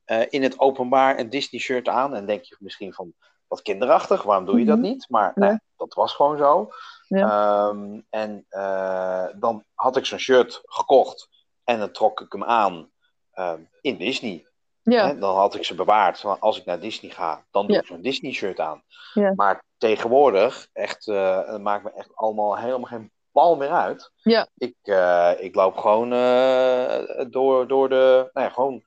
eh, 0.05 0.21
in 0.29 0.43
het 0.43 0.59
openbaar 0.59 1.19
een 1.19 1.29
Disney 1.29 1.61
shirt 1.61 1.87
aan. 1.87 2.15
En 2.15 2.25
denk 2.25 2.43
je 2.43 2.55
misschien 2.59 2.93
van, 2.93 3.13
wat 3.47 3.61
kinderachtig, 3.61 4.23
waarom 4.23 4.45
doe 4.45 4.59
je 4.59 4.65
dat 4.65 4.77
Mhm. 4.77 4.87
niet? 4.87 5.05
Maar 5.09 5.31
Ja. 5.35 5.47
nee, 5.47 5.57
dat 5.77 5.93
was 5.93 6.13
gewoon 6.13 6.37
zo. 6.37 6.69
Ehm, 7.07 7.99
en 8.09 8.45
eh, 8.49 9.25
dan 9.35 9.63
had 9.73 9.97
ik 9.97 10.05
zo'n 10.05 10.19
shirt 10.19 10.61
gekocht 10.63 11.29
en 11.63 11.79
dan 11.79 11.91
trok 11.91 12.21
ik 12.21 12.31
hem 12.31 12.43
aan 12.43 12.91
ehm, 13.31 13.59
in 13.81 13.97
Disney. 13.97 14.45
ja, 14.81 15.07
Hè, 15.07 15.17
dan 15.19 15.35
had 15.35 15.55
ik 15.55 15.63
ze 15.65 15.75
bewaard. 15.75 16.19
Van 16.19 16.39
als 16.39 16.57
ik 16.59 16.65
naar 16.65 16.79
Disney 16.79 17.11
ga, 17.11 17.45
dan 17.51 17.65
doe 17.65 17.75
Ja. 17.75 17.81
ik 17.81 17.87
zo'n 17.87 18.01
Disney 18.01 18.31
shirt 18.31 18.59
aan. 18.59 18.83
Ja. 19.13 19.33
Maar 19.35 19.63
tegenwoordig, 19.77 20.67
echt, 20.73 21.07
eh, 21.07 21.47
het 21.47 21.61
maakt 21.61 21.83
me 21.83 21.91
echt 21.93 22.15
allemaal 22.15 22.57
helemaal 22.57 22.81
geen 22.89 23.11
bal 23.31 23.55
meer 23.55 23.69
uit. 23.71 24.11
Ja. 24.15 24.47
Ik, 24.57 24.75
eh, 24.81 25.31
ik 25.37 25.55
loop 25.55 25.77
gewoon 25.77 26.13
eh, 26.13 27.25
door, 27.29 27.67
door 27.67 27.89
de, 27.89 28.29
nou 28.33 28.47
ja, 28.47 28.53
gewoon 28.53 28.83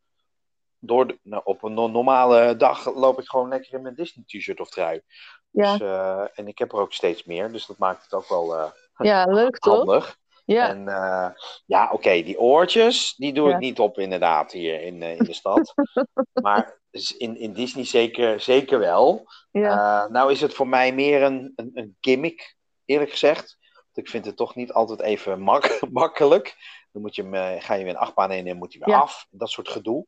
door 0.79 1.07
de, 1.07 1.19
nou, 1.23 1.43
op 1.45 1.63
een 1.63 1.75
no- 1.75 1.89
normale 1.89 2.57
dag 2.57 2.95
loop 2.95 3.19
ik 3.21 3.29
gewoon 3.29 3.49
lekker 3.49 3.75
in 3.75 3.83
mijn 3.83 3.95
Disney 3.95 4.25
t-shirt 4.27 4.61
of 4.61 4.69
trui. 4.71 5.03
ja, 5.51 5.77
Dus, 5.77 6.31
en 6.35 6.49
ik 6.49 6.59
heb 6.59 6.73
er 6.73 6.79
ook 6.79 6.93
steeds 6.93 7.25
meer, 7.25 7.53
dus 7.53 7.67
dat 7.67 7.79
maakt 7.79 8.03
het 8.03 8.15
ook 8.15 8.29
wel 8.29 8.73
ja, 8.97 9.25
leuk 9.25 9.59
toch? 9.59 10.17
Ja, 10.47 10.69
En 10.69 10.89
eh, 10.89 11.29
ja, 11.67 11.91
oké, 11.93 12.23
die 12.23 12.39
oortjes, 12.41 13.15
die 13.17 13.33
doe 13.33 13.49
Ja. 13.49 13.55
ik 13.55 13.61
niet 13.61 13.79
op 13.79 13.99
inderdaad 13.99 14.53
hier 14.53 14.83
in, 14.83 15.03
eh, 15.03 15.17
in 15.17 15.25
de 15.25 15.33
stad. 15.33 15.75
maar 16.43 16.81
in, 17.19 17.37
in 17.39 17.53
Disney 17.53 17.85
zeker, 17.85 18.41
zeker 18.41 18.79
wel. 18.79 19.25
ja, 19.51 20.03
Eh, 20.05 20.11
nou 20.11 20.33
is 20.33 20.41
het 20.41 20.55
voor 20.55 20.69
mij 20.69 20.93
meer 20.93 21.23
een, 21.23 21.53
een, 21.57 21.71
een 21.75 21.97
gimmick, 22.01 22.57
eerlijk 22.85 23.11
gezegd. 23.11 23.57
Want 23.71 24.07
ik 24.07 24.09
vind 24.09 24.25
het 24.25 24.37
toch 24.37 24.55
niet 24.55 24.73
altijd 24.73 25.01
even 25.01 25.41
mak 25.41 25.79
makkelijk. 25.91 26.55
Dan 26.93 27.03
moet 27.03 27.15
je 27.15 27.23
hem, 27.23 27.61
ga 27.61 27.75
je 27.75 27.85
weer 27.85 27.93
een 27.93 27.99
achtbaan 27.99 28.31
in 28.33 28.47
en 28.47 28.57
moet 28.57 28.73
hij 28.73 28.83
weer 28.85 28.95
Ja. 28.95 29.01
af. 29.01 29.27
Dat 29.31 29.51
soort 29.51 29.69
gedoe. 29.69 30.07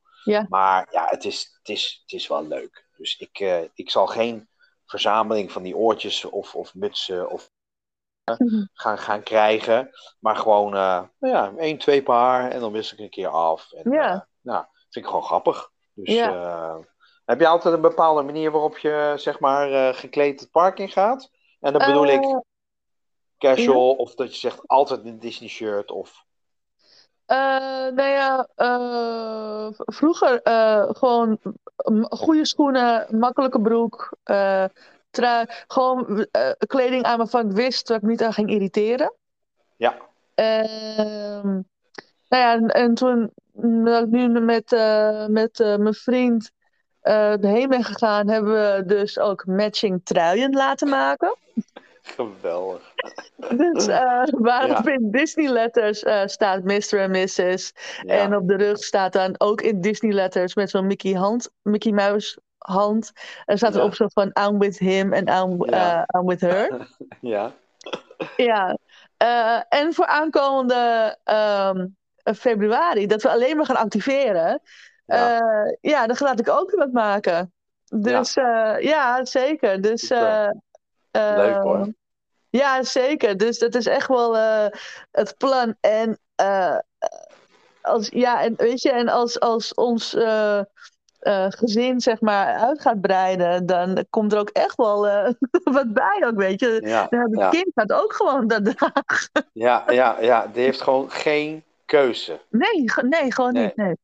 Maar 0.49 0.89
ja, 0.91 1.07
het 1.11 1.25
is, 1.25 1.57
het, 1.59 1.69
is, 1.69 1.99
het 2.03 2.13
is 2.21 2.27
wel 2.27 2.47
leuk. 2.47 2.89
Dus 2.97 3.17
ik, 3.17 3.69
ik 3.75 3.91
zal 3.91 4.07
geen 4.07 4.49
verzameling 4.87 5.53
van 5.53 5.63
die 5.63 5.77
oortjes 5.77 6.25
of, 6.25 6.55
of 6.55 6.75
mutsen 6.75 7.31
of. 7.31 7.51
Gaan, 8.73 8.99
gaan 8.99 9.23
krijgen. 9.23 9.91
Maar 10.21 10.37
gewoon 10.37 10.75
eh, 10.75 11.03
nou 11.19 11.35
ja, 11.35 11.53
één, 11.57 11.79
twee 11.79 12.03
paar 12.03 12.51
en 12.51 12.61
dan 12.61 12.73
wissel 12.73 12.97
ik 12.99 13.05
een 13.05 13.11
keer 13.11 13.29
af. 13.29 13.73
En, 13.73 13.93
Ja. 13.93 14.13
eh, 14.13 14.21
nou, 14.41 14.65
vind 14.91 15.05
ik 15.05 15.07
gewoon 15.07 15.23
grappig. 15.23 15.71
Dus 15.95 16.15
Ja. 16.15 16.33
eh, 16.33 16.77
heb 17.25 17.41
je 17.41 17.47
altijd 17.47 17.75
een 17.75 17.81
bepaalde 17.81 18.23
manier 18.23 18.51
waarop 18.51 18.79
je 18.79 19.13
zeg 19.17 19.41
maar 19.41 19.95
gekleed 19.95 20.41
het 20.41 20.51
park 20.51 20.79
in 20.79 20.89
gaat? 20.89 21.31
En 21.61 21.73
dan 21.73 21.87
bedoel 21.87 22.07
ik 22.07 22.43
casual 23.39 23.93
of 23.93 24.15
dat 24.15 24.33
je 24.33 24.39
zegt 24.39 24.69
altijd 24.69 25.05
een 25.05 25.19
Disney 25.19 25.49
shirt 25.49 25.91
of... 25.91 26.25
Nou 27.27 28.03
ja, 28.03 28.49
vroeger 29.75 30.41
gewoon 30.97 31.39
goede 32.09 32.47
schoenen, 32.47 33.19
makkelijke 33.19 33.61
broek, 33.61 34.17
trui, 35.17 35.47
gewoon 35.67 36.27
eh, 36.31 36.51
kleding 36.67 37.03
aan 37.05 37.19
waarvan 37.19 37.51
ik 37.51 37.57
wist 37.57 37.87
dat 37.87 37.97
ik 37.97 38.03
me 38.03 38.09
niet 38.09 38.23
aan 38.23 38.33
ging 38.33 38.51
irriteren. 38.51 39.13
Ja, 39.77 39.97
Ehm, 40.35 41.47
nou 42.29 42.43
ja, 42.43 42.53
en, 42.53 42.69
en 42.69 42.95
toen 42.95 43.31
dat 43.85 44.03
ik 44.03 44.09
nu 44.09 44.29
met, 44.29 44.73
eh, 44.73 45.27
met 45.27 45.61
eh, 45.61 45.77
mijn 45.77 45.95
vriend 45.95 46.51
heen 47.41 47.69
ben 47.69 47.85
gegaan, 47.85 48.29
hebben 48.29 48.53
we 48.53 48.83
dus 48.87 49.19
ook 49.19 49.47
matching 49.47 50.01
truien 50.05 50.53
laten 50.53 50.89
maken. 50.89 51.37
geweldig. 52.03 52.93
Dus 53.57 53.87
waarop 54.31 54.87
Ja. 54.87 54.93
in 54.93 55.11
Disney 55.11 55.49
letters 55.49 56.05
staat 56.33 56.63
Mr. 56.65 56.99
en 56.99 57.11
Mrs. 57.11 57.73
Ja, 58.03 58.15
En 58.15 58.37
op 58.37 58.49
de 58.49 58.57
rug 58.57 58.79
staat 58.85 59.13
dan 59.13 59.35
ook 59.39 59.61
in 59.61 59.81
Disney 59.81 60.13
letters 60.13 60.55
met 60.55 60.71
zo'n 60.71 60.87
Mickey 60.87 61.13
hand, 61.13 61.51
Mickey 61.63 61.93
Mouse 61.93 62.39
hand. 62.67 63.13
En 63.45 63.57
staat 63.57 63.73
Ja. 63.75 63.79
erop 63.79 63.95
zo 63.95 64.07
van 64.09 64.37
I'm 64.47 64.59
with 64.59 64.79
him 64.79 65.13
en 65.13 65.29
I'm, 65.29 65.65
Ja. 65.65 66.07
eh, 66.07 66.21
I'm 66.21 66.27
with 66.27 66.41
her. 66.41 66.89
ja. 67.21 67.53
ja. 68.37 68.77
Eh, 69.17 69.61
en 69.69 69.95
voor 69.95 70.07
aankomende 70.07 71.17
ehm, 71.25 71.87
februari, 72.35 73.07
dat 73.07 73.23
we 73.23 73.31
alleen 73.31 73.57
maar 73.57 73.67
gaan 73.67 73.77
activeren. 73.77 74.61
Ja. 75.07 75.41
eh, 75.41 75.77
ja, 75.81 76.07
dan 76.07 76.17
laat 76.19 76.41
ik 76.41 76.49
ook 76.49 76.71
wat 76.71 76.93
maken. 76.93 77.53
Dus 77.85 78.35
ja, 78.35 78.77
ja 78.77 79.25
zeker. 79.25 79.81
Dus, 79.81 80.01
Super. 80.01 80.57
eh, 81.11 81.33
Leuk, 81.35 81.57
hoor. 81.63 81.95
Ja, 82.51 82.83
zeker. 82.83 83.37
Dus 83.37 83.59
dat 83.59 83.75
is 83.75 83.87
echt 83.87 84.09
wel 84.09 84.37
het 85.11 85.35
plan. 85.39 85.77
En, 85.81 86.19
als, 87.83 88.09
ja, 88.09 88.43
en 88.43 88.55
weet 88.57 88.83
je, 88.83 88.93
en 88.93 89.09
als, 89.09 89.41
als 89.41 89.75
ons 89.75 90.17
eh, 91.27 91.45
eh, 91.45 91.51
gezin 91.53 92.01
zeg 92.01 92.21
maar 92.21 92.55
uit 92.57 92.81
gaat 92.81 93.01
breiden, 93.01 93.67
dan 93.67 94.07
komt 94.11 94.33
er 94.33 94.39
ook 94.39 94.49
echt 94.49 94.77
wel 94.77 95.09
eh, 95.09 95.33
wat 95.77 95.93
bij 95.93 96.23
ook, 96.27 96.37
weet 96.37 96.61
je. 96.61 96.81
Ja, 96.85 97.07
het 97.11 97.29
ja. 97.39 97.49
kind 97.49 97.71
gaat 97.75 97.93
ook 97.93 98.13
gewoon 98.13 98.47
dat 98.47 98.65
dragen. 98.65 99.49
ja, 99.53 99.85
ja, 99.91 100.17
ja, 100.21 100.47
die 100.53 100.63
heeft 100.63 100.81
gewoon 100.81 101.11
geen 101.11 101.65
keuze. 101.85 102.41
Nee, 102.51 102.85
nee 103.09 103.33
gewoon 103.33 103.53
Nee. 103.53 103.65
niet. 103.65 103.77
Nee. 103.77 103.95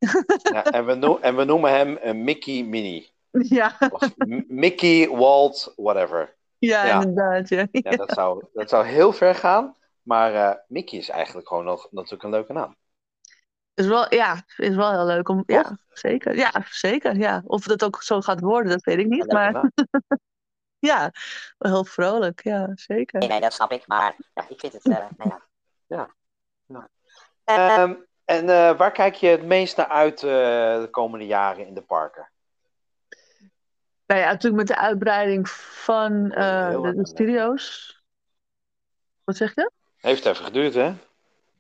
Ja, 0.53 0.65
en, 0.65 0.87
we 0.87 0.95
noem- 0.95 1.19
en 1.21 1.37
we 1.37 1.45
noemen 1.45 1.71
hem 1.71 1.99
een 2.03 2.25
Mickey 2.25 2.63
Mini. 2.63 3.11
Ja, 3.31 3.77
Of 3.91 4.11
Mickey, 4.49 5.09
Walt, 5.09 5.73
whatever. 5.77 6.35
ja, 6.59 6.87
Ja. 6.87 7.01
inderdaad. 7.03 7.49
Ja. 7.49 7.67
Ja, 7.73 7.91
dat 7.91 8.13
zou, 8.13 8.45
dat 8.53 8.69
zou 8.69 8.85
heel 8.87 9.13
ver 9.13 9.35
gaan. 9.35 9.77
Maar 10.03 10.35
eh, 10.35 10.55
Mickey 10.69 10.99
is 10.99 11.09
eigenlijk 11.09 11.49
gewoon 11.49 11.65
nog 11.65 11.89
natuurlijk 11.91 12.23
een 12.23 12.31
leuke 12.31 12.53
naam. 12.53 12.77
Is 13.75 13.87
wel, 13.87 14.15
ja, 14.15 14.43
is 14.57 14.75
wel 14.75 14.91
heel 14.91 15.07
leuk 15.07 15.29
om. 15.29 15.43
Ja, 15.47 15.79
zeker. 15.89 16.37
Ja, 16.37 16.53
zeker. 16.71 17.17
Ja. 17.17 17.43
Of 17.45 17.65
het 17.65 17.85
ook 17.85 18.03
zo 18.03 18.21
gaat 18.21 18.41
worden, 18.41 18.71
dat 18.71 18.85
weet 18.85 18.99
ik 18.99 19.07
niet. 19.07 19.23
Leuk, 19.23 19.33
Maar 19.33 19.53
Nou, 19.53 19.71
ja, 20.91 21.11
wel 21.59 21.73
heel 21.73 21.85
vrolijk. 21.85 22.43
Ja, 22.45 22.71
zeker. 22.75 23.21
Nee, 23.21 23.29
nee, 23.29 23.41
dat 23.41 23.53
snap 23.53 23.73
ik. 23.73 23.87
Maar 23.87 24.17
ja, 24.35 24.45
ik 24.49 24.61
vind 24.61 24.73
het, 24.73 24.89
eh, 24.89 24.99
nou 25.19 25.31
ja. 25.87 26.11
Ehm, 27.45 27.95
en 28.25 28.49
eh, 28.49 28.77
waar 28.77 28.93
kijk 28.93 29.15
je 29.15 29.29
het 29.29 29.45
meest 29.45 29.77
naar 29.77 29.89
uit 29.89 30.23
eh, 30.23 30.31
de 30.81 30.89
komende 30.91 31.27
jaren 31.27 31.67
in 31.67 31.75
de 31.75 31.83
parken? 31.83 32.31
Nou 34.07 34.21
ja, 34.21 34.27
natuurlijk 34.27 34.69
met 34.69 34.77
de 34.77 34.83
uitbreiding 34.83 35.49
van 35.51 36.33
eh, 36.33 36.83
de, 36.83 36.95
de 36.95 37.07
studio's. 37.07 37.97
Wat 39.25 39.37
zeg 39.37 39.55
je? 39.55 39.71
Heeft 39.97 40.27
even 40.27 40.45
geduurd, 40.45 40.75
hè? 40.75 40.95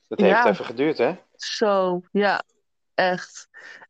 Dat 0.08 0.20
Ja. 0.20 0.26
heeft 0.26 0.44
even 0.44 0.64
geduurd, 0.64 0.98
hè? 0.98 1.16
Zo, 1.44 2.00
ja, 2.12 2.42
echt. 2.94 3.48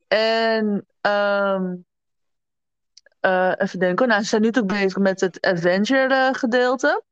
En 0.09 0.87
ehm, 1.01 1.75
eh, 3.21 3.53
even 3.57 3.79
denken, 3.79 4.09
nou, 4.09 4.23
ze 4.23 4.29
zijn 4.29 4.41
nu 4.41 4.47
natuurlijk 4.47 4.75
bezig 4.83 4.99
met 4.99 5.21
het 5.21 5.41
adventure 5.41 6.15
eh, 6.15 6.35
gedeelte. 6.35 7.03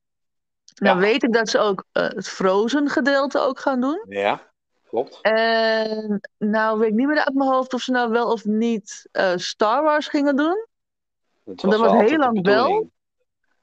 Nou 0.74 0.96
Ja. 1.00 1.02
weet 1.06 1.22
ik 1.22 1.32
dat 1.32 1.48
ze 1.48 1.58
ook 1.58 1.84
eh, 1.92 2.02
het 2.08 2.28
Frozen 2.28 2.88
gedeelte 2.88 3.38
ook 3.38 3.58
gaan 3.58 3.80
doen. 3.80 4.04
Ja, 4.08 4.40
klopt. 4.88 5.18
En 5.20 6.20
nou 6.38 6.78
weet 6.78 6.88
ik 6.88 6.94
niet 6.94 7.06
meer 7.06 7.24
uit 7.24 7.34
mijn 7.34 7.50
hoofd 7.50 7.74
of 7.74 7.80
ze 7.82 7.90
nou 7.90 8.10
wel 8.10 8.32
of 8.32 8.44
niet 8.44 9.08
Star 9.34 9.82
Wars 9.82 10.08
gingen 10.08 10.36
doen. 10.36 10.66
Dat 11.44 11.60
dat 11.60 11.78
was 11.80 11.92
heel 11.92 12.18
lang 12.18 12.42
wel. 12.46 12.90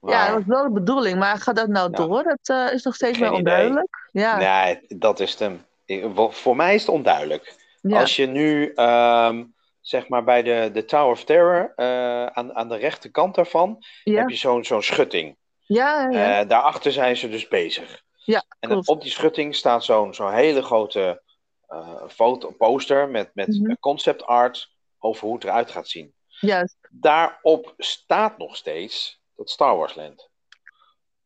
Ja, 0.02 0.26
dat 0.26 0.36
was 0.36 0.46
wel 0.46 0.64
de 0.64 0.72
bedoeling, 0.72 1.20
maar 1.20 1.38
gaat 1.38 1.56
dat 1.56 1.68
nou 1.68 1.90
Ja. 1.92 1.96
door? 1.96 2.24
Dat 2.24 2.72
is 2.74 2.84
nog 2.84 2.96
steeds 2.96 3.20
wel 3.20 3.34
onduidelijk. 3.34 4.10
Ja, 4.12 4.38
Nee, 4.38 4.86
dat 4.88 5.20
is 5.20 5.40
hem. 5.40 5.66
Ik- 5.88 6.06
Voor 6.30 6.56
mij 6.56 6.74
is 6.76 6.82
het 6.82 6.90
onduidelijk. 6.90 7.56
ja, 7.82 8.00
Als 8.00 8.16
je 8.16 8.26
nu, 8.26 8.74
ehm, 8.74 9.46
zeg 9.82 10.08
maar, 10.08 10.24
bij 10.24 10.44
de, 10.44 10.70
de 10.74 10.86
Tower 10.86 11.12
of 11.12 11.24
Terror, 11.24 11.74
eh, 11.76 12.26
aan, 12.26 12.56
aan 12.56 12.70
de 12.70 12.76
rechterkant 12.76 13.36
daarvan, 13.36 13.78
ja, 14.04 14.20
heb 14.20 14.30
je 14.30 14.36
zo'n 14.36 14.66
zo'n 14.66 14.82
schutting. 14.84 15.38
ja, 15.66 16.10
ja, 16.10 16.40
Eh, 16.42 16.48
daarachter 16.48 16.92
zijn 16.92 17.18
ze 17.18 17.30
dus 17.30 17.48
bezig. 17.48 18.04
ja, 18.26 18.44
En 18.60 18.70
klopt. 18.70 18.88
op 18.88 19.02
die 19.02 19.12
schutting 19.12 19.56
staat 19.56 19.84
zo'n 19.84 20.14
zo'n 20.14 20.34
hele 20.34 20.62
grote 20.64 21.22
eh, 21.68 22.04
foto, 22.08 22.52
poster 22.52 23.10
met, 23.10 23.30
met 23.34 23.48
Mhm. 23.48 23.74
concept 23.80 24.24
art 24.26 24.72
over 25.00 25.26
hoe 25.28 25.36
het 25.36 25.44
eruit 25.44 25.72
gaat 25.72 25.88
zien. 25.88 26.14
Juist. 26.28 26.78
Daarop 26.90 27.74
staat 27.78 28.38
nog 28.38 28.56
steeds 28.56 29.22
dat 29.36 29.50
Star 29.50 29.78
Wars 29.78 29.96
Land. 29.96 30.30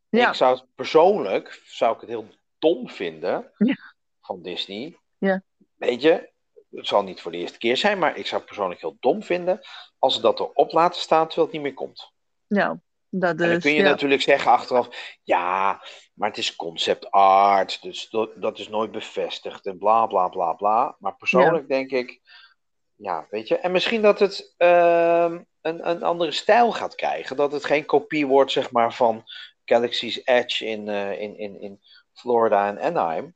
Ja. 0.10 0.30
Ik 0.30 0.36
zou 0.36 0.56
het 0.56 0.66
persoonlijk 0.76 1.62
zou 1.66 1.94
ik 1.96 2.00
het 2.02 2.10
heel 2.10 2.28
dom 2.60 2.90
vinden 2.90 3.52
Ja. 3.58 3.76
Van 4.32 4.42
Disney. 4.42 4.98
Ja. 5.18 5.44
Weet 5.76 6.02
je, 6.02 6.30
het 6.70 6.88
zal 6.88 7.04
niet 7.04 7.22
voor 7.22 7.32
de 7.32 7.38
eerste 7.38 7.58
keer 7.58 7.78
zijn, 7.78 8.00
maar 8.00 8.18
ik 8.18 8.28
zou 8.28 8.42
het 8.42 8.46
persoonlijk 8.46 8.82
heel 8.82 8.98
dom 9.00 9.24
vinden 9.24 9.62
als 10.00 10.16
ze 10.16 10.22
dat 10.22 10.40
erop 10.40 10.72
laten 10.72 11.02
staan 11.02 11.26
terwijl 11.26 11.48
het 11.48 11.56
niet 11.56 11.66
meer 11.66 11.74
komt. 11.74 12.12
Ja, 12.48 12.80
dat 13.10 13.40
En 13.40 13.50
dan 13.50 13.60
kun 13.60 13.72
je 13.72 13.78
ja. 13.78 13.90
natuurlijk 13.90 14.22
zeggen 14.22 14.52
achteraf, 14.52 15.18
ja, 15.24 15.84
maar 16.14 16.30
het 16.30 16.38
is 16.38 16.56
concept 16.56 17.12
art, 17.12 17.82
dus 17.82 18.10
dat, 18.10 18.42
dat 18.42 18.60
is 18.60 18.70
nooit 18.70 18.92
bevestigd 18.92 19.66
en 19.66 19.78
bla 19.78 20.06
bla 20.06 20.28
bla 20.28 20.54
bla. 20.54 20.96
Maar 21.00 21.16
persoonlijk 21.16 21.68
denk 21.68 21.92
ik, 21.92 22.22
ja, 22.96 23.28
weet 23.30 23.48
je, 23.48 23.58
en 23.58 23.72
misschien 23.72 24.02
dat 24.02 24.20
het 24.20 24.54
ehm, 24.58 25.42
een, 25.62 25.90
een 25.90 26.04
andere 26.04 26.32
stijl 26.32 26.72
gaat 26.72 26.96
krijgen, 26.96 27.36
dat 27.36 27.52
het 27.52 27.66
geen 27.66 27.86
kopie 27.86 28.28
wordt, 28.28 28.52
zeg 28.52 28.72
maar, 28.72 28.94
van 28.94 29.24
Galaxy's 29.66 30.22
Edge 30.24 30.66
in, 30.66 30.88
eh, 30.88 31.22
in, 31.22 31.38
in, 31.38 31.62
in 31.62 31.82
Florida 32.14 32.68
en 32.68 32.80
Anaheim. 32.80 33.36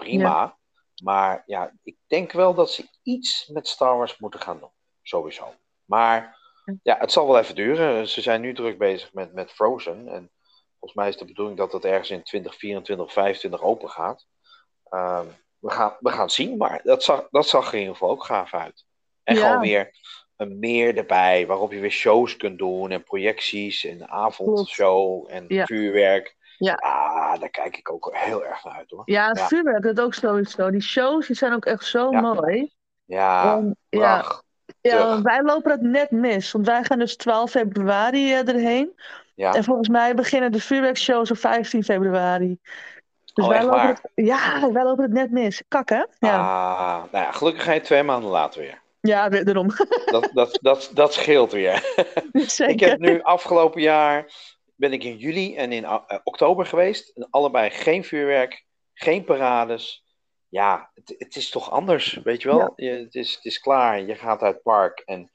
Prima, 0.00 0.56
maar 1.02 1.42
ja, 1.46 1.72
ik 1.82 1.96
denk 2.06 2.32
wel 2.32 2.54
dat 2.54 2.70
ze 2.70 2.88
iets 3.02 3.46
met 3.52 3.68
Star 3.68 3.96
Wars 3.96 4.18
moeten 4.18 4.40
gaan 4.40 4.58
doen, 4.58 4.70
sowieso. 5.02 5.54
Maar 5.84 6.38
ja, 6.82 6.96
het 6.98 7.12
zal 7.12 7.26
wel 7.26 7.38
even 7.38 7.54
duren. 7.54 8.08
Ze 8.08 8.20
zijn 8.20 8.40
nu 8.40 8.54
druk 8.54 8.78
bezig 8.78 9.12
met, 9.12 9.32
met 9.32 9.50
Frozen. 9.52 10.08
En 10.08 10.30
volgens 10.78 10.94
mij 10.94 11.08
is 11.08 11.16
de 11.16 11.24
bedoeling 11.24 11.58
dat 11.58 11.72
het 11.72 11.84
ergens 11.84 12.10
in 12.10 12.22
2024, 12.22 13.06
2025 13.06 13.62
open 13.62 13.90
gaat. 13.90 14.26
Ehm, 14.88 15.26
we, 15.58 15.70
gaan, 15.70 15.96
we 16.00 16.10
gaan 16.10 16.30
zien, 16.30 16.56
maar 16.56 16.80
dat 16.82 17.02
zag, 17.02 17.28
dat 17.30 17.48
zag 17.48 17.66
er 17.68 17.72
in 17.74 17.78
ieder 17.78 17.94
geval 17.94 18.10
ook 18.10 18.24
gaaf 18.24 18.54
uit. 18.54 18.84
En 19.22 19.34
Ja. 19.34 19.40
gewoon 19.46 19.60
weer 19.60 19.90
een 20.36 20.58
meer 20.58 20.96
erbij, 20.96 21.46
waarop 21.46 21.72
je 21.72 21.80
weer 21.80 21.90
shows 21.90 22.36
kunt 22.36 22.58
doen 22.58 22.90
en 22.90 23.02
projecties 23.04 23.84
en 23.84 24.08
avondshow 24.08 25.26
en 25.30 25.44
Ja. 25.48 25.64
vuurwerk. 25.64 26.35
Ja. 26.58 26.74
Ah, 26.74 27.40
daar 27.40 27.48
kijk 27.48 27.76
ik 27.76 27.92
ook 27.92 28.10
heel 28.12 28.44
erg 28.44 28.64
naar 28.64 28.74
uit 28.74 28.90
hoor. 28.90 29.02
Ja, 29.04 29.30
Ja. 29.32 29.46
vuurwerk, 29.46 29.82
dat 29.82 30.00
ook 30.00 30.14
sowieso. 30.14 30.70
Die 30.70 30.82
shows 30.82 31.26
die 31.26 31.36
zijn 31.36 31.52
ook 31.52 31.64
echt 31.64 31.84
zo 31.84 32.10
Ja. 32.10 32.20
mooi. 32.20 32.72
Ja, 33.04 33.62
ja, 33.88 34.24
ja, 34.80 35.22
wij 35.22 35.42
lopen 35.42 35.70
het 35.70 35.80
net 35.80 36.10
mis. 36.10 36.52
Want 36.52 36.66
wij 36.66 36.84
gaan 36.84 36.98
dus 36.98 37.16
12 37.16 37.50
februari 37.50 38.32
eh, 38.32 38.48
erheen. 38.48 39.00
Ja. 39.34 39.52
En 39.52 39.64
volgens 39.64 39.88
mij 39.88 40.14
beginnen 40.14 40.52
de 40.52 40.60
vuurwerkshows 40.60 41.30
op 41.30 41.36
15 41.38 41.84
februari. 41.84 42.58
Dus 43.34 43.44
Oh, 43.44 43.50
wij 43.50 43.64
lopen 43.64 43.86
het, 43.86 44.00
ja, 44.14 44.72
wij 44.72 44.84
lopen 44.84 45.02
het 45.04 45.12
net 45.12 45.30
mis. 45.30 45.62
Kak, 45.68 45.88
hè? 45.88 46.04
Ja, 46.18 46.38
Ah, 46.38 47.12
nou 47.12 47.24
ja, 47.24 47.32
gelukkig 47.32 47.62
ga 47.64 47.72
je 47.72 47.80
twee 47.80 48.02
maanden 48.02 48.30
later 48.30 48.60
weer. 48.60 48.80
ja 49.00 49.28
daarom. 49.28 49.68
Dat, 50.04 50.30
dat, 50.32 50.58
dat, 50.62 50.90
dat 50.94 51.12
scheelt 51.12 51.52
weer. 51.52 51.92
Zeker. 52.32 52.68
Ik 52.74 52.80
heb 52.80 52.98
nu 52.98 53.22
afgelopen 53.22 53.80
jaar 53.80 54.24
ben 54.76 54.92
ik 54.92 55.04
in 55.04 55.16
juli 55.16 55.56
en 55.56 55.72
in 55.72 55.84
eh, 55.84 56.18
oktober 56.24 56.66
geweest. 56.66 57.08
En 57.08 57.30
allebei 57.30 57.70
geen 57.70 58.04
vuurwerk, 58.04 58.66
geen 58.94 59.24
parades. 59.24 60.04
Ja, 60.48 60.90
het, 60.94 61.14
het 61.18 61.36
is 61.36 61.50
toch 61.50 61.70
anders, 61.70 62.12
weet 62.24 62.42
je 62.42 62.48
wel? 62.48 62.58
Ja. 62.58 62.72
Je, 62.76 62.90
het, 62.90 63.14
is, 63.14 63.34
het 63.34 63.44
is 63.44 63.58
klaar, 63.58 64.00
je 64.00 64.14
gaat 64.14 64.42
uit 64.42 64.54
het 64.54 64.62
park 64.62 65.00
en 65.00 65.30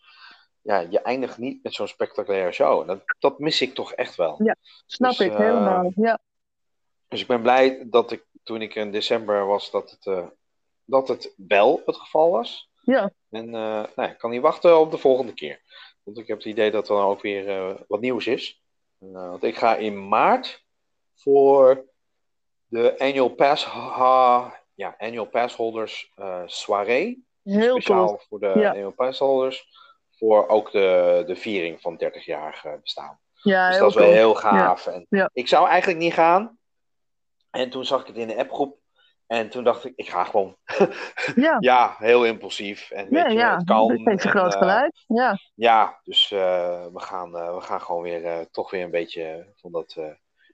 ja, 0.61 0.79
je 0.79 1.01
eindigt 1.01 1.37
niet 1.37 1.63
met 1.63 1.73
zo'n 1.73 1.87
spectaculaire 1.87 2.51
show. 2.51 2.87
Dat, 2.87 3.01
dat 3.19 3.39
mis 3.39 3.61
ik 3.61 3.73
toch 3.73 3.93
echt 3.93 4.15
wel. 4.15 4.43
Ja. 4.43 4.55
Snap 4.85 5.09
Dus, 5.09 5.19
ik 5.19 5.31
eh, 5.31 5.37
helemaal. 5.37 5.91
Ja, 5.95 6.19
Dus 7.07 7.21
ik 7.21 7.27
ben 7.27 7.41
blij 7.41 7.83
dat 7.89 8.11
ik 8.11 8.25
toen 8.43 8.61
ik 8.61 8.75
in 8.75 8.91
december 8.91 9.45
was, 9.45 9.71
dat 9.71 9.91
het, 9.91 10.05
eh, 10.05 10.27
dat 10.85 11.07
het 11.07 11.33
wel 11.37 11.81
het 11.85 11.95
geval 11.95 12.31
was. 12.31 12.69
ja, 12.81 13.11
En 13.29 13.45
eh, 13.45 13.83
nou, 13.95 14.09
ik 14.09 14.17
kan 14.17 14.29
niet 14.29 14.41
wachten 14.41 14.79
op 14.79 14.91
de 14.91 14.97
volgende 14.97 15.33
keer. 15.33 15.61
Want 16.03 16.17
ik 16.17 16.27
heb 16.27 16.37
het 16.37 16.45
idee 16.47 16.71
dat 16.71 16.89
er 16.89 16.95
dan 16.95 17.05
ook 17.05 17.21
weer 17.21 17.49
eh, 17.49 17.75
wat 17.87 18.01
nieuws 18.01 18.27
is. 18.27 18.60
Eh, 19.01 19.29
want 19.29 19.43
ik 19.43 19.57
ga 19.57 19.75
in 19.75 20.07
maart 20.07 20.63
voor 21.15 21.85
de 22.67 22.95
Annual 22.99 23.29
Pass, 23.29 23.65
ha, 23.65 24.59
ja, 24.73 24.95
annual 24.97 25.25
pass 25.25 25.55
Holders 25.55 26.11
eh, 26.15 26.41
soirée. 26.45 27.23
heel 27.43 27.71
Speciaal 27.81 28.05
cool. 28.05 28.19
voor 28.29 28.39
de 28.39 28.59
Ja. 28.59 28.69
Annual 28.69 28.91
Pass 28.91 29.19
Holders. 29.19 29.67
Voor 30.17 30.47
ook 30.47 30.71
de, 30.71 31.23
de 31.27 31.35
viering 31.35 31.81
van 31.81 31.97
30 31.97 32.25
jaar 32.25 32.79
bestaan. 32.81 33.19
Ja, 33.33 33.69
Dus 33.69 33.77
dat 33.79 33.89
is 33.89 33.95
wel 33.95 34.03
cool. 34.03 34.15
heel 34.15 34.35
gaaf. 34.35 34.87
En 34.87 35.05
Ja. 35.09 35.29
Ik 35.33 35.47
zou 35.47 35.67
eigenlijk 35.67 35.99
niet 35.99 36.13
gaan. 36.13 36.57
En 37.49 37.69
toen 37.69 37.85
zag 37.85 38.01
ik 38.01 38.07
het 38.07 38.17
in 38.17 38.27
de 38.27 38.37
appgroep. 38.37 38.77
En 39.31 39.49
toen 39.49 39.63
dacht 39.63 39.85
ik, 39.85 39.93
ik 39.95 40.09
ga 40.09 40.23
gewoon. 40.23 40.57
Ja, 41.35 41.57
Ja, 41.59 41.95
heel 41.97 42.25
impulsief. 42.25 42.91
En 42.91 43.07
ja, 43.09 43.23
weet 43.23 43.31
je, 43.31 43.37
ja. 43.37 43.55
het 43.55 43.63
kan. 43.65 43.87
Dat 43.87 43.97
heeft 44.03 44.23
een 44.23 44.29
groot 44.31 44.53
eh, 44.53 44.59
gelijk. 44.59 44.91
Ja, 45.07 45.37
ja, 45.55 45.99
dus 46.03 46.31
eh, 46.31 46.85
we, 46.93 46.99
gaan, 46.99 47.37
eh, 47.37 47.55
we 47.55 47.61
gaan 47.61 47.81
gewoon 47.81 48.01
weer 48.01 48.47
toch 48.51 48.71
weer 48.71 48.83
een 48.83 48.91
beetje 48.91 49.53
van 49.55 49.71
dat 49.71 49.93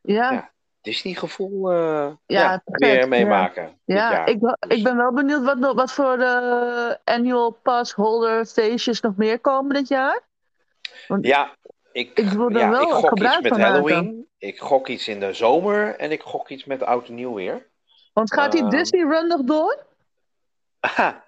ja. 0.02 0.32
ja, 0.32 0.52
Disney-gevoel 0.82 1.72
Ja, 1.72 2.18
ja, 2.26 2.62
weer 2.66 3.08
meemaken. 3.08 3.66
dit 3.86 3.98
Ja, 3.98 4.12
jaar. 4.12 4.30
ik, 4.30 4.40
wel- 4.40 4.58
Dus- 4.60 4.78
ik 4.78 4.84
ben 4.84 4.98
wel 4.98 5.14
benieuwd 5.14 5.44
wat, 5.44 5.74
wat 5.74 5.92
voor 5.92 6.24
annual 7.04 7.52
pass 7.52 7.94
holder 7.94 8.46
feestjes 8.46 9.02
nog 9.02 9.16
meer 9.16 9.40
komen 9.40 9.74
dit 9.76 9.88
jaar. 9.88 10.22
Ja, 11.22 11.56
ik, 11.92 12.12
Ik 12.18 12.30
wil 12.30 12.50
er 12.50 12.58
ja, 12.60 12.70
wel 12.70 12.82
ik 12.82 12.88
gok 12.90 13.20
iets 13.20 13.40
met 13.40 13.48
van 13.48 13.60
maken. 13.60 13.74
Halloween. 13.74 14.28
Ik 14.38 14.60
gok 14.60 14.88
iets 14.88 15.08
in 15.08 15.20
de 15.20 15.34
zomer. 15.34 15.96
En 15.96 16.12
ik 16.12 16.22
gok 16.22 16.50
iets 16.50 16.66
met 16.66 16.84
oud 16.84 17.08
en 17.08 17.16
nieuw 17.16 17.34
weer. 17.34 17.68
Want 18.18 18.34
gaat 18.34 18.52
die 18.52 18.62
Ehm, 18.62 18.70
Disney 18.70 19.02
Run 19.08 19.28
nog 19.28 19.42
door? 19.44 19.86
Aha, 20.80 21.24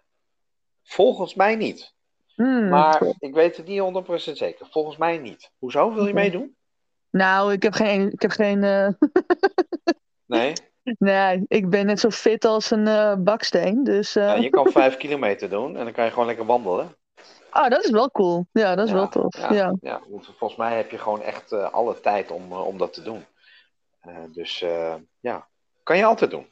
volgens 0.84 1.34
mij 1.36 1.56
niet. 1.56 1.94
Hmm. 2.36 2.70
Maar 2.70 3.02
ik 3.20 3.34
weet 3.34 3.58
het 3.58 3.66
niet 3.68 3.80
100% 3.80 4.38
zeker. 4.38 4.68
Volgens 4.72 4.98
mij 4.98 5.18
niet. 5.18 5.52
Hoezo? 5.60 5.94
Wil 5.94 6.08
je 6.08 6.14
meedoen? 6.14 6.56
Nou, 7.10 7.54
ik 7.54 7.64
heb 7.64 7.74
geen. 7.74 8.12
Ik 8.12 8.22
heb 8.22 8.32
geen 8.32 8.64
eh, 8.64 8.88
Nee? 10.26 10.54
nee, 10.84 11.46
ik 11.48 11.70
ben 11.70 11.86
net 11.86 12.00
zo 12.00 12.10
fit 12.10 12.46
als 12.46 12.72
een 12.72 12.88
eh, 12.88 13.16
baksteen. 13.18 13.84
Dus. 13.84 14.16
eh, 14.16 14.24
Ja, 14.24 14.34
je 14.34 14.50
kan 14.50 14.72
vijf 14.82 14.98
kilometer 14.98 15.50
doen 15.50 15.78
en 15.78 15.84
dan 15.84 15.94
kan 15.94 16.06
je 16.06 16.12
gewoon 16.12 16.26
lekker 16.28 16.46
wandelen. 16.46 16.96
Ah, 17.50 17.70
dat 17.70 17.84
is 17.84 17.90
wel 17.92 18.12
cool. 18.12 18.46
Ja, 18.52 18.76
dat 18.76 18.86
is 18.86 18.92
Ja, 18.92 18.98
wel 18.98 19.10
tof. 19.10 19.38
Ja, 19.38 19.54
Ja. 19.54 19.76
ja. 19.82 20.02
volgens 20.22 20.56
mij 20.56 20.76
heb 20.78 20.92
je 20.92 20.98
gewoon 20.98 21.22
echt 21.22 21.54
alle 21.54 22.00
tijd 22.00 22.32
om, 22.32 22.54
om 22.54 22.78
dat 22.78 22.94
te 22.94 23.02
doen. 23.02 23.26
Dus 24.28 24.60
ja, 25.20 25.48
kan 25.84 25.98
je 25.98 26.06
altijd 26.06 26.32
doen. 26.32 26.48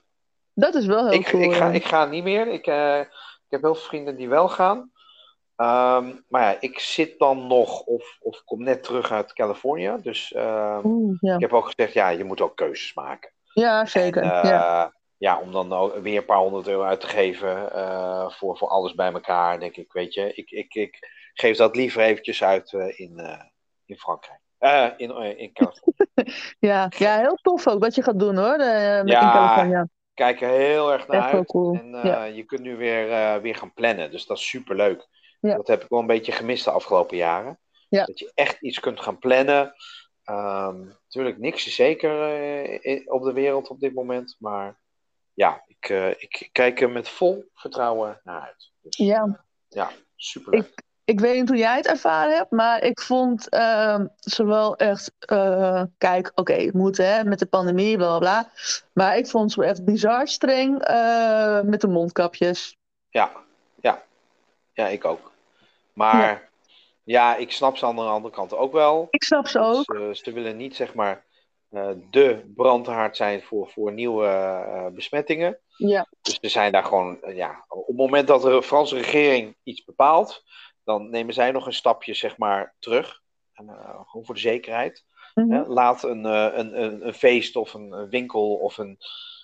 Dat 0.59 0.75
is 0.75 0.85
wel 0.85 1.09
heel 1.09 1.19
ik, 1.19 1.25
cool. 1.25 1.43
ik, 1.43 1.53
ga, 1.53 1.69
ik 1.71 1.85
ga 1.85 2.05
niet 2.05 2.23
meer. 2.23 2.47
Ik, 2.47 2.67
eh, 2.67 2.99
ik 2.99 3.47
heb 3.49 3.61
heel 3.61 3.75
veel 3.75 3.83
vrienden 3.83 4.15
die 4.15 4.29
wel 4.29 4.49
gaan. 4.49 4.91
Ehm, 5.55 6.11
maar 6.27 6.41
ja, 6.41 6.57
ik 6.59 6.79
zit 6.79 7.19
dan 7.19 7.47
nog 7.47 7.81
of, 7.81 8.17
of 8.19 8.43
kom 8.43 8.63
net 8.63 8.83
terug 8.83 9.11
uit 9.11 9.33
Californië. 9.33 9.95
Dus 10.01 10.31
ehm, 10.31 10.87
ja. 11.19 11.35
ik 11.35 11.41
heb 11.41 11.53
ook 11.53 11.65
gezegd, 11.65 11.93
ja, 11.93 12.09
je 12.09 12.23
moet 12.23 12.41
ook 12.41 12.55
keuzes 12.55 12.93
maken. 12.93 13.31
ja, 13.53 13.85
zeker. 13.85 14.21
En, 14.21 14.31
eh, 14.31 14.49
ja. 14.49 14.93
ja, 15.17 15.39
om 15.39 15.51
dan 15.51 15.91
weer 16.01 16.17
een 16.17 16.25
paar 16.25 16.37
honderd 16.37 16.67
euro 16.67 16.83
uit 16.83 16.99
te 16.99 17.07
geven 17.07 17.73
eh, 17.73 18.29
voor, 18.29 18.57
voor 18.57 18.67
alles 18.67 18.93
bij 18.93 19.11
elkaar, 19.11 19.59
denk 19.59 19.75
ik, 19.75 19.93
weet 19.93 20.13
je. 20.13 20.33
Ik, 20.33 20.51
ik, 20.51 20.73
ik 20.73 20.99
geef 21.33 21.57
dat 21.57 21.75
liever 21.75 22.01
eventjes 22.01 22.43
uit 22.43 22.71
in, 22.71 23.39
in 23.85 23.97
Frankrijk. 23.97 24.39
In, 24.97 25.37
in 25.37 25.53
Californië. 25.53 26.05
Ja, 26.59 26.91
ja, 26.97 27.17
heel 27.17 27.37
tof 27.41 27.67
ook 27.67 27.79
wat 27.83 27.95
je 27.95 28.03
gaat 28.03 28.19
doen 28.19 28.37
hoor. 28.37 28.57
eh, 28.57 28.97
met 28.97 29.09
Ja, 29.09 29.21
in 29.21 29.31
Californië. 29.31 29.95
Kijk 30.17 30.41
er 30.41 30.49
heel 30.49 30.91
erg 30.91 31.07
naar 31.07 31.23
Echt 31.23 31.33
uit. 31.33 31.45
cool. 31.47 31.73
En 31.75 31.95
eh, 31.95 32.03
Ja. 32.03 32.23
je 32.23 32.43
kunt 32.43 32.61
nu 32.61 32.75
weer, 32.77 33.11
eh, 33.11 33.35
weer 33.37 33.55
gaan 33.55 33.73
plannen, 33.73 34.11
dus 34.11 34.25
dat 34.25 34.37
is 34.37 34.49
superleuk. 34.49 35.07
Ja. 35.41 35.55
Dat 35.55 35.67
heb 35.67 35.83
ik 35.83 35.89
wel 35.89 35.99
een 35.99 36.05
beetje 36.07 36.31
gemist 36.31 36.63
de 36.63 36.71
afgelopen 36.71 37.17
jaren. 37.17 37.59
Ja. 37.89 38.05
Dat 38.05 38.19
je 38.19 38.31
echt 38.33 38.61
iets 38.61 38.79
kunt 38.79 38.99
gaan 38.99 39.19
plannen. 39.19 39.73
Ehm, 40.23 40.85
natuurlijk, 41.03 41.37
niks 41.37 41.67
is 41.67 41.75
zeker 41.75 42.31
in- 42.83 43.11
op 43.11 43.23
de 43.23 43.33
wereld 43.33 43.67
op 43.69 43.79
dit 43.79 43.93
moment. 43.93 44.35
Maar 44.39 44.79
ja, 45.33 45.63
ik, 45.67 45.89
ik 46.17 46.49
kijk 46.51 46.81
er 46.81 46.89
met 46.89 47.09
vol 47.09 47.49
vertrouwen 47.53 48.21
naar 48.23 48.41
uit. 48.41 48.71
Dus, 48.81 48.97
Ja. 48.97 49.45
ja, 49.67 49.91
superleuk. 50.15 50.65
Ik 50.67 50.83
weet 51.19 51.35
niet 51.39 51.47
hoe 51.49 51.57
jij 51.57 51.75
het 51.75 51.87
ervaren 51.87 52.35
hebt, 52.35 52.51
maar 52.51 52.83
ik 52.83 53.01
vond 53.01 53.49
ehm, 53.49 54.05
zowel 54.19 54.75
echt, 54.75 55.11
eh, 55.19 55.83
kijk, 55.97 56.31
oké, 56.35 56.53
het 56.53 56.73
moet 56.73 56.97
hè, 56.97 57.23
met 57.23 57.39
de 57.39 57.45
pandemie, 57.45 57.97
bla 57.97 58.07
bla 58.07 58.19
bla. 58.19 58.51
Maar 58.93 59.17
ik 59.17 59.27
vond 59.27 59.51
ze 59.51 59.63
echt 59.65 59.85
bizar 59.85 60.27
streng 60.27 60.81
eh, 60.81 61.61
met 61.61 61.81
de 61.81 61.87
mondkapjes. 61.87 62.77
Ja, 63.09 63.31
ja. 63.81 64.03
Ja, 64.73 64.87
ik 64.87 65.05
ook. 65.05 65.31
Maar 65.93 66.49
ja. 67.03 67.35
ik 67.35 67.51
snap 67.51 67.77
ze 67.77 67.85
aan 67.85 67.95
de 67.95 68.01
andere 68.01 68.33
kant 68.33 68.53
ook 68.53 68.71
wel. 68.71 69.07
Ik 69.09 69.23
snap 69.23 69.47
ze 69.47 69.59
ook. 69.59 69.93
eh, 69.93 70.13
ze 70.13 70.31
willen 70.33 70.57
niet 70.57 70.75
zeg 70.75 70.93
maar 70.93 71.25
eh, 71.69 71.89
de 72.09 72.51
brandhaard 72.55 73.15
zijn 73.15 73.41
voor, 73.41 73.67
voor 73.69 73.91
nieuwe 73.91 74.91
besmettingen. 74.93 75.59
Ja, 75.77 76.07
Dus 76.21 76.37
er 76.41 76.49
zijn 76.49 76.71
daar 76.71 76.83
gewoon, 76.83 77.17
ja, 77.27 77.65
op 77.67 77.87
het 77.87 77.95
moment 77.97 78.27
dat 78.27 78.41
de 78.41 78.63
Franse 78.63 78.95
regering 78.95 79.55
iets 79.63 79.83
bepaalt, 79.83 80.43
dan 80.87 81.09
nemen 81.09 81.33
zij 81.33 81.51
nog 81.51 81.65
een 81.65 81.73
stapje 81.73 82.13
zeg 82.13 82.37
maar 82.37 82.75
terug. 82.79 83.21
En, 83.53 83.69
eh, 83.69 84.01
gewoon 84.09 84.25
voor 84.25 84.35
de 84.35 84.41
zekerheid. 84.41 85.05
Mhm. 85.33 85.71
Laat 85.71 86.03
een, 86.03 86.25
eh, 86.25 86.49
een, 86.53 86.83
een, 86.83 87.07
een 87.07 87.13
feest 87.13 87.55
of 87.55 87.73
een, 87.73 88.09
winkel 88.09 88.53
of 88.55 88.77
een 88.77 88.97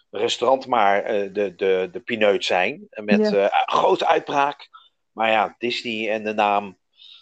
restaurant 0.09 0.67
maar 0.67 1.03
eh, 1.03 1.33
de, 1.33 1.55
de, 1.55 1.89
de 1.91 1.99
pineut 1.99 2.45
zijn. 2.45 2.87
Met 2.89 3.29
Ja. 3.29 3.47
grote 3.65 4.07
uitbraak. 4.07 4.69
Maar 5.11 5.29
ja, 5.29 5.55
Disney 5.57 6.11
en 6.11 6.23
de 6.23 6.33
naam, 6.33 6.77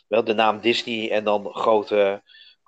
wel 0.08 0.24
de 0.24 0.34
naam 0.34 0.60
Disney 0.60 1.12
en 1.12 1.24
dan 1.24 1.54
grote 1.54 2.22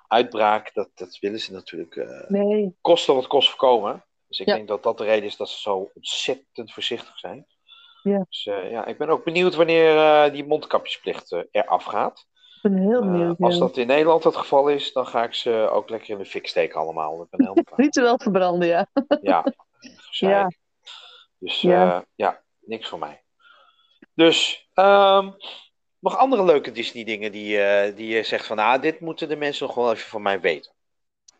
uitbraak, 0.07 0.73
dat, 0.73 0.89
dat 0.95 1.17
willen 1.19 1.39
ze 1.39 1.51
natuurlijk 1.51 2.25
nee. 2.27 2.75
kosten 2.81 3.15
wat 3.15 3.27
kost 3.27 3.49
voorkomen. 3.49 4.05
Dus 4.27 4.39
ik 4.39 4.47
Ja. 4.47 4.55
denk 4.55 4.67
dat 4.67 4.83
dat 4.83 4.97
de 4.97 5.03
reden 5.03 5.25
is 5.25 5.37
dat 5.37 5.49
ze 5.49 5.59
zo 5.59 5.91
ontzettend 5.93 6.73
voorzichtig 6.73 7.19
zijn. 7.19 7.47
Ja. 8.03 8.25
Dus 8.29 8.45
eh, 8.45 8.71
ja, 8.71 8.85
ik 8.85 8.97
ben 8.97 9.09
ook 9.09 9.23
benieuwd 9.23 9.55
wanneer 9.55 9.97
eh, 9.97 10.31
die 10.31 10.45
mondkapjesplicht 10.45 11.31
eh, 11.31 11.41
eraf 11.51 11.83
gaat. 11.83 12.27
Ik 12.55 12.71
ben 12.71 12.77
heel 12.77 13.01
benieuwd. 13.01 13.39
als 13.39 13.57
dat 13.57 13.77
in 13.77 13.87
Nederland 13.87 14.23
het 14.23 14.35
geval 14.35 14.67
is, 14.67 14.93
dan 14.93 15.07
ga 15.07 15.23
ik 15.23 15.33
ze 15.33 15.69
ook 15.71 15.89
lekker 15.89 16.09
in 16.09 16.17
de 16.17 16.25
fik 16.25 16.47
steken 16.47 16.79
allemaal. 16.79 17.21
Ik 17.21 17.29
ben 17.29 17.41
helemaal 17.41 17.63
klaar. 17.63 17.79
Ritueel 17.79 18.17
verbranden, 18.17 18.67
ja. 18.67 18.87
Ja. 19.21 19.45
Ja. 20.09 20.51
Dus 21.39 21.61
Ja. 21.61 22.05
ja. 22.15 22.41
niks 22.59 22.89
voor 22.89 22.99
mij. 22.99 23.23
Dus, 24.15 24.69
ehm, 24.73 25.31
nog 25.99 26.17
andere 26.17 26.43
leuke 26.43 26.71
Disney 26.71 27.03
dingen 27.03 27.31
die, 27.31 27.57
die 27.93 28.07
je 28.07 28.23
zegt 28.23 28.45
van, 28.45 28.59
ah, 28.59 28.81
dit 28.81 28.99
moeten 28.99 29.27
de 29.27 29.35
mensen 29.35 29.67
nog 29.67 29.75
wel 29.75 29.91
even 29.91 30.09
van 30.09 30.21
mij 30.21 30.39
weten. 30.39 30.71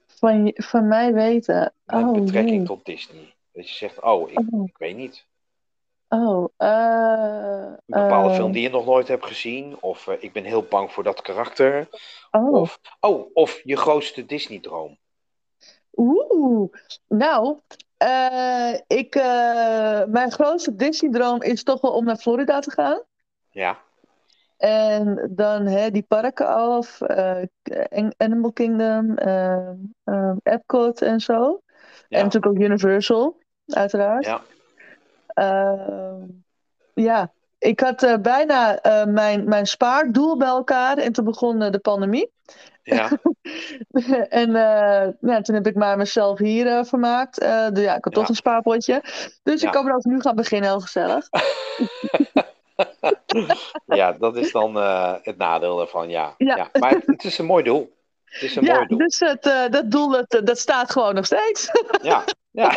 Van, 0.08 0.52
van 0.54 0.88
mij 0.88 1.14
weten. 1.14 1.74
Met 1.86 2.04
Oh, 2.04 2.14
betrekking 2.14 2.58
nee. 2.58 2.66
tot 2.66 2.86
Disney. 2.86 3.34
Dat 3.52 3.70
je 3.70 3.76
zegt, 3.76 4.02
oh, 4.02 4.32
ik, 4.32 4.40
Oh, 4.52 4.66
ik 4.66 4.78
weet 4.78 4.96
niet. 4.96 5.26
Oh 6.14 6.48
eh, 6.58 7.64
Een 7.64 7.78
bepaalde 7.86 8.30
eh, 8.30 8.36
film 8.36 8.52
die 8.52 8.62
je 8.62 8.70
nog 8.70 8.86
nooit 8.86 9.08
hebt 9.08 9.26
gezien. 9.26 9.78
Of 9.80 10.08
eh, 10.08 10.16
ik 10.20 10.34
ben 10.34 10.44
heel 10.44 10.64
bang 10.64 10.92
voor 10.92 11.04
dat 11.04 11.22
karakter. 11.22 11.88
Oh, 12.32 12.54
Of, 12.54 12.80
oh, 13.00 13.30
of 13.34 13.62
je 13.64 13.78
grootste 13.78 14.26
Disney-droom. 14.26 14.98
oeh. 15.96 16.72
Nou, 17.08 17.60
ik, 18.88 19.16
mijn 20.08 20.32
grootste 20.32 20.76
Disney-droom 20.76 21.42
is 21.42 21.64
toch 21.64 21.82
wel 21.82 21.92
om 21.92 22.06
naar 22.06 22.18
Florida 22.18 22.60
te 22.60 22.72
gaan. 22.72 23.02
Ja, 23.52 23.80
En 24.58 25.30
dan 25.32 25.66
hè, 25.66 25.92
die 25.92 26.04
parken 26.04 26.48
af, 26.48 27.02
An- 27.90 28.14
Animal 28.18 28.52
Kingdom, 28.52 29.18
Epcot 30.44 31.02
en 31.02 31.20
zo. 31.20 31.62
ja, 32.08 32.18
En 32.18 32.24
natuurlijk 32.24 32.54
ook 32.56 32.62
Universal, 32.62 33.38
uiteraard. 33.66 34.26
ja. 34.26 34.42
Ehm, 35.34 36.22
ja, 36.94 37.32
ik 37.64 37.80
had 37.80 38.04
eh, 38.04 38.18
bijna 38.18 38.80
eh, 38.82 39.06
mijn, 39.06 39.44
mijn 39.44 39.66
spaardoel 39.66 40.38
bij 40.38 40.48
elkaar 40.48 40.98
en 40.98 41.12
toen 41.12 41.26
begon 41.26 41.62
eh, 41.62 41.72
de 41.72 41.80
pandemie. 41.80 42.32
ja. 42.84 43.10
en 44.30 44.52
ja, 45.22 45.42
toen 45.42 45.56
heb 45.56 45.68
ik 45.68 45.76
maar 45.76 45.98
mezelf 45.98 46.40
hier 46.40 46.86
vermaakt. 46.86 47.40
Dus 47.74 47.84
ja, 47.84 47.96
ik 47.96 48.04
had 48.04 48.14
toch 48.14 48.30
een 48.30 48.36
spaarpotje. 48.36 49.04
Dus 49.44 49.62
Ja. 49.62 49.68
ik 49.68 49.74
kan 49.74 49.88
erover 49.88 50.12
nu 50.12 50.22
gaan 50.22 50.36
beginnen, 50.36 50.70
heel 50.70 50.80
gezellig. 50.80 51.28
ja, 53.86 54.12
dat 54.12 54.36
is 54.36 54.52
dan 54.52 54.76
het 55.22 55.38
nadeel 55.38 55.82
ervan, 55.82 56.10
ja. 56.10 56.34
Ja. 56.38 56.56
ja. 56.56 56.80
Maar 56.80 56.92
het, 56.92 57.06
het 57.06 57.24
is 57.24 57.38
een 57.38 57.46
mooi 57.46 57.64
doel. 57.64 57.94
Het 58.34 58.42
is 58.42 58.56
een 58.56 58.64
Ja, 58.64 58.74
mooi 58.76 58.88
doel. 58.88 58.98
dus 58.98 59.20
het, 59.20 59.46
eh, 59.46 59.70
dat 59.70 59.92
doel 59.92 60.10
dat, 60.10 60.42
dat 60.46 60.60
staat 60.60 60.92
gewoon 60.92 61.16
nog 61.16 61.26
steeds. 61.26 61.70
Ja, 62.02 62.24
ja. 62.52 62.68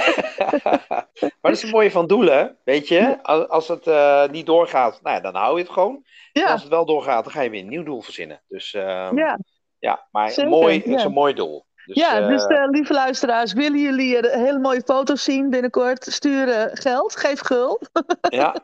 maar 1.21 1.39
dat 1.41 1.53
is 1.53 1.63
het 1.63 1.71
mooie 1.71 1.91
van 1.91 2.07
doelen, 2.07 2.57
weet 2.65 2.89
je. 2.89 3.23
Als, 3.49 3.69
het 3.69 3.87
eh, 3.87 4.29
niet 4.29 4.47
doorgaat, 4.47 5.01
nou 5.03 5.17
ja, 5.17 5.23
dan 5.23 5.35
hou 5.35 5.57
je 5.57 5.63
het 5.63 5.73
gewoon. 5.73 6.05
En 6.33 6.45
als 6.47 6.61
het 6.63 6.71
wel 6.71 6.85
doorgaat, 6.87 7.25
dan 7.25 7.33
ga 7.33 7.41
je 7.41 7.51
weer 7.51 7.61
een 7.61 7.69
nieuw 7.69 7.83
doel 7.83 8.03
verzinnen. 8.03 8.43
Dus 8.49 8.75
ehm, 8.75 9.19
ja, 9.19 9.39
ja, 9.79 10.07
maar 10.11 10.31
Zeker, 10.31 10.51
mooi, 10.51 10.77
het 10.77 10.87
is 10.87 11.03
een 11.05 11.13
mooi 11.13 11.35
doel. 11.35 11.65
Dus, 11.87 11.97
ja, 11.97 12.19
eh, 12.21 12.29
dus 12.29 12.47
eh, 12.47 12.65
lieve 12.71 12.93
luisteraars, 12.93 13.53
willen 13.53 13.81
jullie 13.81 14.17
eh, 14.19 14.43
hele 14.45 14.59
mooie 14.59 14.83
foto's 14.85 15.25
zien 15.25 15.51
binnenkort? 15.51 16.05
Stuur 16.05 16.49
eh, 16.49 16.71
geld, 16.73 17.17
geef 17.17 17.41
gul. 17.41 17.81
ja. 18.29 18.55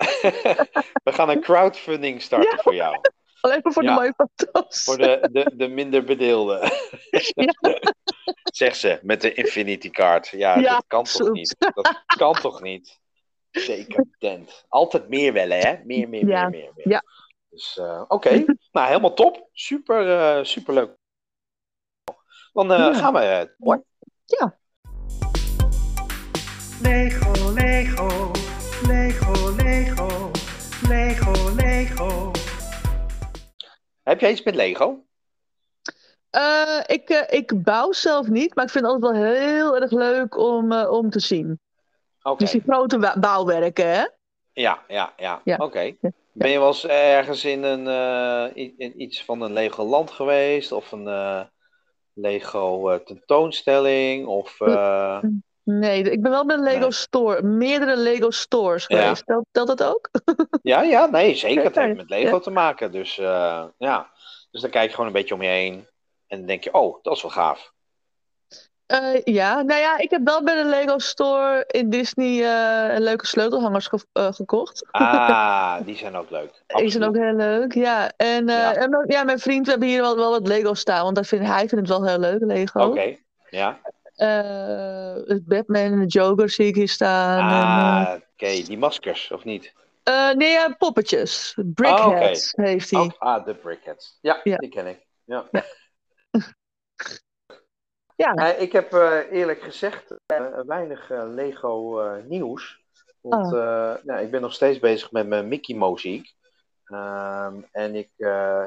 We 1.04 1.12
gaan 1.12 1.28
een 1.28 1.40
crowdfunding 1.40 2.22
starten 2.22 2.56
Ja. 2.56 2.62
voor 2.62 2.74
jou. 2.74 3.00
Alleen 3.42 3.60
maar 3.62 3.72
voor 3.72 3.82
Ja. 3.82 3.88
de 3.94 4.00
mooie 4.00 4.14
foto's. 4.16 4.82
Voor 4.84 4.96
de, 4.98 5.28
de, 5.32 5.50
de 5.56 5.68
minder 5.68 6.04
bedeelden. 6.04 6.60
Ja. 7.34 7.54
Zeg 8.52 8.74
ze, 8.76 8.98
met 9.02 9.20
de 9.20 9.32
Infinity 9.32 9.90
Card. 9.90 10.28
Ja, 10.28 10.58
Ja, 10.58 10.72
dat 10.74 10.84
kan 10.86 11.04
toch 11.04 11.30
niet? 11.32 11.56
Dat 11.58 12.02
kan 12.18 12.34
toch 12.34 12.62
niet? 12.62 13.00
Decadent. 13.50 14.64
Altijd 14.68 15.08
meer 15.08 15.32
willen, 15.32 15.58
hè? 15.58 15.76
Meer, 15.84 16.08
meer, 16.08 16.26
Ja, 16.26 16.48
meer, 16.48 16.60
meer. 16.60 16.72
meer. 16.74 16.88
ja. 16.88 17.02
Dus, 17.48 17.78
eh, 17.78 18.02
oké. 18.08 18.44
nou, 18.72 18.86
helemaal 18.86 19.14
top. 19.14 19.48
Super, 19.52 20.18
eh, 20.38 20.44
super 20.44 20.74
leuk. 20.74 20.96
Dan 22.52 22.72
eh, 22.72 22.78
Ja. 22.78 22.94
gaan 22.94 23.12
we 23.12 23.54
door. 23.58 23.84
Lego, 26.82 27.52
Lego, 27.52 28.30
Lego, 28.86 29.54
Lego, 29.56 30.30
Lego, 30.88 31.54
Lego. 31.54 32.30
Heb 34.02 34.20
jij 34.20 34.30
iets 34.30 34.42
met 34.42 34.54
Lego? 34.54 35.04
Eh, 36.30 36.80
ik, 36.86 37.08
eh, 37.08 37.38
ik 37.38 37.62
bouw 37.62 37.92
zelf 37.92 38.28
niet, 38.28 38.54
maar 38.54 38.64
ik 38.64 38.70
vind 38.70 38.84
het 38.84 38.92
altijd 38.92 39.12
wel 39.12 39.32
heel 39.32 39.76
erg 39.76 39.90
leuk 39.90 40.36
om, 40.36 40.72
eh, 40.72 40.90
om 40.90 41.10
te 41.10 41.20
zien. 41.20 41.60
Dus 42.36 42.50
die 42.50 42.62
grote 42.66 43.14
bouwwerken, 43.20 43.88
hè? 43.88 44.04
Ja, 44.52 44.82
ja, 44.88 45.12
ja. 45.16 45.40
Ja. 45.44 45.56
Oké. 45.56 45.80
Ja. 45.80 46.10
Ben 46.32 46.50
je 46.50 46.58
wel 46.58 46.68
eens 46.68 46.86
ergens 46.86 47.44
in, 47.44 47.62
een, 47.62 47.86
in 48.76 49.02
iets 49.02 49.24
van 49.24 49.40
een 49.40 49.52
Lego 49.52 49.84
land 49.84 50.10
geweest? 50.10 50.72
Of 50.72 50.92
een 50.92 51.48
Lego 52.12 53.02
tentoonstelling? 53.04 54.26
Of, 54.26 54.58
Nee, 55.64 56.02
ik 56.02 56.22
ben 56.22 56.30
wel 56.30 56.46
bij 56.46 56.56
een 56.56 56.62
Lego 56.62 56.78
Nee. 56.78 56.92
store, 56.92 57.42
meerdere 57.42 57.96
Lego 57.96 58.30
stores 58.30 58.86
geweest. 58.86 59.26
Telt, 59.26 59.44
telt 59.50 59.66
dat 59.78 59.82
ook? 59.84 60.08
Ja, 60.62 60.82
ja, 60.82 61.06
nee, 61.06 61.34
zeker. 61.34 61.64
Het 61.64 61.74
heeft 61.76 61.96
met 61.96 62.10
Lego 62.10 62.38
te 62.38 62.50
maken. 62.50 62.92
Dus 62.92 63.18
eh, 63.18 63.64
ja. 63.78 64.10
Dus 64.50 64.60
dan 64.60 64.70
kijk 64.70 64.84
je 64.88 64.90
gewoon 64.90 65.06
een 65.06 65.12
beetje 65.12 65.34
om 65.34 65.42
je 65.42 65.48
heen. 65.48 65.86
En 66.26 66.38
dan 66.38 66.46
denk 66.46 66.64
je, 66.64 66.74
oh, 66.74 66.98
dat 67.02 67.16
is 67.16 67.22
wel 67.22 67.30
gaaf. 67.30 67.72
Eh, 68.86 69.20
ja, 69.24 69.62
nou 69.62 69.80
ja, 69.80 69.98
ik 69.98 70.10
heb 70.10 70.20
wel 70.24 70.42
bij 70.42 70.62
de 70.62 70.68
Lego 70.68 70.98
store 70.98 71.64
in 71.66 71.90
Disney 71.90 72.34
eh, 72.44 72.98
leuke 72.98 73.26
sleutelhangers 73.26 73.86
ge- 73.86 74.32
gekocht. 74.32 74.86
Ah, 74.90 75.76
die 75.84 75.96
zijn 75.96 76.16
ook 76.16 76.30
leuk. 76.30 76.62
Die 76.76 76.90
zijn 76.90 77.04
ook 77.04 77.16
heel 77.16 77.34
leuk, 77.34 77.74
ja. 77.74 78.12
En, 78.16 78.46
Ja. 78.46 78.74
en 78.74 79.04
ja, 79.06 79.24
mijn 79.24 79.38
vriend, 79.38 79.64
we 79.64 79.70
hebben 79.70 79.88
hier 79.88 80.00
wel, 80.00 80.16
wel 80.16 80.30
wat 80.30 80.46
Lego 80.46 80.74
staan, 80.74 81.02
want 81.04 81.16
dat 81.16 81.26
vind, 81.26 81.46
hij 81.46 81.68
vindt 81.68 81.88
het 81.88 81.98
wel 81.98 82.06
heel 82.06 82.18
leuk, 82.18 82.40
Lego. 82.40 82.80
Oké, 82.86 83.16
ja. 83.50 83.78
Eh, 84.22 85.14
het 85.26 85.46
Batman 85.46 85.92
en 85.92 86.00
de 86.00 86.06
Joker 86.06 86.50
zie 86.50 86.66
ik 86.66 86.74
hier 86.74 86.88
staan. 86.88 87.38
en, 87.38 88.06
eh, 88.06 88.10
Ah, 88.12 88.20
oké, 88.32 88.62
die 88.62 88.78
maskers, 88.78 89.30
of 89.30 89.44
niet? 89.44 89.72
eh, 90.02 90.30
nee, 90.32 90.50
ja, 90.50 90.74
poppetjes. 90.78 91.58
Brickheads 91.74 92.52
heeft 92.56 92.90
hij. 92.90 93.00
Oh, 93.00 93.10
ah, 93.18 93.44
de 93.44 93.54
Brickheads. 93.54 94.18
Ja, 94.20 94.40
Ja. 94.44 94.56
die 94.56 94.68
ken 94.68 94.86
ik. 94.86 95.06
Ja. 95.24 95.44
Ja. 98.16 98.34
Ik 98.66 98.72
heb 98.72 98.92
eerlijk 99.30 99.60
gezegd 99.62 100.14
weinig 100.66 101.10
Lego 101.10 102.00
nieuws. 102.28 102.80
Want 103.20 103.52
eh, 103.54 103.94
ja, 104.04 104.18
ik 104.18 104.30
ben 104.30 104.40
nog 104.40 104.52
steeds 104.54 104.78
bezig 104.78 105.10
met 105.12 105.26
mijn 105.26 105.48
Mickey 105.48 105.76
Moziek. 105.76 106.32
Ehm, 106.84 107.54
en 107.72 107.94
ik 107.94 108.10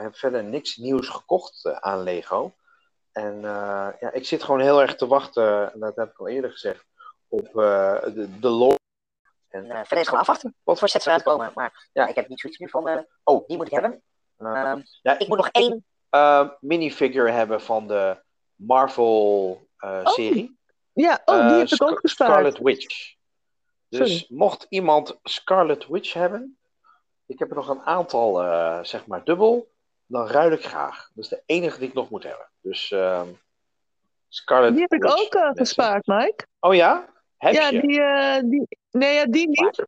heb 0.01 0.15
verder 0.15 0.43
niks 0.43 0.75
nieuws 0.75 1.07
gekocht 1.07 1.65
aan 1.81 2.03
Lego. 2.03 2.53
En 3.15 3.35
eh, 3.35 3.87
ja, 3.99 4.11
ik 4.11 4.25
zit 4.25 4.43
gewoon 4.43 4.59
heel 4.59 4.81
erg 4.81 4.95
te 4.95 5.07
wachten, 5.07 5.73
en 5.73 5.79
dat 5.79 5.95
heb 5.95 6.09
ik 6.11 6.19
al 6.19 6.27
eerder 6.27 6.51
gezegd, 6.51 6.85
op 7.27 7.45
eh, 7.47 8.01
de, 8.03 8.39
de 8.39 8.49
lore. 8.49 8.79
En, 9.49 9.63
eh, 9.71 9.77
verder 9.77 9.97
is 9.97 10.05
gewoon 10.05 10.19
afwachten 10.19 10.55
wat 10.63 10.79
voor 10.79 10.89
sets 10.89 11.05
eruit 11.05 11.23
komen. 11.23 11.51
Maar 11.55 11.89
Ja. 11.93 12.07
ik 12.07 12.15
heb 12.15 12.27
niet 12.27 12.39
zoiets 12.39 12.59
nu 12.59 12.69
van, 12.69 12.87
eh, 12.87 12.99
oh, 13.23 13.47
die 13.47 13.57
moet 13.57 13.67
ik 13.67 13.73
hebben. 13.73 14.01
eh, 14.37 14.61
Ehm, 14.61 14.81
ja, 15.01 15.19
ik 15.19 15.27
moet 15.27 15.37
nog 15.37 15.49
één. 15.51 15.85
eh, 16.09 16.49
minifigure 16.59 17.31
hebben 17.31 17.61
van 17.61 17.87
de 17.87 18.23
Marvel-serie. 18.55 20.57
Ja, 20.93 21.21
oh, 21.25 21.47
die 21.47 21.57
heb 21.57 21.67
ik 21.69 21.81
ook 21.83 21.99
gespaard. 21.99 22.31
Scarlet 22.31 22.57
Witch. 22.57 23.13
Dus 23.89 24.09
Sorry. 24.17 24.25
mocht 24.37 24.65
iemand 24.69 25.19
Scarlet 25.23 25.87
Witch 25.87 26.13
hebben, 26.13 26.57
ik 27.25 27.39
heb 27.39 27.49
er 27.49 27.55
nog 27.55 27.69
een 27.69 27.81
aantal, 27.81 28.43
eh, 28.43 28.79
zeg 28.83 29.05
maar, 29.07 29.23
dubbel, 29.23 29.71
dan 30.05 30.27
ruil 30.27 30.51
ik 30.51 30.65
graag. 30.65 31.09
Dat 31.13 31.23
is 31.23 31.29
de 31.29 31.43
enige 31.45 31.79
die 31.79 31.87
ik 31.87 31.93
nog 31.93 32.09
moet 32.09 32.23
hebben. 32.23 32.49
Dus 32.65 32.91
ehm 32.91 33.27
Scarlet 34.29 34.71
Die 34.71 34.81
heb 34.81 34.93
ik 34.93 35.03
Witch, 35.03 35.25
ook 35.25 35.33
eh, 35.33 35.49
gespaard, 35.53 36.05
Mike. 36.07 36.45
Oh 36.59 36.75
ja? 36.75 37.05
Heb 37.37 37.53
ja, 37.53 37.67
je? 37.69 37.81
die, 37.81 38.01
eh, 38.01 38.43
die. 38.43 38.67
Nee, 38.91 39.13
ja, 39.13 39.25
die 39.25 39.47
niet. 39.47 39.85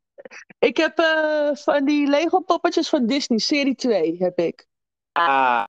Ik 0.59 0.77
heb 0.77 0.99
eh, 0.99 1.49
van 1.53 1.85
die 1.85 2.07
Lego 2.07 2.39
poppetjes 2.39 2.89
van 2.89 3.05
Disney, 3.05 3.37
serie 3.37 3.75
2 3.75 4.15
heb 4.19 4.39
ik. 4.39 4.65
Ah, 5.11 5.63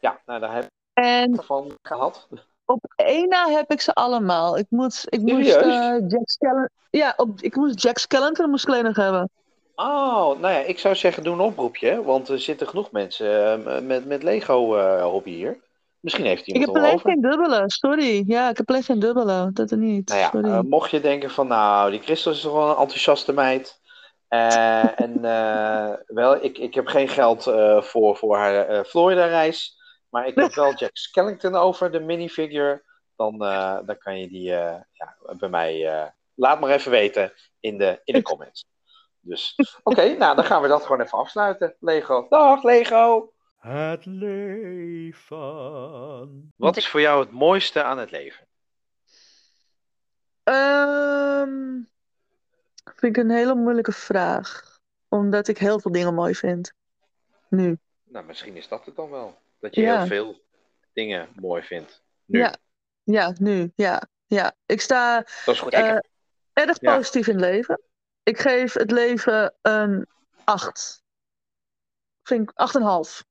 ja, 0.00 0.20
nou 0.26 0.40
daar 0.40 0.54
heb 0.54 0.64
ik 0.64 0.70
En 0.92 1.42
van 1.44 1.78
gehad. 1.82 2.28
op 2.64 2.92
één 2.96 3.28
na 3.28 3.48
heb 3.48 3.70
ik 3.72 3.80
ze 3.80 3.92
allemaal. 3.92 4.58
Ik, 4.58 4.66
moet, 4.68 5.04
ik 5.08 5.20
moest 5.20 5.56
eh, 5.56 6.08
Jack 6.08 6.30
Skellington. 6.30 6.68
Ja, 6.90 7.14
op, 7.16 7.40
ik 7.40 7.56
moest 7.56 7.82
Jack 7.82 7.98
Skellington 7.98 8.50
moest 8.50 8.64
ik 8.64 8.70
alleen 8.70 8.84
nog 8.84 8.96
hebben. 8.96 9.30
Oh, 9.74 10.38
nou 10.38 10.54
ja, 10.54 10.58
ik 10.58 10.78
zou 10.78 10.94
zeggen, 10.94 11.22
doe 11.22 11.34
een 11.34 11.40
oproepje. 11.40 12.02
Want 12.02 12.28
er 12.28 12.40
zitten 12.40 12.68
genoeg 12.68 12.90
mensen 12.90 13.62
met, 13.86 14.06
met 14.06 14.22
Lego-hobby 14.22 15.30
hier. 15.30 15.58
Misschien 16.00 16.24
heeft 16.24 16.46
Ik 16.46 16.54
iemand 16.54 16.66
heb 16.66 16.76
er 16.76 16.82
wel 16.82 16.90
alleen 16.90 17.04
over. 17.04 17.10
geen 17.10 17.30
dubbele, 17.30 17.62
sorry. 17.66 18.24
Ja, 18.26 18.50
ik 18.50 18.56
heb 18.56 18.68
alleen 18.68 18.82
geen 18.82 18.98
dubbele. 18.98 19.50
Dat 19.52 19.70
er 19.70 19.78
niet. 19.78 20.08
Nou 20.08 20.20
ja, 20.20 20.32
eh, 20.32 20.60
mocht 20.60 20.90
je 20.90 21.00
denken 21.00 21.30
van, 21.30 21.46
nou, 21.46 21.90
die 21.90 22.00
Christel 22.00 22.32
is 22.32 22.40
toch 22.40 22.52
wel 22.52 22.70
een 22.70 22.76
enthousiaste 22.76 23.32
meid. 23.32 23.80
Eh, 24.28 25.00
en 25.00 25.24
eh, 25.24 25.94
wel, 26.06 26.44
ik, 26.44 26.58
ik 26.58 26.74
heb 26.74 26.86
geen 26.86 27.08
geld 27.08 27.42
voor, 27.84 28.16
voor 28.16 28.36
haar 28.36 28.84
Florida-reis. 28.84 29.78
Maar 30.08 30.26
ik 30.26 30.34
heb 30.34 30.54
wel 30.54 30.74
Jack 30.80 30.96
Skellington 30.96 31.54
over, 31.54 31.90
de 31.90 32.00
minifigure. 32.00 32.82
Dan, 33.16 33.38
dan 33.86 33.98
kan 33.98 34.18
je 34.18 34.28
die 34.28 34.42
ja, 34.42 34.86
bij 35.38 35.48
mij... 35.48 36.12
laat 36.34 36.60
maar 36.60 36.70
even 36.70 36.90
weten 36.90 37.32
in 37.60 37.78
de, 37.78 38.00
in 38.04 38.14
de 38.14 38.22
comments. 38.22 38.64
Dus, 39.20 39.54
oké, 39.82 40.16
nou, 40.16 40.36
dan 40.36 40.44
gaan 40.44 40.62
we 40.62 40.68
dat 40.68 40.82
gewoon 40.82 41.00
even 41.00 41.18
afsluiten. 41.18 41.76
Lego. 41.80 42.26
Dag, 42.28 42.62
Lego! 42.62 43.32
Het 43.60 44.04
leven. 44.06 45.32
Wat 46.56 46.76
is 46.76 46.88
voor 46.88 47.00
jou 47.00 47.20
het 47.20 47.30
mooiste 47.30 47.82
aan 47.82 47.98
het 47.98 48.10
leven? 48.10 48.46
Ehm, 50.42 51.80
vind 52.84 53.16
ik 53.16 53.22
een 53.24 53.30
hele 53.30 53.54
moeilijke 53.54 53.92
vraag. 53.92 54.78
Omdat 55.08 55.48
ik 55.48 55.58
heel 55.58 55.80
veel 55.80 55.92
dingen 55.92 56.14
mooi 56.14 56.34
vind. 56.34 56.72
Nu. 57.48 57.78
Nou, 58.04 58.26
misschien 58.26 58.56
is 58.56 58.68
dat 58.68 58.84
het 58.86 58.96
dan 58.96 59.10
wel. 59.10 59.38
Dat 59.58 59.74
je 59.74 59.80
Ja. 59.80 59.96
heel 59.98 60.06
veel 60.06 60.40
dingen 60.92 61.28
mooi 61.34 61.62
vindt. 61.62 62.02
Nu. 62.24 62.38
Ja. 62.38 62.56
Ja, 63.02 63.34
nu. 63.40 63.72
Ja. 63.74 64.02
Ja. 64.26 64.54
Ik 64.66 64.80
sta 64.80 65.16
Dat 65.44 65.54
is 65.54 65.60
goed. 65.60 65.72
eh, 65.72 65.96
erg 66.52 66.80
Ja. 66.80 66.96
positief 66.96 67.26
in 67.26 67.34
het 67.34 67.44
leven. 67.44 67.80
Ik 68.22 68.38
geef 68.38 68.72
het 68.72 68.90
leven 68.90 69.54
een 69.62 70.06
8. 70.44 71.02
Vind 72.22 72.42
ik 72.42 72.50
8,5. 72.54 73.24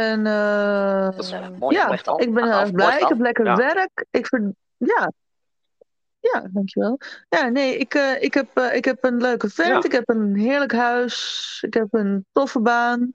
En 0.00 0.26
eh, 0.26 1.04
Dat 1.04 1.18
is 1.24 1.30
een 1.30 1.56
mooi- 1.58 1.76
ja, 1.76 1.90
ik 2.16 2.34
ben 2.34 2.44
heel 2.44 2.52
8,5, 2.52 2.60
erg 2.60 2.72
blij. 2.72 3.00
Ik 3.00 3.08
heb 3.08 3.20
lekker 3.20 3.44
Ja. 3.44 3.56
werk. 3.56 4.04
Ik 4.10 4.26
ver... 4.26 4.52
Ja. 4.76 5.12
Ja, 6.20 6.46
dankjewel. 6.50 6.98
Ja, 7.28 7.48
nee, 7.48 7.76
ik, 7.76 7.94
eh, 7.94 8.22
ik, 8.22 8.34
heb, 8.34 8.48
eh, 8.54 8.74
ik 8.74 8.84
heb 8.84 9.04
een 9.04 9.16
leuke 9.16 9.50
vent. 9.50 9.68
Ja. 9.68 9.82
Ik 9.82 9.92
heb 9.92 10.08
een 10.08 10.34
heerlijk 10.36 10.72
huis. 10.72 11.58
Ik 11.66 11.74
heb 11.74 11.86
een 11.90 12.26
toffe 12.32 12.60
baan. 12.60 13.12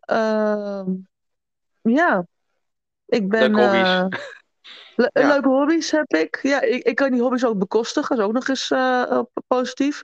Ehm, 0.00 0.90
ja. 1.80 2.26
Ik 3.06 3.28
ben... 3.28 3.54
Hobby's. 3.54 4.18
le- 5.00 5.20
Ja. 5.20 5.28
Leuke 5.28 5.48
hobby's 5.48 5.90
heb 5.90 6.12
ik. 6.14 6.38
Ja, 6.42 6.60
ik, 6.60 6.82
ik 6.82 6.94
kan 6.94 7.10
die 7.12 7.20
hobby's 7.20 7.44
ook 7.44 7.58
bekostigen. 7.58 8.16
Dat 8.16 8.18
is 8.18 8.24
ook 8.24 8.32
nog 8.32 8.48
eens 8.48 8.70
eh, 8.70 9.20
positief. 9.46 10.02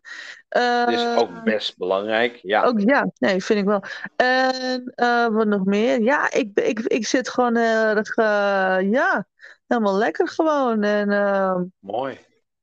Dat 0.49 0.91
is 0.91 1.17
ook 1.17 1.45
best 1.45 1.77
belangrijk. 1.77 2.39
Ja. 2.43 2.63
ook, 2.65 2.81
ja, 2.81 3.11
nee, 3.19 3.45
vind 3.45 3.59
ik 3.59 3.65
wel. 3.65 3.83
En 4.17 4.93
eh, 4.95 5.27
wat 5.27 5.47
nog 5.47 5.65
meer? 5.65 6.01
Ja, 6.01 6.33
ik, 6.33 6.61
ik, 6.61 6.79
ik 6.79 7.07
zit 7.07 7.29
gewoon 7.29 7.57
erg, 7.57 8.17
eh, 8.17 8.79
ja, 8.91 9.27
helemaal 9.67 9.97
lekker 9.97 10.29
gewoon. 10.29 10.83
En 10.83 11.11
eh, 11.11 11.61
Mooi. 11.79 12.19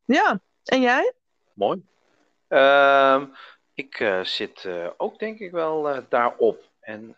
ja, 0.06 0.40
en 0.64 0.82
jij? 0.82 1.14
Mooi. 1.54 1.86
Ehm, 2.48 3.26
ik 3.74 4.20
zit 4.24 4.68
ook 4.98 5.20
denk 5.20 5.40
ik 5.40 5.52
wel 5.52 6.04
daarop. 6.10 6.72
En 6.80 7.16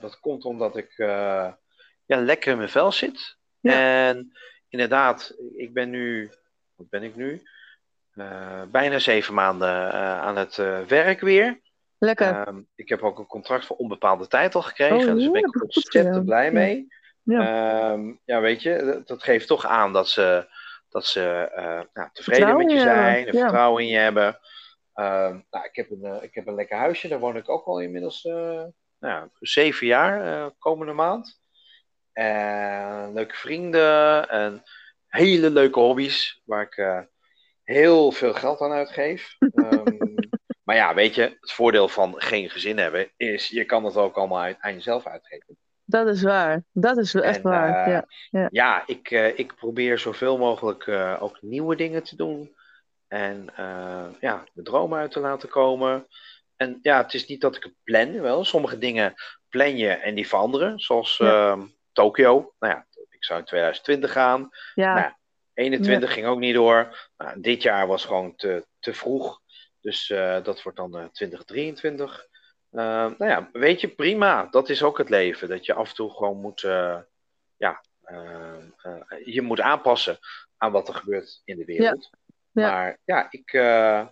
dat 0.00 0.20
komt 0.20 0.44
omdat 0.44 0.76
ik 0.76 0.94
ja, 0.96 1.56
lekker 2.06 2.50
in 2.52 2.56
mijn 2.58 2.68
vel 2.68 2.92
zit. 2.92 3.37
Ja. 3.60 4.08
En 4.08 4.32
inderdaad, 4.68 5.34
ik 5.56 5.72
ben 5.72 5.90
nu, 5.90 6.30
wat 6.74 6.88
ben 6.88 7.02
ik 7.02 7.16
nu? 7.16 7.42
Eh, 8.18 8.62
bijna 8.70 8.98
zeven 8.98 9.34
maanden 9.34 9.92
eh, 9.92 10.20
aan 10.20 10.36
het 10.36 10.58
eh, 10.58 10.80
werk 10.80 11.20
weer. 11.20 11.60
Lekker. 11.98 12.26
Ehm, 12.26 12.60
ik 12.74 12.88
heb 12.88 13.02
ook 13.02 13.18
een 13.18 13.26
contract 13.26 13.66
voor 13.66 13.76
onbepaalde 13.76 14.26
tijd 14.26 14.54
al 14.54 14.62
gekregen. 14.62 14.96
Oh, 14.96 15.14
dus 15.14 15.22
daar 15.22 15.32
ben 15.32 15.44
ik 15.44 15.62
ontzettend 15.62 16.24
blij 16.24 16.52
mee. 16.52 16.86
Ja. 17.22 17.92
Ehm, 17.92 18.12
ja, 18.24 18.40
weet 18.40 18.62
je, 18.62 18.84
dat, 18.84 19.06
dat 19.06 19.22
geeft 19.22 19.46
toch 19.46 19.66
aan 19.66 19.92
dat 19.92 20.08
ze, 20.08 20.46
dat 20.88 21.06
ze 21.06 21.48
nou, 21.92 22.08
tevreden 22.12 22.22
Vertrouwen 22.22 22.66
met 22.66 22.74
je 22.74 22.80
zijn, 22.80 23.26
en 23.26 23.32
ja. 23.32 23.40
vertrouwen 23.40 23.82
in 23.82 23.88
je 23.88 23.96
hebben. 23.96 24.38
Ehm, 24.94 25.38
nou, 25.50 25.64
ik, 25.64 25.76
heb 25.76 25.90
een, 25.90 26.22
ik 26.22 26.34
heb 26.34 26.46
een 26.46 26.54
lekker 26.54 26.76
huisje, 26.76 27.08
daar 27.08 27.18
woon 27.18 27.36
ik 27.36 27.48
ook 27.48 27.64
al 27.64 27.80
inmiddels 27.80 28.22
nou, 28.98 29.28
zeven 29.40 29.86
jaar 29.86 30.50
komende 30.58 30.92
maand. 30.92 31.37
En 32.18 33.12
leuke 33.12 33.34
vrienden 33.34 34.28
en 34.28 34.62
hele 35.06 35.50
leuke 35.50 35.78
hobby's 35.78 36.40
waar 36.44 36.62
ik 36.62 36.76
eh, 36.76 37.00
heel 37.62 38.12
veel 38.12 38.34
geld 38.34 38.60
aan 38.60 38.72
uitgeef. 38.72 39.36
Ehm, 39.54 40.14
maar 40.64 40.76
ja, 40.76 40.94
weet 40.94 41.14
je, 41.14 41.22
het 41.22 41.52
voordeel 41.52 41.88
van 41.88 42.14
geen 42.16 42.50
gezin 42.50 42.78
hebben 42.78 43.10
is 43.16 43.48
je 43.48 43.64
kan 43.64 43.84
het 43.84 43.96
ook 43.96 44.16
allemaal 44.16 44.40
uit, 44.40 44.56
aan 44.60 44.74
jezelf 44.74 45.06
uitgeven. 45.06 45.56
Dat 45.84 46.06
is 46.06 46.22
waar. 46.22 46.64
Dat 46.72 46.96
is 46.96 47.14
echt 47.14 47.36
En, 47.36 47.42
waar. 47.42 47.86
eh, 47.86 47.92
ja. 47.92 48.06
ja. 48.30 48.48
Ja, 48.50 48.82
ik, 48.86 49.10
eh, 49.10 49.38
ik 49.38 49.54
probeer 49.56 49.98
zoveel 49.98 50.38
mogelijk 50.38 50.88
ook 51.20 51.38
nieuwe 51.42 51.76
dingen 51.76 52.02
te 52.02 52.16
doen. 52.16 52.56
En 53.08 53.52
ja, 54.20 54.44
de 54.52 54.62
dromen 54.62 54.98
uit 54.98 55.10
te 55.10 55.20
laten 55.20 55.48
komen. 55.48 56.06
En 56.56 56.78
ja, 56.82 57.02
het 57.02 57.14
is 57.14 57.26
niet 57.26 57.40
dat 57.40 57.56
ik 57.56 57.62
het 57.62 57.74
plan. 57.82 58.20
Wel, 58.20 58.44
sommige 58.44 58.78
dingen 58.78 59.14
plan 59.48 59.76
je 59.76 59.88
en 59.88 60.14
die 60.14 60.28
veranderen. 60.28 60.78
Zoals 60.78 61.16
Ja. 61.16 61.58
Tokio. 61.98 62.54
Nou 62.58 62.74
ja, 62.74 62.86
ik 63.10 63.24
zou 63.24 63.38
in 63.38 63.44
2020 63.44 64.12
gaan. 64.12 64.48
Ja. 64.74 64.94
Nou, 64.94 65.12
21 65.54 66.12
ging 66.12 66.26
ook 66.26 66.38
niet 66.38 66.54
door. 66.54 67.08
Nou, 67.16 67.40
dit 67.40 67.62
jaar 67.62 67.86
was 67.86 68.04
gewoon 68.04 68.36
te, 68.36 68.66
te 68.78 68.94
vroeg. 68.94 69.40
Dus 69.80 70.10
eh, 70.10 70.42
dat 70.42 70.62
wordt 70.62 70.78
dan 70.78 70.98
eh, 70.98 71.04
2023. 71.04 72.26
Eh, 72.70 72.80
nou 72.84 73.26
ja, 73.26 73.48
weet 73.52 73.80
je, 73.80 73.88
prima. 73.88 74.46
Dat 74.50 74.68
is 74.68 74.82
ook 74.82 74.98
het 74.98 75.08
leven. 75.08 75.48
Dat 75.48 75.66
je 75.66 75.74
af 75.74 75.88
en 75.88 75.94
toe 75.94 76.10
gewoon 76.10 76.40
moet, 76.40 76.62
eh, 76.62 76.98
ja, 77.56 77.84
eh, 78.02 78.54
eh, 78.82 79.24
je 79.24 79.42
moet 79.42 79.60
aanpassen 79.60 80.18
aan 80.56 80.72
wat 80.72 80.88
er 80.88 80.94
gebeurt 80.94 81.40
in 81.44 81.56
de 81.56 81.64
wereld. 81.64 82.10
Ja. 82.50 82.70
Maar 82.70 82.98
ja, 83.04 83.26
ik, 83.30 83.52
eh, 83.52 84.06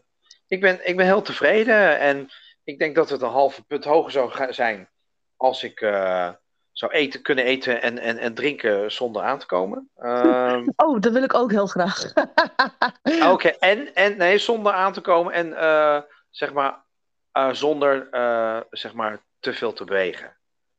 ik, 0.47 0.61
ben, 0.61 0.89
ik 0.89 0.97
ben 0.97 1.07
heel 1.07 1.23
tevreden. 1.23 1.99
En 1.99 2.29
ik 2.65 2.79
denk 2.79 2.95
dat 2.95 3.11
het 3.11 3.23
een 3.23 3.29
halve 3.29 3.65
punt 3.65 3.85
hoger 3.85 4.11
zou 4.11 4.53
zijn 4.53 4.91
als 5.37 5.63
ik 5.63 5.81
eh, 5.81 6.33
zou 6.79 6.93
eten, 6.93 7.23
kunnen 7.23 7.45
eten 7.45 7.83
en, 7.83 7.99
en, 7.99 8.19
en 8.19 8.35
drinken 8.35 8.93
zonder 8.93 9.23
aan 9.23 9.39
te 9.39 9.47
komen. 9.47 9.91
Ehm, 9.97 10.69
Oh, 10.77 11.01
dat 11.01 11.13
wil 11.13 11.23
ik 11.23 11.35
ook 11.35 11.51
heel 11.51 11.67
graag. 11.67 12.13
Oké, 13.33 13.49
en, 13.49 13.95
en 13.95 14.17
nee, 14.17 14.39
zonder 14.39 14.73
aan 14.73 14.93
te 14.93 15.01
komen 15.01 15.33
en 15.33 15.57
eh, 15.57 16.01
zeg 16.31 16.53
maar 16.53 16.85
eh, 17.33 17.53
zonder 17.53 18.09
eh, 18.11 18.61
zeg 18.71 18.95
maar 18.95 19.19
te 19.41 19.53
veel 19.53 19.73
te 19.73 19.85
bewegen. 19.85 20.37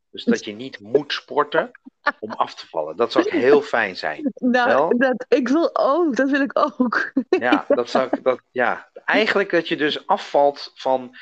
Dus 0.10 0.24
dat 0.24 0.45
je 0.45 0.54
niet 0.54 0.80
moet 0.80 1.14
sporten 1.14 1.72
om 2.20 2.32
af 2.32 2.56
te 2.56 2.68
vallen. 2.68 2.95
Dat 2.95 3.12
zou 3.12 3.26
ook 3.26 3.32
heel 3.32 3.62
fijn 3.62 3.95
zijn. 3.95 4.32
nou, 4.58 4.68
Wel? 4.68 4.98
dat, 4.98 5.26
ik 5.28 5.48
wil 5.48 5.70
ook. 5.74 6.16
Dat 6.16 6.30
wil 6.30 6.41
ik 6.41 6.60
ook. 6.60 7.14
Ja, 7.30 7.66
dat 7.68 7.89
zou 7.89 8.08
ik, 8.12 8.24
dat, 8.24 8.41
ja. 8.52 8.89
Eigenlijk 9.06 9.50
dat 9.50 9.68
je 9.68 9.78
dus 9.78 10.08
afvalt 10.08 10.72
van 10.76 11.16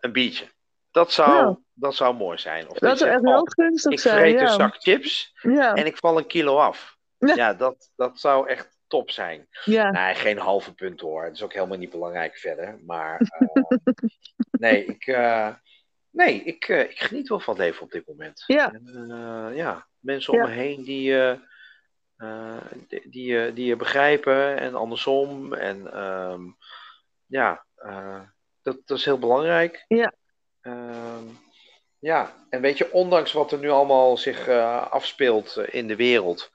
een 0.00 0.12
biertje. 0.12 0.54
Dat 0.96 1.12
zou, 1.12 1.30
Ja. 1.30 1.58
dat 1.74 1.94
zou 1.94 2.14
mooi 2.14 2.38
zijn. 2.38 2.68
Of 2.70 2.78
Dat 2.78 2.98
zou 2.98 3.10
echt 3.10 3.24
heel 3.24 3.40
oh, 3.40 3.42
gunstig 3.44 3.92
ik 3.92 3.98
zijn. 3.98 4.18
vreet 4.18 4.34
ja. 4.40 4.42
een 4.42 4.48
zak 4.54 4.74
chips 4.78 5.32
Ja. 5.42 5.74
en 5.74 5.86
ik 5.86 5.96
val 5.96 6.18
een 6.18 6.26
kilo 6.26 6.56
af. 6.58 6.96
Ja. 7.18 7.54
Dat, 7.54 7.90
dat 7.96 8.20
zou 8.20 8.48
echt 8.48 8.78
top 8.86 9.10
zijn. 9.10 9.48
Ja. 9.64 9.90
Nee, 9.90 10.14
geen 10.14 10.38
halve 10.38 10.74
punt 10.74 11.00
hoor. 11.00 11.24
Dat 11.24 11.32
is 11.32 11.42
ook 11.42 11.52
helemaal 11.52 11.78
niet 11.78 11.90
belangrijk 11.90 12.36
verder. 12.36 12.78
Maar 12.86 13.20
eh, 13.38 13.62
nee, 14.50 14.84
ik, 14.84 15.06
eh, 15.06 15.54
nee 16.10 16.42
ik, 16.42 16.68
eh, 16.68 16.80
ik 16.80 16.98
geniet 17.00 17.28
wel 17.28 17.40
van 17.40 17.54
het 17.54 17.62
leven 17.62 17.82
op 17.82 17.90
dit 17.90 18.06
moment. 18.06 18.44
Ja. 18.46 18.72
En, 18.72 19.50
ja, 19.54 19.86
mensen 19.98 20.32
om 20.32 20.38
me 20.38 20.48
heen 20.48 20.84
die, 20.84 21.14
die, 22.88 23.10
die, 23.10 23.26
je- 23.32 23.52
die 23.54 23.66
je 23.66 23.76
begrijpen 23.76 24.58
en 24.58 24.74
andersom. 24.74 25.52
En 25.54 25.92
ehm, 25.92 26.42
ja, 27.26 27.64
dat, 28.62 28.76
dat 28.84 28.98
is 28.98 29.04
heel 29.04 29.18
belangrijk. 29.18 29.84
Ja. 29.88 30.12
Ehm, 30.66 31.24
ja, 31.98 32.46
en 32.50 32.60
weet 32.60 32.78
je, 32.78 32.92
ondanks 32.92 33.32
wat 33.32 33.52
er 33.52 33.58
nu 33.58 33.70
allemaal 33.70 34.16
zich 34.16 34.48
eh, 34.48 34.90
afspeelt 34.90 35.56
eh, 35.56 35.74
in 35.74 35.86
de 35.86 35.96
wereld, 35.96 36.50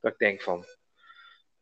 dat 0.00 0.12
ik 0.12 0.18
denk 0.18 0.42
van, 0.42 0.64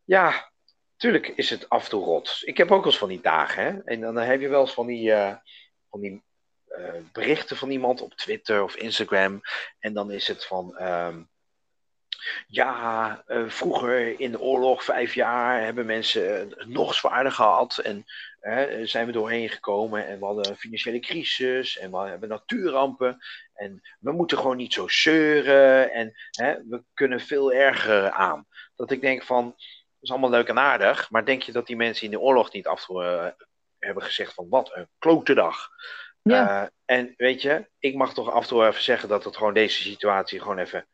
ja, 0.05 0.51
tuurlijk 0.97 1.29
is 1.29 1.51
het 1.51 1.69
af 1.69 1.85
en 1.85 1.91
toe 1.91 2.05
rot. 2.05 2.43
Ik 2.45 2.57
heb 2.57 2.71
ook 2.71 2.83
wel 2.83 2.87
eens 2.87 2.99
van 2.99 3.09
die 3.09 3.21
dagen, 3.21 3.65
hè. 3.65 3.81
En 3.85 4.01
dan 4.01 4.17
heb 4.17 4.41
je 4.41 4.49
wel 4.49 4.61
eens 4.61 4.75
van 4.75 4.87
die, 4.87 5.13
eh, 5.13 5.37
van 5.91 6.01
die 6.01 6.25
berichten 7.13 7.57
van 7.57 7.71
iemand 7.71 8.01
op 8.01 8.15
Twitter 8.15 8.63
of 8.63 8.77
Instagram. 8.77 9.41
En 9.79 9.93
dan 9.93 10.11
is 10.11 10.29
het 10.29 10.45
van, 10.45 10.77
ehm, 10.77 11.23
ja, 12.47 13.23
eh, 13.27 13.43
vroeger 13.47 14.21
in 14.21 14.31
de 14.31 14.41
oorlog, 14.41 14.85
vijf 14.85 15.15
jaar, 15.15 15.63
hebben 15.63 15.87
mensen 15.87 16.39
het 16.39 16.67
nog 16.67 16.95
zwaarder 16.95 17.33
gehad. 17.33 17.79
En 17.79 18.05
zijn 18.83 19.07
we 19.07 19.13
doorheen 19.13 19.49
gekomen 19.49 20.07
en 20.07 20.19
we 20.19 20.25
hadden 20.25 20.49
een 20.49 20.57
financiële 20.57 21.01
crisis 21.01 21.79
en 21.79 21.91
we 21.91 21.99
hebben 21.99 22.29
natuurrampen. 22.29 23.19
En 23.55 23.83
we 24.01 24.13
moeten 24.13 24.39
gewoon 24.39 24.57
niet 24.57 24.73
zo 24.73 24.89
zeuren 24.89 25.93
en 25.93 26.13
we 26.69 26.83
kunnen 26.95 27.21
veel 27.21 27.53
erger 27.53 28.11
aan. 28.11 28.47
Dat 28.77 28.91
ik 28.91 29.01
denk 29.01 29.23
van, 29.23 29.45
dat 29.45 29.57
is 30.01 30.11
allemaal 30.11 30.31
leuk 30.31 30.49
en 30.49 30.59
aardig, 30.59 31.11
maar 31.11 31.25
denk 31.25 31.43
je 31.43 31.53
dat 31.53 31.67
die 31.67 31.77
mensen 31.77 32.05
in 32.05 32.11
de 32.11 32.21
oorlog 32.21 32.53
niet 32.53 32.67
af 32.67 32.79
en 32.81 32.87
toe 32.87 33.05
eh, 33.05 33.27
hebben 33.79 34.03
gezegd 34.03 34.35
van, 34.35 34.49
wat 34.49 34.71
een 34.75 34.89
klote 34.99 35.35
dag. 35.35 35.69
Ja. 36.23 36.63
Eh, 36.63 36.69
en 36.85 37.15
weet 37.17 37.43
je, 37.43 37.69
ik 37.79 37.95
mag 37.95 38.15
toch 38.15 38.31
af 38.31 38.43
en 38.43 38.49
toe 38.49 38.67
even 38.67 38.83
zeggen 38.83 39.09
dat 39.09 39.25
het 39.25 39.37
gewoon 39.37 39.55
deze 39.55 39.83
situatie 39.83 40.41
gewoon 40.41 40.59
even 40.59 40.87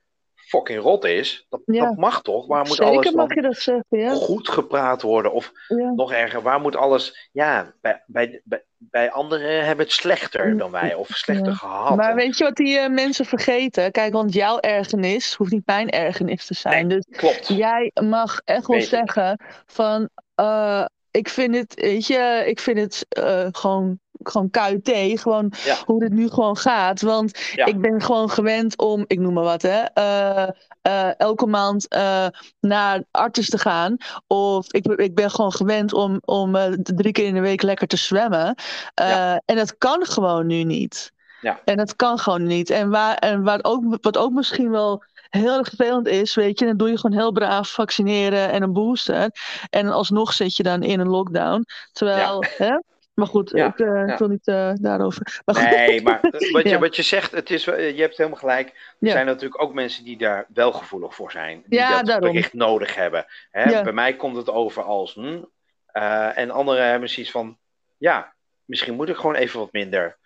fucking 0.59 0.81
rot 0.81 1.05
is. 1.05 1.47
Dat, 1.49 1.61
Ja. 1.65 1.85
dat 1.85 1.97
mag 1.97 2.23
toch? 2.23 2.47
Waar 2.47 2.67
moet 2.67 2.77
Zeker 2.77 2.93
alles 2.93 3.11
mag 3.11 3.35
je 3.35 3.43
dat 3.43 3.57
zeggen, 3.57 3.85
ja. 3.99 4.15
goed 4.15 4.49
gepraat 4.49 5.03
worden? 5.03 5.33
Of 5.33 5.53
ja. 5.69 5.93
nog 5.93 6.13
erger, 6.13 6.43
waar 6.43 6.61
moet 6.61 6.77
alles... 6.77 7.29
Ja, 7.33 7.73
bij, 7.81 8.03
bij, 8.07 8.41
bij, 8.45 8.65
bij 8.79 9.11
anderen 9.11 9.65
hebben 9.65 9.85
het 9.85 9.95
slechter 9.95 10.57
dan 10.57 10.71
wij. 10.71 10.95
Of 10.95 11.09
slechter 11.09 11.53
gehad. 11.55 11.97
Maar 11.97 12.11
En- 12.11 12.17
weet 12.17 12.39
je 12.39 12.45
wat 12.45 12.57
die 12.57 12.79
eh, 12.79 12.91
mensen 12.91 13.25
vergeten? 13.25 13.91
Kijk, 13.91 14.13
want 14.13 14.33
jouw 14.35 14.59
ergernis 14.61 15.35
hoeft 15.35 15.53
niet 15.53 15.67
mijn 15.67 15.91
ergernis 15.91 16.47
te 16.47 16.55
zijn. 16.55 16.89
Dus 16.89 17.05
Klopt. 17.11 17.49
jij 17.49 17.91
mag 18.03 18.41
echt 18.45 18.67
wel 18.67 18.77
Weet 18.77 18.89
zeggen 18.89 19.41
van... 19.67 20.09
eh, 20.35 20.85
ik 21.11 21.29
vind 21.29 21.55
het, 21.55 21.75
weet 21.75 22.07
je, 22.07 22.43
ik 22.47 22.61
vind 22.61 22.79
het 22.79 23.07
eh, 23.09 23.47
gewoon, 23.53 24.01
gewoon 24.29 24.51
KUT. 24.51 24.91
Gewoon 25.21 25.53
Ja. 25.65 25.77
hoe 25.85 26.03
het 26.05 26.13
nu 26.13 26.29
gewoon 26.29 26.57
gaat. 26.57 27.01
Want 27.01 27.39
Ja. 27.55 27.65
ik 27.65 27.81
ben 27.81 28.01
gewoon 28.01 28.31
gewend 28.31 28.79
om, 28.79 29.05
ik 29.07 29.19
noem 29.19 29.33
maar 29.33 29.45
wat, 29.45 29.63
hè, 29.63 29.81
eh, 29.95 30.49
eh, 30.83 31.21
elke 31.21 31.47
maand 31.47 31.89
eh, 31.89 32.27
naar 32.61 33.03
arts 33.11 33.49
te 33.49 33.59
gaan. 33.59 33.97
Of 34.27 34.73
ik, 34.73 34.87
ik 34.87 35.15
ben 35.15 35.31
gewoon 35.31 35.53
gewend 35.53 35.93
om, 35.93 36.21
om 36.25 36.57
drie 36.83 37.13
keer 37.13 37.27
in 37.27 37.35
de 37.35 37.41
week 37.41 37.63
lekker 37.63 37.87
te 37.87 37.97
zwemmen. 37.97 38.55
Ja. 38.95 39.41
En 39.45 39.57
dat 39.57 39.79
kan 39.79 40.07
gewoon 40.07 40.47
nu 40.47 40.65
niet. 40.65 41.13
Ja. 41.41 41.61
En 41.65 41.77
dat 41.77 41.97
kan 41.97 42.19
gewoon 42.19 42.47
niet. 42.47 42.71
En, 42.71 42.91
waar, 42.91 43.15
en 43.15 43.43
waar 43.43 43.59
ook, 43.63 43.99
wat 44.01 44.17
ook 44.19 44.33
misschien 44.33 44.71
wel 44.71 45.03
heel 45.31 45.59
erg 45.59 45.69
vervelend 45.69 46.07
is, 46.07 46.35
weet 46.35 46.59
je, 46.59 46.67
dan 46.67 46.77
doe 46.77 46.91
je 46.91 46.99
gewoon 46.99 47.19
heel 47.19 47.33
braaf 47.33 47.71
vaccineren 47.71 48.51
en 48.51 48.63
een 48.63 48.73
booster. 48.73 49.31
En 49.71 49.89
alsnog 49.89 50.33
zit 50.33 50.57
je 50.57 50.63
dan 50.63 50.83
in 50.83 51.01
een 51.01 51.09
lockdown. 51.09 51.65
Terwijl, 51.93 52.45
hè? 52.57 52.79
Maar 53.15 53.27
goed, 53.27 53.51
Ja, 53.51 53.67
ik, 53.67 53.79
eh, 53.79 53.87
ja. 53.87 54.13
ik 54.13 54.19
wil 54.19 54.29
niet 54.29 54.47
eh, 54.47 54.73
daarover. 54.75 55.43
Maar 55.45 55.55
goed, 55.55 55.71
Nee, 55.71 56.03
maar 56.03 56.21
eh, 56.21 56.31
wat, 56.53 56.63
je, 56.63 56.69
Ja. 56.69 56.79
wat 56.79 56.97
je 56.97 57.03
zegt, 57.03 57.31
het 57.33 57.51
is, 57.51 57.65
wel- 57.65 57.79
je 57.81 58.01
hebt 58.01 58.17
helemaal 58.17 58.39
gelijk. 58.39 58.69
Er 58.69 58.75
Ja. 58.99 59.11
zijn 59.13 59.27
natuurlijk 59.27 59.63
ook 59.63 59.75
mensen 59.75 60.05
die 60.05 60.19
daar 60.19 60.47
wel 60.55 60.73
gevoelig 60.73 61.15
voor 61.15 61.31
zijn. 61.31 61.63
Die 61.67 61.79
Ja, 61.79 61.97
dat 61.97 62.07
daarom. 62.07 62.29
bericht 62.33 62.53
nodig 62.53 62.95
hebben. 62.95 63.27
Hè? 63.51 63.71
Ja. 63.71 63.83
Bij 63.83 63.93
mij 63.93 64.17
komt 64.17 64.37
het 64.37 64.51
over 64.51 64.83
als... 64.83 65.15
Hm, 65.15 65.43
eh, 65.87 66.39
en 66.39 66.51
anderen 66.51 66.87
hebben 66.91 67.09
zoiets 67.09 67.33
van... 67.33 67.59
Ja, 67.99 68.35
misschien 68.65 68.95
moet 68.95 69.09
ik 69.09 69.17
gewoon 69.17 69.35
even 69.35 69.59
wat 69.59 69.73
minder. 69.73 70.19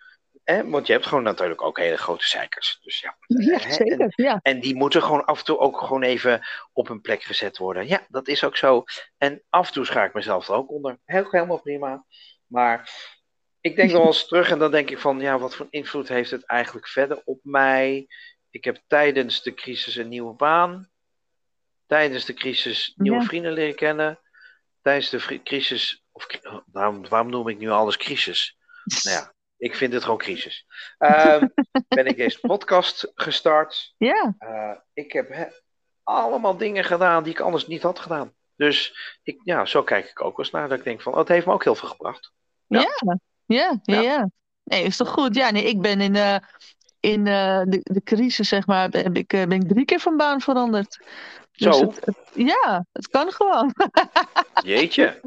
Hè? 0.43 0.69
Want 0.69 0.87
je 0.87 0.93
hebt 0.93 1.05
gewoon 1.05 1.23
natuurlijk 1.23 1.61
ook 1.61 1.77
hele 1.79 1.97
grote 1.97 2.27
zeikers. 2.27 2.79
Dus 2.81 2.99
ja. 2.99 3.15
ja, 3.27 3.57
Hè? 3.59 3.73
zeker. 3.73 4.13
Ja. 4.15 4.39
En 4.41 4.59
die 4.59 4.75
moeten 4.75 5.03
gewoon 5.03 5.25
af 5.25 5.39
en 5.39 5.45
toe 5.45 5.57
ook 5.59 5.77
gewoon 5.81 6.03
even 6.03 6.41
op 6.73 6.87
hun 6.87 7.01
plek 7.01 7.23
gezet 7.23 7.57
worden. 7.57 7.87
Ja, 7.87 8.01
dat 8.07 8.27
is 8.27 8.43
ook 8.43 8.57
zo. 8.57 8.83
En 9.17 9.41
af 9.49 9.67
en 9.67 9.73
toe 9.73 9.85
schaar 9.85 10.05
ik 10.05 10.13
mezelf 10.13 10.47
er 10.47 10.53
ook 10.55 10.71
onder. 10.71 10.97
Heel, 11.05 11.27
helemaal 11.29 11.61
prima. 11.61 12.05
Maar 12.47 12.89
ik 13.61 13.75
denk 13.75 13.91
wel 13.91 14.05
eens 14.05 14.27
terug 14.27 14.49
en 14.49 14.59
dan 14.59 14.71
denk 14.71 14.89
ik 14.89 14.99
van, 14.99 15.19
ja, 15.19 15.39
wat 15.39 15.55
voor 15.55 15.67
invloed 15.69 16.07
heeft 16.07 16.31
het 16.31 16.45
eigenlijk 16.45 16.87
verder 16.87 17.21
op 17.25 17.39
mij? 17.43 18.07
Ik 18.49 18.63
heb 18.63 18.81
tijdens 18.87 19.41
de 19.43 19.53
crisis 19.53 19.95
een 19.95 20.07
nieuwe 20.07 20.33
baan. 20.33 20.89
Tijdens 21.85 22.25
de 22.25 22.33
crisis 22.33 22.93
nieuwe 22.95 23.19
Ja. 23.19 23.25
vrienden 23.25 23.51
leren 23.51 23.75
kennen. 23.75 24.19
Tijdens 24.81 25.09
de 25.09 25.41
crisis, 25.43 26.03
of 26.11 26.27
oh, 26.43 26.59
waarom, 26.71 27.07
waarom 27.07 27.29
noem 27.29 27.47
ik 27.47 27.57
nu 27.57 27.69
alles 27.69 27.97
crisis? 27.97 28.57
Nou 29.03 29.15
ja, 29.17 29.33
ik 29.57 29.75
vind 29.75 29.93
het 29.93 30.03
gewoon 30.03 30.17
crisis. 30.17 30.65
Ehm, 30.97 31.47
ben 31.87 32.05
ik 32.05 32.17
deze 32.17 32.39
podcast 32.39 33.11
gestart. 33.15 33.93
Ja, 33.97 34.35
Eh, 34.37 34.75
ik 34.93 35.11
heb 35.11 35.51
allemaal 36.03 36.57
dingen 36.57 36.83
gedaan 36.83 37.23
die 37.23 37.33
ik 37.33 37.39
anders 37.39 37.67
niet 37.67 37.81
had 37.81 37.99
gedaan. 37.99 38.35
Dus 38.55 38.97
ik, 39.23 39.41
ja, 39.43 39.65
zo 39.65 39.83
kijk 39.83 40.09
ik 40.09 40.21
ook 40.21 40.37
eens 40.39 40.51
naar. 40.51 40.69
Dat 40.69 40.77
ik 40.77 40.83
denk 40.83 41.01
van, 41.01 41.13
oh, 41.13 41.19
het 41.19 41.27
heeft 41.27 41.45
me 41.45 41.53
ook 41.53 41.63
heel 41.63 41.75
veel 41.75 41.89
gebracht. 41.89 42.31
Ja. 42.67 42.79
ja, 43.45 43.79
ja, 43.83 44.01
ja. 44.01 44.29
Nee, 44.63 44.83
is 44.83 44.97
toch 44.97 45.09
goed? 45.09 45.35
Ja, 45.35 45.49
nee, 45.51 45.63
ik 45.63 45.81
ben 45.81 46.01
in, 46.01 46.15
eh, 46.15 46.35
in 46.99 47.27
eh, 47.27 47.61
de, 47.65 47.79
de 47.83 48.03
crisis, 48.03 48.47
zeg 48.47 48.65
maar, 48.67 48.89
ben 48.89 49.13
ik, 49.15 49.33
eh, 49.33 49.45
ben 49.45 49.61
ik 49.61 49.67
drie 49.67 49.85
keer 49.85 49.99
van 49.99 50.17
baan 50.17 50.41
veranderd. 50.41 50.99
Dus 51.51 51.77
Zo, 51.77 51.81
het- 51.85 52.05
het- 52.05 52.17
ja, 52.33 52.85
het 52.91 53.07
kan 53.07 53.31
gewoon. 53.31 53.73
jeetje. 54.63 55.19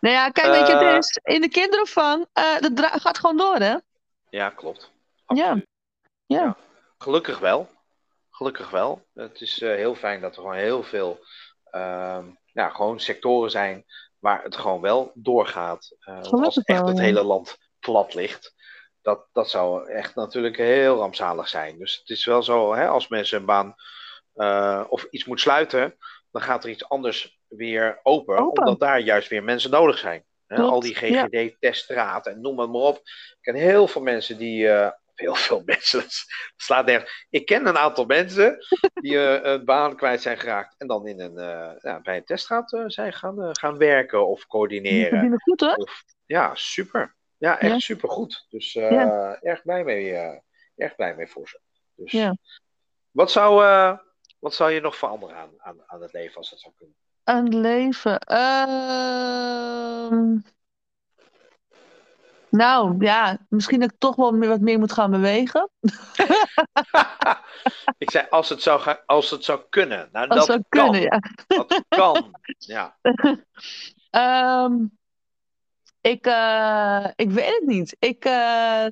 Nou 0.00 0.14
ja, 0.14 0.28
kijk, 0.30 0.46
weet 0.46 0.66
je, 0.66 0.72
het 0.76 1.04
is 1.04 1.18
in 1.34 1.40
de 1.40 1.48
kinderopvang, 1.48 2.26
eh 2.32 2.58
dat 2.60 2.86
gaat 3.00 3.18
gewoon 3.18 3.36
door, 3.36 3.56
hè? 3.56 3.76
Ja, 4.30 4.50
klopt. 4.50 4.90
Ja. 5.26 5.62
Ja. 6.26 6.56
Gelukkig 6.98 7.38
wel. 7.38 7.68
Gelukkig 8.30 8.70
wel. 8.70 9.06
Het 9.14 9.40
is 9.40 9.60
heel 9.60 9.94
fijn 9.94 10.20
dat 10.20 10.30
er 10.36 10.40
gewoon 10.42 10.56
heel 10.56 10.82
veel 10.82 11.26
ja, 12.52 12.68
gewoon 12.68 13.00
sectoren 13.00 13.50
zijn 13.50 13.84
waar 14.18 14.42
het 14.42 14.56
gewoon 14.56 14.80
wel 14.80 15.10
doorgaat. 15.14 15.96
Eh, 16.00 16.20
als 16.20 16.56
echt 16.56 16.78
wel, 16.78 16.86
het 16.88 16.98
hele 17.00 17.22
land 17.22 17.58
plat 17.80 18.14
ligt, 18.14 18.54
dat, 19.02 19.26
dat 19.32 19.50
zou 19.50 19.90
echt 19.90 20.14
natuurlijk 20.14 20.56
heel 20.56 20.96
rampzalig 20.96 21.48
zijn. 21.48 21.78
Dus 21.78 21.96
het 21.98 22.08
is 22.08 22.24
wel 22.24 22.42
zo, 22.42 22.74
hè, 22.74 22.86
als 22.88 23.08
mensen 23.08 23.38
een 23.38 23.44
baan 23.46 23.74
eh, 24.34 24.84
of 24.88 25.06
iets 25.10 25.24
moet 25.24 25.40
sluiten, 25.40 25.96
dan 26.30 26.42
gaat 26.42 26.64
er 26.64 26.70
iets 26.70 26.88
anders 26.88 27.38
weer 27.48 28.00
open, 28.02 28.38
Open. 28.38 28.62
omdat 28.64 28.80
daar 28.80 29.00
juist 29.00 29.28
weer 29.28 29.44
mensen 29.44 29.70
nodig 29.70 29.98
zijn. 29.98 30.24
Hè, 30.46 30.62
al 30.62 30.80
die. 30.80 30.94
GGD-teststraten 30.94 32.32
en 32.32 32.40
noem 32.40 32.58
het 32.60 32.70
maar 32.70 32.80
op. 32.80 32.96
Ik 32.96 33.36
ken 33.40 33.54
heel 33.54 33.88
veel 33.88 34.02
mensen 34.02 34.38
die. 34.38 34.68
eh, 34.68 34.90
heel 35.16 35.34
veel 35.34 35.62
mensen, 35.74 36.00
dat 36.00 36.24
slaat 36.56 36.86
nergens. 36.86 37.26
Ik 37.30 37.46
ken 37.46 37.66
een 37.66 37.76
aantal 37.78 38.04
mensen 38.04 38.58
die 38.94 39.18
eh, 39.18 39.52
een 39.52 39.64
baan 39.64 39.96
kwijt 39.96 40.22
zijn 40.22 40.38
geraakt 40.38 40.74
en 40.78 40.86
dan 40.86 41.06
in 41.06 41.20
een, 41.20 41.38
eh, 41.38 41.72
ja, 41.80 42.00
bij 42.00 42.16
een 42.16 42.24
teststraat 42.24 42.72
eh, 42.72 42.84
zijn 42.86 43.12
gaan, 43.12 43.56
gaan 43.56 43.78
werken 43.78 44.26
of 44.26 44.46
coördineren. 44.46 45.40
goed, 45.40 45.60
hoor. 45.60 45.74
Of, 45.74 46.02
ja, 46.26 46.54
super. 46.54 47.14
Ja, 47.36 47.58
echt 47.58 47.72
Ja. 47.72 47.78
super 47.78 48.08
goed. 48.08 48.46
Dus 48.48 48.72
Ja. 48.72 49.38
erg, 49.40 49.62
blij 49.62 49.84
mee, 49.84 50.14
erg 50.76 50.94
blij 50.96 51.14
mee 51.16 51.26
voor 51.28 51.48
ze. 51.48 51.60
Dus, 51.94 52.12
Ja. 52.12 52.36
wat, 53.10 53.30
zou, 53.30 53.54
wat 54.38 54.54
zou 54.54 54.70
je 54.70 54.80
nog 54.80 54.96
veranderen 54.96 55.36
aan, 55.36 55.50
aan, 55.56 55.82
aan 55.86 56.02
het 56.02 56.12
leven 56.12 56.36
als 56.36 56.50
dat 56.50 56.60
zou 56.60 56.74
kunnen? 56.76 56.96
Aan 57.24 57.44
het 57.44 57.54
leven. 57.54 58.18
Ehm, 59.16 60.36
Nou, 62.56 62.96
ja, 62.98 63.38
misschien 63.48 63.80
dat 63.80 63.90
ik 63.90 63.98
toch 63.98 64.16
wel 64.16 64.32
meer, 64.32 64.48
wat 64.48 64.60
meer 64.60 64.78
moet 64.78 64.92
gaan 64.92 65.10
bewegen. 65.10 65.70
Ik 67.98 68.10
zei, 68.10 68.26
als 68.30 68.48
het 68.48 68.62
zou, 68.62 68.80
gaan, 68.80 68.98
als 69.06 69.30
het 69.30 69.44
zou 69.44 69.60
kunnen. 69.68 70.08
Nou, 70.12 70.28
Als 70.28 70.38
dat 70.38 70.46
zou 70.46 70.62
kan. 70.68 70.90
kunnen, 70.90 71.02
ja. 71.02 71.20
Dat 71.46 71.84
kan. 71.88 72.30
Ja. 72.58 72.96
Ehm, 74.10 74.74
ik, 76.00 76.26
eh, 76.26 77.06
ik 77.16 77.30
weet 77.30 77.54
het 77.58 77.66
niet. 77.66 77.96
Ik, 77.98 78.24
eh, 78.24 78.86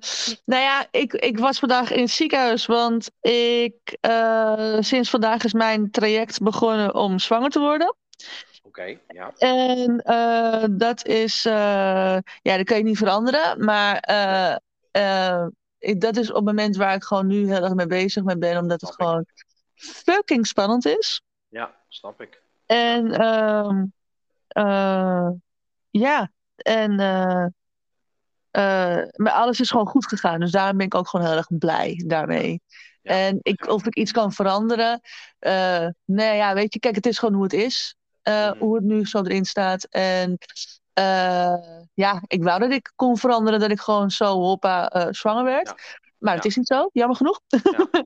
nou 0.44 0.62
ja, 0.62 0.86
ik, 0.90 1.12
ik 1.12 1.38
was 1.38 1.58
vandaag 1.58 1.90
in 1.90 2.00
het 2.00 2.10
ziekenhuis, 2.10 2.66
want 2.66 3.10
ik, 3.20 3.96
eh, 4.00 4.76
sinds 4.80 5.10
vandaag 5.10 5.44
is 5.44 5.52
mijn 5.52 5.90
traject 5.90 6.42
begonnen 6.42 6.94
om 6.94 7.18
zwanger 7.18 7.50
te 7.50 7.60
worden. 7.60 7.96
Ja. 9.06 9.32
En 9.36 9.98
eh, 10.00 10.64
dat 10.70 11.06
is, 11.06 11.44
eh, 11.44 12.18
ja, 12.42 12.56
dat 12.56 12.64
kan 12.64 12.76
je 12.76 12.82
niet 12.82 12.98
veranderen, 12.98 13.64
maar 13.64 13.98
eh, 14.90 15.46
ik, 15.78 16.00
dat 16.00 16.16
is 16.16 16.28
op 16.28 16.34
het 16.34 16.44
moment 16.44 16.76
waar 16.76 16.94
ik 16.94 17.04
gewoon 17.04 17.26
nu 17.26 17.46
heel 17.46 17.62
erg 17.62 17.74
mee 17.74 17.86
bezig 17.86 18.22
mee 18.22 18.38
ben, 18.38 18.58
omdat 18.58 18.80
het 18.80 18.90
ik. 18.90 18.96
gewoon 18.96 19.26
fucking 19.74 20.46
spannend 20.46 20.86
is. 20.86 21.22
Ja, 21.48 21.74
snap 21.88 22.20
ik. 22.20 22.42
En 22.66 23.12
ehm, 23.12 23.84
eh, 24.48 25.30
ja, 25.90 26.30
en 26.56 26.94
maar 29.16 29.32
alles 29.32 29.60
is 29.60 29.70
gewoon 29.70 29.86
goed 29.86 30.06
gegaan. 30.06 30.40
Dus 30.40 30.50
daarom 30.50 30.76
ben 30.76 30.86
ik 30.86 30.94
ook 30.94 31.08
gewoon 31.08 31.26
heel 31.26 31.36
erg 31.36 31.58
blij 31.58 32.02
daarmee. 32.06 32.60
Ja. 33.02 33.12
En 33.12 33.38
ik, 33.42 33.68
of 33.68 33.86
ik 33.86 33.94
iets 33.94 34.12
kan 34.12 34.32
veranderen. 34.32 35.00
eh, 35.38 35.88
nee, 36.04 36.36
ja, 36.36 36.54
weet 36.54 36.72
je, 36.72 36.78
kijk, 36.78 36.94
het 36.94 37.06
is 37.06 37.18
gewoon 37.18 37.34
hoe 37.34 37.42
het 37.42 37.52
is. 37.52 37.96
Eh, 38.24 38.50
Mhm. 38.50 38.58
Hoe 38.58 38.74
het 38.74 38.84
nu 38.84 39.06
zo 39.06 39.22
erin 39.22 39.44
staat. 39.44 39.84
En 39.90 40.38
eh, 40.92 41.54
ja, 41.94 42.22
ik 42.26 42.42
wou 42.42 42.60
dat 42.60 42.70
ik 42.72 42.92
kon 42.96 43.16
veranderen 43.16 43.60
dat 43.60 43.70
ik 43.70 43.80
gewoon 43.80 44.10
zo 44.10 44.24
hoppa 44.24 44.88
eh, 44.88 45.06
zwanger 45.10 45.44
werd. 45.44 45.66
Ja. 45.68 45.76
Maar 46.18 46.34
het 46.34 46.44
is 46.44 46.56
niet 46.56 46.66
zo, 46.66 46.88
jammer 46.92 47.16
genoeg. 47.16 47.40
Ja. 47.46 47.88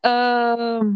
Ehm, 0.00 0.94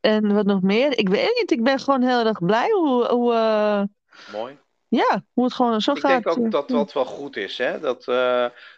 en 0.00 0.34
wat 0.34 0.46
nog 0.46 0.62
meer? 0.62 0.98
Ik 0.98 1.08
weet 1.08 1.36
niet, 1.40 1.50
ik 1.50 1.62
ben 1.62 1.78
gewoon 1.78 2.02
heel 2.02 2.26
erg 2.26 2.44
blij 2.44 2.70
hoe, 2.70 3.06
hoe, 3.06 3.88
Mooi. 4.32 4.58
ja, 4.88 5.22
hoe 5.32 5.44
het 5.44 5.52
gewoon 5.54 5.80
zo 5.80 5.92
Ik 5.92 5.98
gaat. 5.98 6.10
denk 6.24 6.38
ook 6.38 6.50
dat 6.50 6.68
dat 6.68 6.92
wel 6.92 7.04
goed 7.04 7.36
is, 7.36 7.58
hè? 7.58 7.80
Dat, 7.80 8.04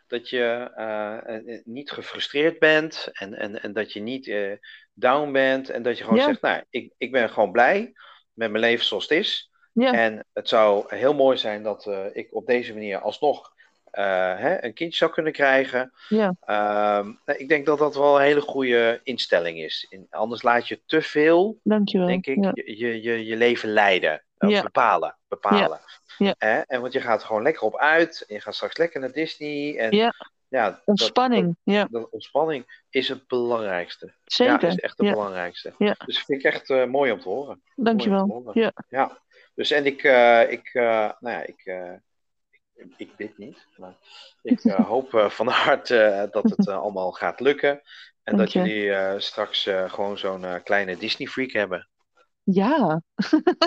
dat 0.07 0.29
je 0.29 1.63
niet 1.65 1.91
gefrustreerd 1.91 2.59
bent 2.59 3.09
en, 3.13 3.35
en, 3.35 3.63
en 3.63 3.73
dat 3.73 3.93
je 3.93 4.01
niet 4.01 4.35
down 4.93 5.33
bent 5.33 5.71
en 5.71 5.83
dat 5.83 5.99
je 5.99 6.05
gewoon 6.05 6.23
zegt, 6.23 6.41
nou, 6.41 6.63
ik, 6.71 6.93
ik 6.99 7.13
ben 7.13 7.31
gewoon 7.31 7.53
blij 7.53 7.93
met 8.41 8.51
mijn 8.51 8.65
leven 8.65 8.87
zoals 8.87 9.03
het 9.09 9.19
is. 9.19 9.51
Ja. 9.73 9.93
En 9.93 10.27
het 10.33 10.49
zou 10.49 10.85
heel 10.89 11.15
mooi 11.15 11.37
zijn 11.39 11.63
dat 11.63 11.87
eh, 11.87 12.05
ik 12.13 12.29
op 12.31 12.47
deze 12.47 12.73
manier 12.73 12.99
alsnog 12.99 13.53
eh, 13.91 14.05
hè, 14.39 14.65
een 14.65 14.73
kindje 14.73 14.97
zou 14.97 15.11
kunnen 15.11 15.33
krijgen. 15.33 15.93
Ja. 16.09 16.35
Ehm, 16.41 17.13
nou, 17.25 17.39
ik 17.39 17.49
denk 17.49 17.67
dat 17.67 17.79
dat 17.79 17.95
wel 17.95 18.17
een 18.17 18.23
hele 18.23 18.41
goede 18.41 19.01
instelling 19.03 19.59
is. 19.59 19.87
In- 19.89 20.07
anders 20.11 20.43
laat 20.43 20.69
je 20.69 20.81
te 20.87 21.03
veel 21.03 21.61
Dankjewel. 21.63 22.07
denk 22.07 22.27
ik, 22.27 22.45
Ja. 22.45 22.51
je, 22.55 23.03
je, 23.03 23.25
je, 23.25 23.37
leven 23.37 23.69
leiden. 23.69 24.23
Ja. 24.39 24.63
Bepalen. 24.63 25.17
bepalen. 25.29 25.81
Hè? 26.39 26.61
En 26.61 26.81
want 26.81 26.93
je 26.93 27.01
gaat 27.01 27.25
gewoon 27.25 27.43
lekker 27.43 27.63
op 27.63 27.77
uit. 27.77 28.25
En 28.29 28.35
je 28.35 28.41
gaat 28.41 28.55
straks 28.55 28.77
lekker 28.77 29.01
naar 29.01 29.13
Disney. 29.13 29.77
En 29.79 30.13
Ja. 30.51 30.71
dat- 30.71 30.81
Ontspanning, 30.85 31.57
ja, 31.63 31.87
Dat, 31.91 32.11
ontspanning 32.11 32.83
is 32.91 33.09
het 33.09 33.27
belangrijkste. 33.27 34.07
Ja, 34.07 34.13
zeker. 34.25 34.69
is 34.69 34.77
echt 34.79 34.99
het 34.99 35.07
Ja. 35.07 35.13
belangrijkste. 35.13 35.75
Ja. 35.79 35.97
Dus 36.05 36.23
vind 36.25 36.45
ik 36.45 36.53
echt 36.53 36.71
eh, 36.71 36.85
mooi 36.85 37.13
om 37.13 37.21
te 37.21 37.29
horen. 37.29 37.63
Dankjewel. 37.77 38.27
Te 38.27 38.33
horen. 38.33 38.61
Ja. 38.61 38.73
Ja. 38.89 39.19
Dus 39.55 39.71
en 39.71 39.87
ik, 39.87 40.03
eh, 40.03 40.51
ik, 40.51 40.71
eh, 40.73 40.83
nou 41.21 41.37
ja, 41.37 41.43
ik, 41.43 41.65
ik, 42.75 42.87
ik 42.97 43.17
bid 43.17 43.39
niet, 43.39 43.67
maar 43.77 43.95
ik 44.43 44.61
hoop 44.93 45.27
van 45.29 45.47
harte 45.49 46.29
dat 46.33 46.45
het 46.51 46.69
allemaal 46.83 47.13
gaat 47.13 47.41
lukken. 47.41 47.71
En 48.23 48.37
Dank 48.37 48.39
dat 48.39 48.53
je. 48.53 48.59
jullie 48.59 49.21
straks 49.21 49.69
gewoon 49.87 50.19
zo'n 50.19 50.63
kleine 50.65 50.97
Disney 50.97 51.29
freak 51.29 51.51
hebben. 51.53 51.89
Ja, 52.53 53.03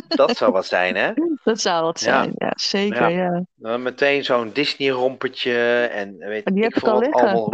Dat 0.08 0.38
zou 0.38 0.52
wat 0.52 0.66
zijn, 0.66 0.96
hè? 0.96 1.12
dat 1.44 1.62
zou 1.62 1.84
wat 1.84 2.00
zijn. 2.00 2.32
Ja, 2.38 2.52
zeker. 2.56 3.10
Ja. 3.56 3.78
Meteen 3.78 4.24
zo'n 4.24 4.52
Disney-rompertje 4.54 5.86
en 5.86 6.18
weet 6.18 6.46
die 6.46 6.56
ik 6.56 6.64
heb 6.64 6.74
ik 6.74 6.80
veel 6.80 6.90
al 6.92 7.00
wat 7.00 7.04
liggen. 7.06 7.28
allemaal. 7.30 7.50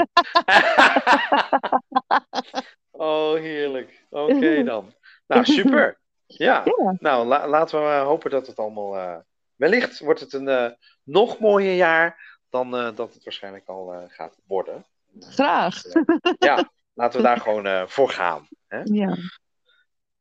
oh, 2.91 3.34
heerlijk. 3.34 4.05
Oké 4.09 4.63
dan. 4.71 4.93
Nou, 5.27 5.45
super. 5.45 5.99
Ja, 6.25 6.61
Ja. 6.65 6.95
nou 6.99 7.27
la- 7.27 7.47
laten 7.47 7.77
we 7.80 7.84
maar 7.86 8.01
hopen 8.01 8.32
dat 8.32 8.47
het 8.47 8.57
allemaal. 8.57 8.97
eh, 8.97 9.17
wellicht 9.55 9.99
wordt 9.99 10.19
het 10.19 10.34
een 10.34 10.47
eh, 10.47 10.71
nog 11.03 11.39
mooier 11.39 11.75
jaar 11.75 12.38
dan 12.49 12.77
eh, 12.77 12.95
dat 12.95 13.13
het 13.13 13.23
waarschijnlijk 13.23 13.67
al 13.67 14.05
gaat 14.07 14.38
worden. 14.47 14.86
Graag. 15.19 15.82
Ja, 16.39 16.69
laten 16.93 17.19
we 17.19 17.25
daar 17.25 17.39
gewoon 17.39 17.89
voor 17.89 18.09
gaan. 18.09 18.47
Ja. 18.84 19.15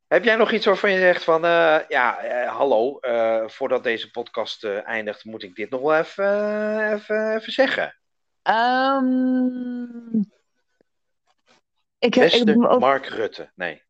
Heb 0.09 0.23
jij 0.23 0.35
nog 0.35 0.51
iets 0.51 0.65
waarvan 0.65 0.91
je 0.91 0.99
zegt 0.99 1.23
van, 1.23 1.45
eh, 1.45 1.79
ja, 1.87 2.17
eh, 2.19 2.55
hallo, 2.55 2.99
eh, 2.99 3.47
voordat 3.47 3.83
deze 3.83 4.11
podcast 4.11 4.63
eindigt, 4.63 5.25
moet 5.25 5.43
ik 5.43 5.55
dit 5.55 5.69
nog 5.69 5.81
wel 5.81 5.95
even, 5.95 6.93
even, 6.93 7.35
even 7.35 7.51
zeggen? 7.53 7.95
Ehm, 8.41 10.17
ik, 11.99 12.15
ik, 12.15 12.19
Beste 12.19 12.67
ook- 12.69 12.79
Mark 12.79 13.05
Rutte. 13.05 13.51
Nee. 13.55 13.81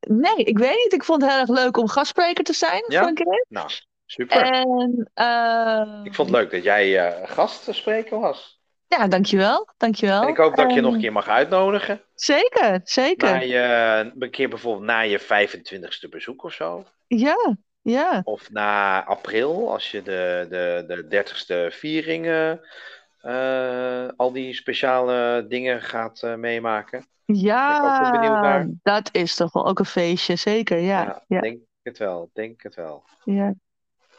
Nee, 0.00 0.36
ik 0.44 0.58
weet 0.58 0.76
niet. 0.76 0.92
Ik 0.92 1.04
vond 1.04 1.22
het 1.22 1.30
heel 1.30 1.40
erg 1.40 1.48
leuk 1.48 1.76
om 1.76 1.88
gastspreker 1.88 2.44
te 2.44 2.52
zijn 2.52 2.84
Ja? 2.88 2.98
voor 2.98 3.08
een 3.08 3.14
keer. 3.14 3.44
Nou, 3.48 3.70
super. 4.06 4.42
En, 4.42 5.10
eh, 5.14 6.00
Ik 6.04 6.14
vond 6.14 6.28
het 6.30 6.38
leuk 6.38 6.50
dat 6.50 6.62
jij 6.62 7.12
gastspreker 7.26 8.18
was. 8.20 8.57
Ja, 8.88 9.06
dankjewel. 9.08 9.68
Dankjewel. 9.76 10.22
En 10.22 10.28
ik 10.28 10.36
hoop 10.36 10.56
dat 10.56 10.64
ik 10.68 10.70
je 10.74 10.80
nog 10.80 10.88
een 10.90 10.96
En- 10.96 11.02
keer 11.02 11.12
mag 11.12 11.28
uitnodigen. 11.28 12.00
Zeker, 12.14 12.80
zeker. 12.84 13.30
Naar 13.30 13.46
je, 13.46 14.12
een 14.18 14.30
keer 14.30 14.48
bijvoorbeeld 14.48 14.84
na 14.86 15.00
je 15.00 15.20
25ste 15.20 16.08
bezoek 16.10 16.44
of 16.44 16.52
zo. 16.52 16.84
Ja, 17.06 17.56
ja. 17.82 18.20
Of 18.24 18.50
na 18.50 19.04
april, 19.04 19.72
als 19.72 19.90
je 19.90 20.02
de, 20.02 20.46
de, 20.50 20.84
de 20.86 21.24
30ste 21.70 21.74
vieringen, 21.76 22.60
eh, 23.20 24.08
al 24.16 24.32
die 24.32 24.54
speciale 24.54 25.46
dingen 25.48 25.82
gaat 25.82 26.22
eh, 26.22 26.34
meemaken. 26.34 27.06
Ja, 27.24 27.66
Ben 27.66 27.76
ik 27.76 27.92
ook 27.94 28.00
wel 28.00 28.20
benieuwd 28.20 28.42
naar. 28.42 28.66
dat 28.82 29.08
is 29.12 29.34
toch 29.34 29.52
wel 29.52 29.66
ook 29.66 29.78
een 29.78 29.84
feestje, 29.84 30.36
zeker. 30.36 30.78
Ja, 30.78 31.22
ja, 31.26 31.40
denk 31.40 31.58
het 31.82 31.98
wel, 31.98 32.30
denk 32.32 32.62
het 32.62 32.74
wel. 32.74 33.04
ja. 33.24 33.54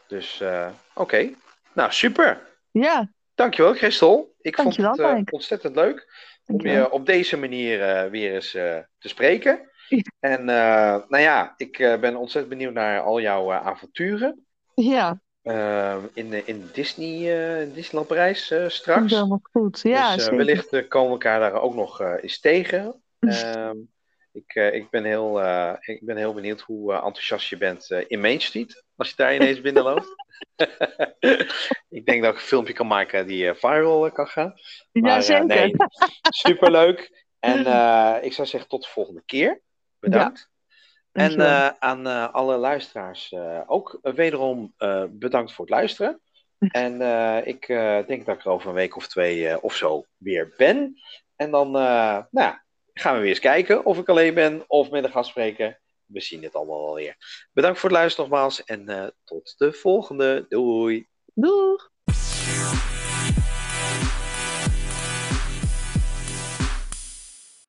Dus 0.06 0.40
eh, 0.40 0.68
oké, 0.94 1.30
nou 1.72 1.92
super. 1.92 2.40
Ja, 2.70 3.10
Dankjewel 3.40 3.74
Christel. 3.74 4.34
Ik 4.40 4.56
Dankjewel, 4.56 4.94
vond 4.94 5.08
het 5.08 5.16
eh, 5.16 5.34
ontzettend 5.34 5.74
leuk 5.74 6.08
om 6.46 6.60
je 6.66 6.90
op 6.90 7.06
deze 7.06 7.36
manier 7.36 7.82
eh, 7.82 8.10
weer 8.10 8.34
eens 8.34 8.54
eh, 8.54 8.78
te 8.98 9.08
spreken. 9.08 9.68
En 10.20 10.44
nou 10.44 11.18
ja, 11.18 11.54
ik 11.56 11.76
ben 12.00 12.16
ontzettend 12.16 12.48
benieuwd 12.58 12.74
naar 12.74 13.00
al 13.00 13.20
jouw 13.20 13.52
avonturen. 13.52 14.46
Ja, 14.74 15.20
eh, 15.42 15.96
in, 16.12 16.30
de- 16.30 16.44
in 16.44 16.70
Disney, 16.72 17.18
Disneyland 17.72 18.08
Parijs 18.08 18.54
straks. 18.66 19.12
helemaal 19.12 19.40
goed. 19.52 19.80
Ja, 19.82 20.14
dus 20.14 20.28
wellicht 20.28 20.88
komen 20.88 21.06
we 21.08 21.12
elkaar 21.12 21.40
daar 21.40 21.60
ook 21.60 21.74
nog 21.74 22.00
eens 22.00 22.40
tegen. 22.40 23.02
Ik, 24.32 24.54
eh, 24.54 24.74
ik, 24.74 24.90
ben 24.90 25.04
heel, 25.04 25.42
eh, 25.42 25.74
ik 25.80 26.04
ben 26.04 26.16
heel 26.16 26.34
benieuwd 26.34 26.60
hoe 26.60 26.92
eh, 26.92 27.04
enthousiast 27.04 27.48
je 27.48 27.56
bent 27.56 27.90
in 27.90 28.20
Main 28.20 28.40
Street. 28.40 28.84
Als 28.96 29.08
je 29.08 29.16
daar 29.16 29.34
ineens 29.34 29.60
binnenloopt. 29.60 30.14
ik 31.98 32.06
denk 32.06 32.22
dat 32.22 32.32
ik 32.32 32.40
een 32.40 32.46
filmpje 32.46 32.72
kan 32.72 32.86
maken 32.86 33.26
die 33.26 33.54
viral 33.54 34.10
kan 34.10 34.26
gaan. 34.26 34.52
Ja, 34.92 35.00
Maar, 35.00 35.16
eh, 35.16 35.22
zeker. 35.22 35.46
nee, 35.46 35.74
superleuk. 36.22 37.26
En 37.38 37.58
ik 38.24 38.32
zou 38.32 38.48
zeggen 38.48 38.68
tot 38.68 38.82
de 38.82 38.88
volgende 38.88 39.22
keer. 39.26 39.60
Bedankt. 39.98 40.48
En 41.12 41.40
aan 41.80 42.32
alle 42.32 42.56
luisteraars 42.56 43.32
uh, 43.32 43.60
ook 43.66 43.98
wederom 44.02 44.74
bedankt 45.10 45.52
voor 45.52 45.64
het 45.64 45.74
luisteren. 45.74 46.20
En 46.58 46.92
ik 47.46 47.66
denk 48.06 48.26
dat 48.26 48.36
ik 48.36 48.44
er 48.44 48.50
over 48.50 48.68
een 48.68 48.74
week 48.74 48.96
of 48.96 49.08
twee 49.08 49.62
of 49.62 49.74
zo 49.74 50.04
weer 50.16 50.54
ben. 50.56 51.00
En 51.36 51.50
dan 51.50 51.70
nou, 52.30 52.54
gaan 52.94 53.14
we 53.14 53.20
weer 53.20 53.28
eens 53.28 53.38
kijken 53.38 53.84
of 53.84 53.98
ik 53.98 54.08
alleen 54.08 54.34
ben 54.34 54.64
of 54.66 54.90
met 54.90 55.04
een 55.04 55.10
gastspreker. 55.10 55.80
We 56.06 56.20
zien 56.20 56.42
het 56.42 56.54
allemaal 56.54 56.84
wel 56.84 56.94
weer. 56.94 57.16
Bedankt 57.52 57.78
voor 57.78 57.88
het 57.88 57.98
luisteren 57.98 58.30
nogmaals 58.30 58.64
en 58.64 59.14
tot 59.24 59.54
de 59.56 59.72
volgende. 59.72 60.46
Doei. 60.48 61.08
Doeg. 61.34 61.89